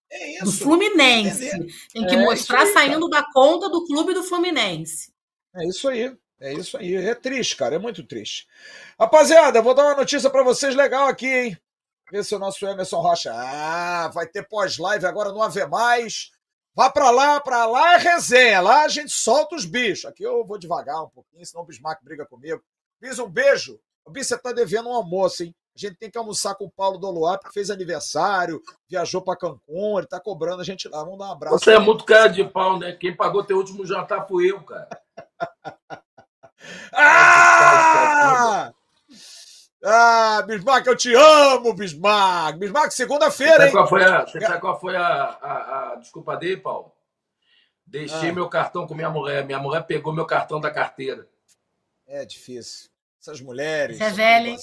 [0.07, 0.45] É isso.
[0.45, 1.49] Do Fluminense.
[1.91, 3.23] Tem que é mostrar aí, saindo cara.
[3.23, 5.11] da conta do clube do Fluminense.
[5.55, 6.15] É isso aí.
[6.39, 6.93] É isso aí.
[6.93, 7.73] É triste, cara.
[7.73, 8.47] É muito triste.
[8.99, 11.57] Rapaziada, vou dar uma notícia para vocês legal aqui, hein?
[12.11, 13.33] Ver se o nosso Emerson Rocha.
[13.33, 16.29] Ah, vai ter pós-live agora no Ave Mais.
[16.75, 18.61] Vá para lá, para lá é resenha.
[18.61, 20.05] Lá a gente solta os bichos.
[20.05, 22.61] Aqui eu vou devagar um pouquinho, senão o Bismarck briga comigo.
[23.01, 23.79] Bis, um beijo.
[24.05, 25.55] O Bis, você tá devendo um almoço, hein?
[25.75, 29.97] A gente tem que almoçar com o Paulo Doluar, porque fez aniversário, viajou para Cancún,
[29.97, 31.03] ele tá cobrando a gente lá.
[31.03, 31.59] Vamos dar um abraço.
[31.59, 32.93] Você é muito cara de pau, né?
[32.93, 34.87] Quem pagou teu último jantar fui eu, cara.
[36.93, 38.71] ah!
[39.83, 42.57] Ah, Bismarck, eu te amo, Bismarck.
[42.57, 43.71] Bismarck, segunda-feira, hein?
[43.73, 46.91] Qual foi a, você sabe qual foi a, a, a desculpa dele, Paulo?
[47.85, 48.33] Deixei ah.
[48.33, 49.45] meu cartão com minha mulher.
[49.45, 51.27] Minha mulher pegou meu cartão da carteira.
[52.07, 52.89] É difícil.
[53.21, 53.99] Essas mulheres.
[53.99, 54.55] É velho.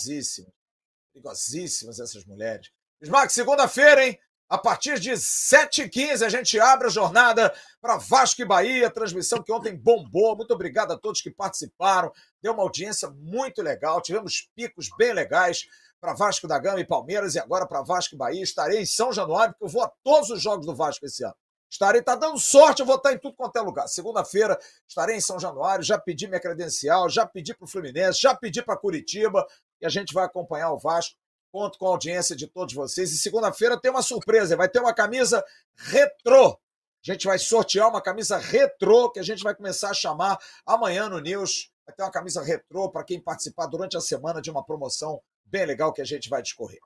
[1.12, 2.00] Perigosíssimas.
[2.00, 2.70] Essas mulheres.
[3.00, 4.18] Bismarck, segunda-feira, hein?
[4.48, 9.50] A partir de 7h15 a gente abre a jornada para Vasco e Bahia, transmissão que
[9.50, 10.36] ontem bombou.
[10.36, 12.12] Muito obrigado a todos que participaram.
[12.42, 14.02] Deu uma audiência muito legal.
[14.02, 15.66] Tivemos picos bem legais
[15.98, 18.42] para Vasco da Gama e Palmeiras e agora para Vasco e Bahia.
[18.42, 21.34] Estarei em São Januário, porque eu vou a todos os jogos do Vasco esse ano.
[21.72, 23.88] Estarei, tá dando sorte, eu vou estar em tudo quanto é lugar.
[23.88, 28.34] Segunda-feira estarei em São Januário, já pedi minha credencial, já pedi para o Fluminense, já
[28.34, 29.46] pedi para Curitiba
[29.82, 31.16] e a gente vai acompanhar o Vasco
[31.52, 33.12] Conto com a audiência de todos vocês.
[33.12, 34.56] E segunda-feira tem uma surpresa.
[34.56, 35.44] Vai ter uma camisa
[35.76, 36.52] retrô.
[36.52, 41.10] A gente vai sortear uma camisa retrô que a gente vai começar a chamar amanhã
[41.10, 41.70] no News.
[41.84, 45.66] Vai ter uma camisa retrô para quem participar durante a semana de uma promoção bem
[45.66, 46.80] legal que a gente vai discorrer.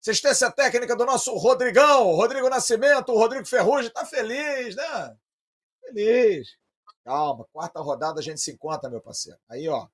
[0.00, 3.90] Assistência técnica do nosso Rodrigão, Rodrigo Nascimento, o Rodrigo Ferrugem.
[3.90, 5.16] Tá feliz, né?
[5.80, 6.56] Feliz.
[7.04, 9.40] Calma, quarta rodada a gente se encontra, meu parceiro.
[9.48, 9.88] Aí, ó,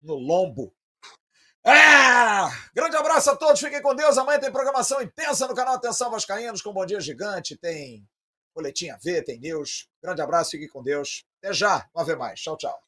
[0.00, 0.72] no lombo.
[1.64, 1.72] É!
[2.74, 4.18] Grande abraço a todos, fiquem com Deus.
[4.18, 8.06] Amanhã tem programação intensa no canal Atenção Vascaínos com Bom Dia Gigante, tem
[8.54, 9.88] Boletim a ver, tem news.
[10.02, 11.24] Grande abraço, fiquem com Deus.
[11.42, 12.40] Até já, não haver mais.
[12.40, 12.82] Tchau, tchau.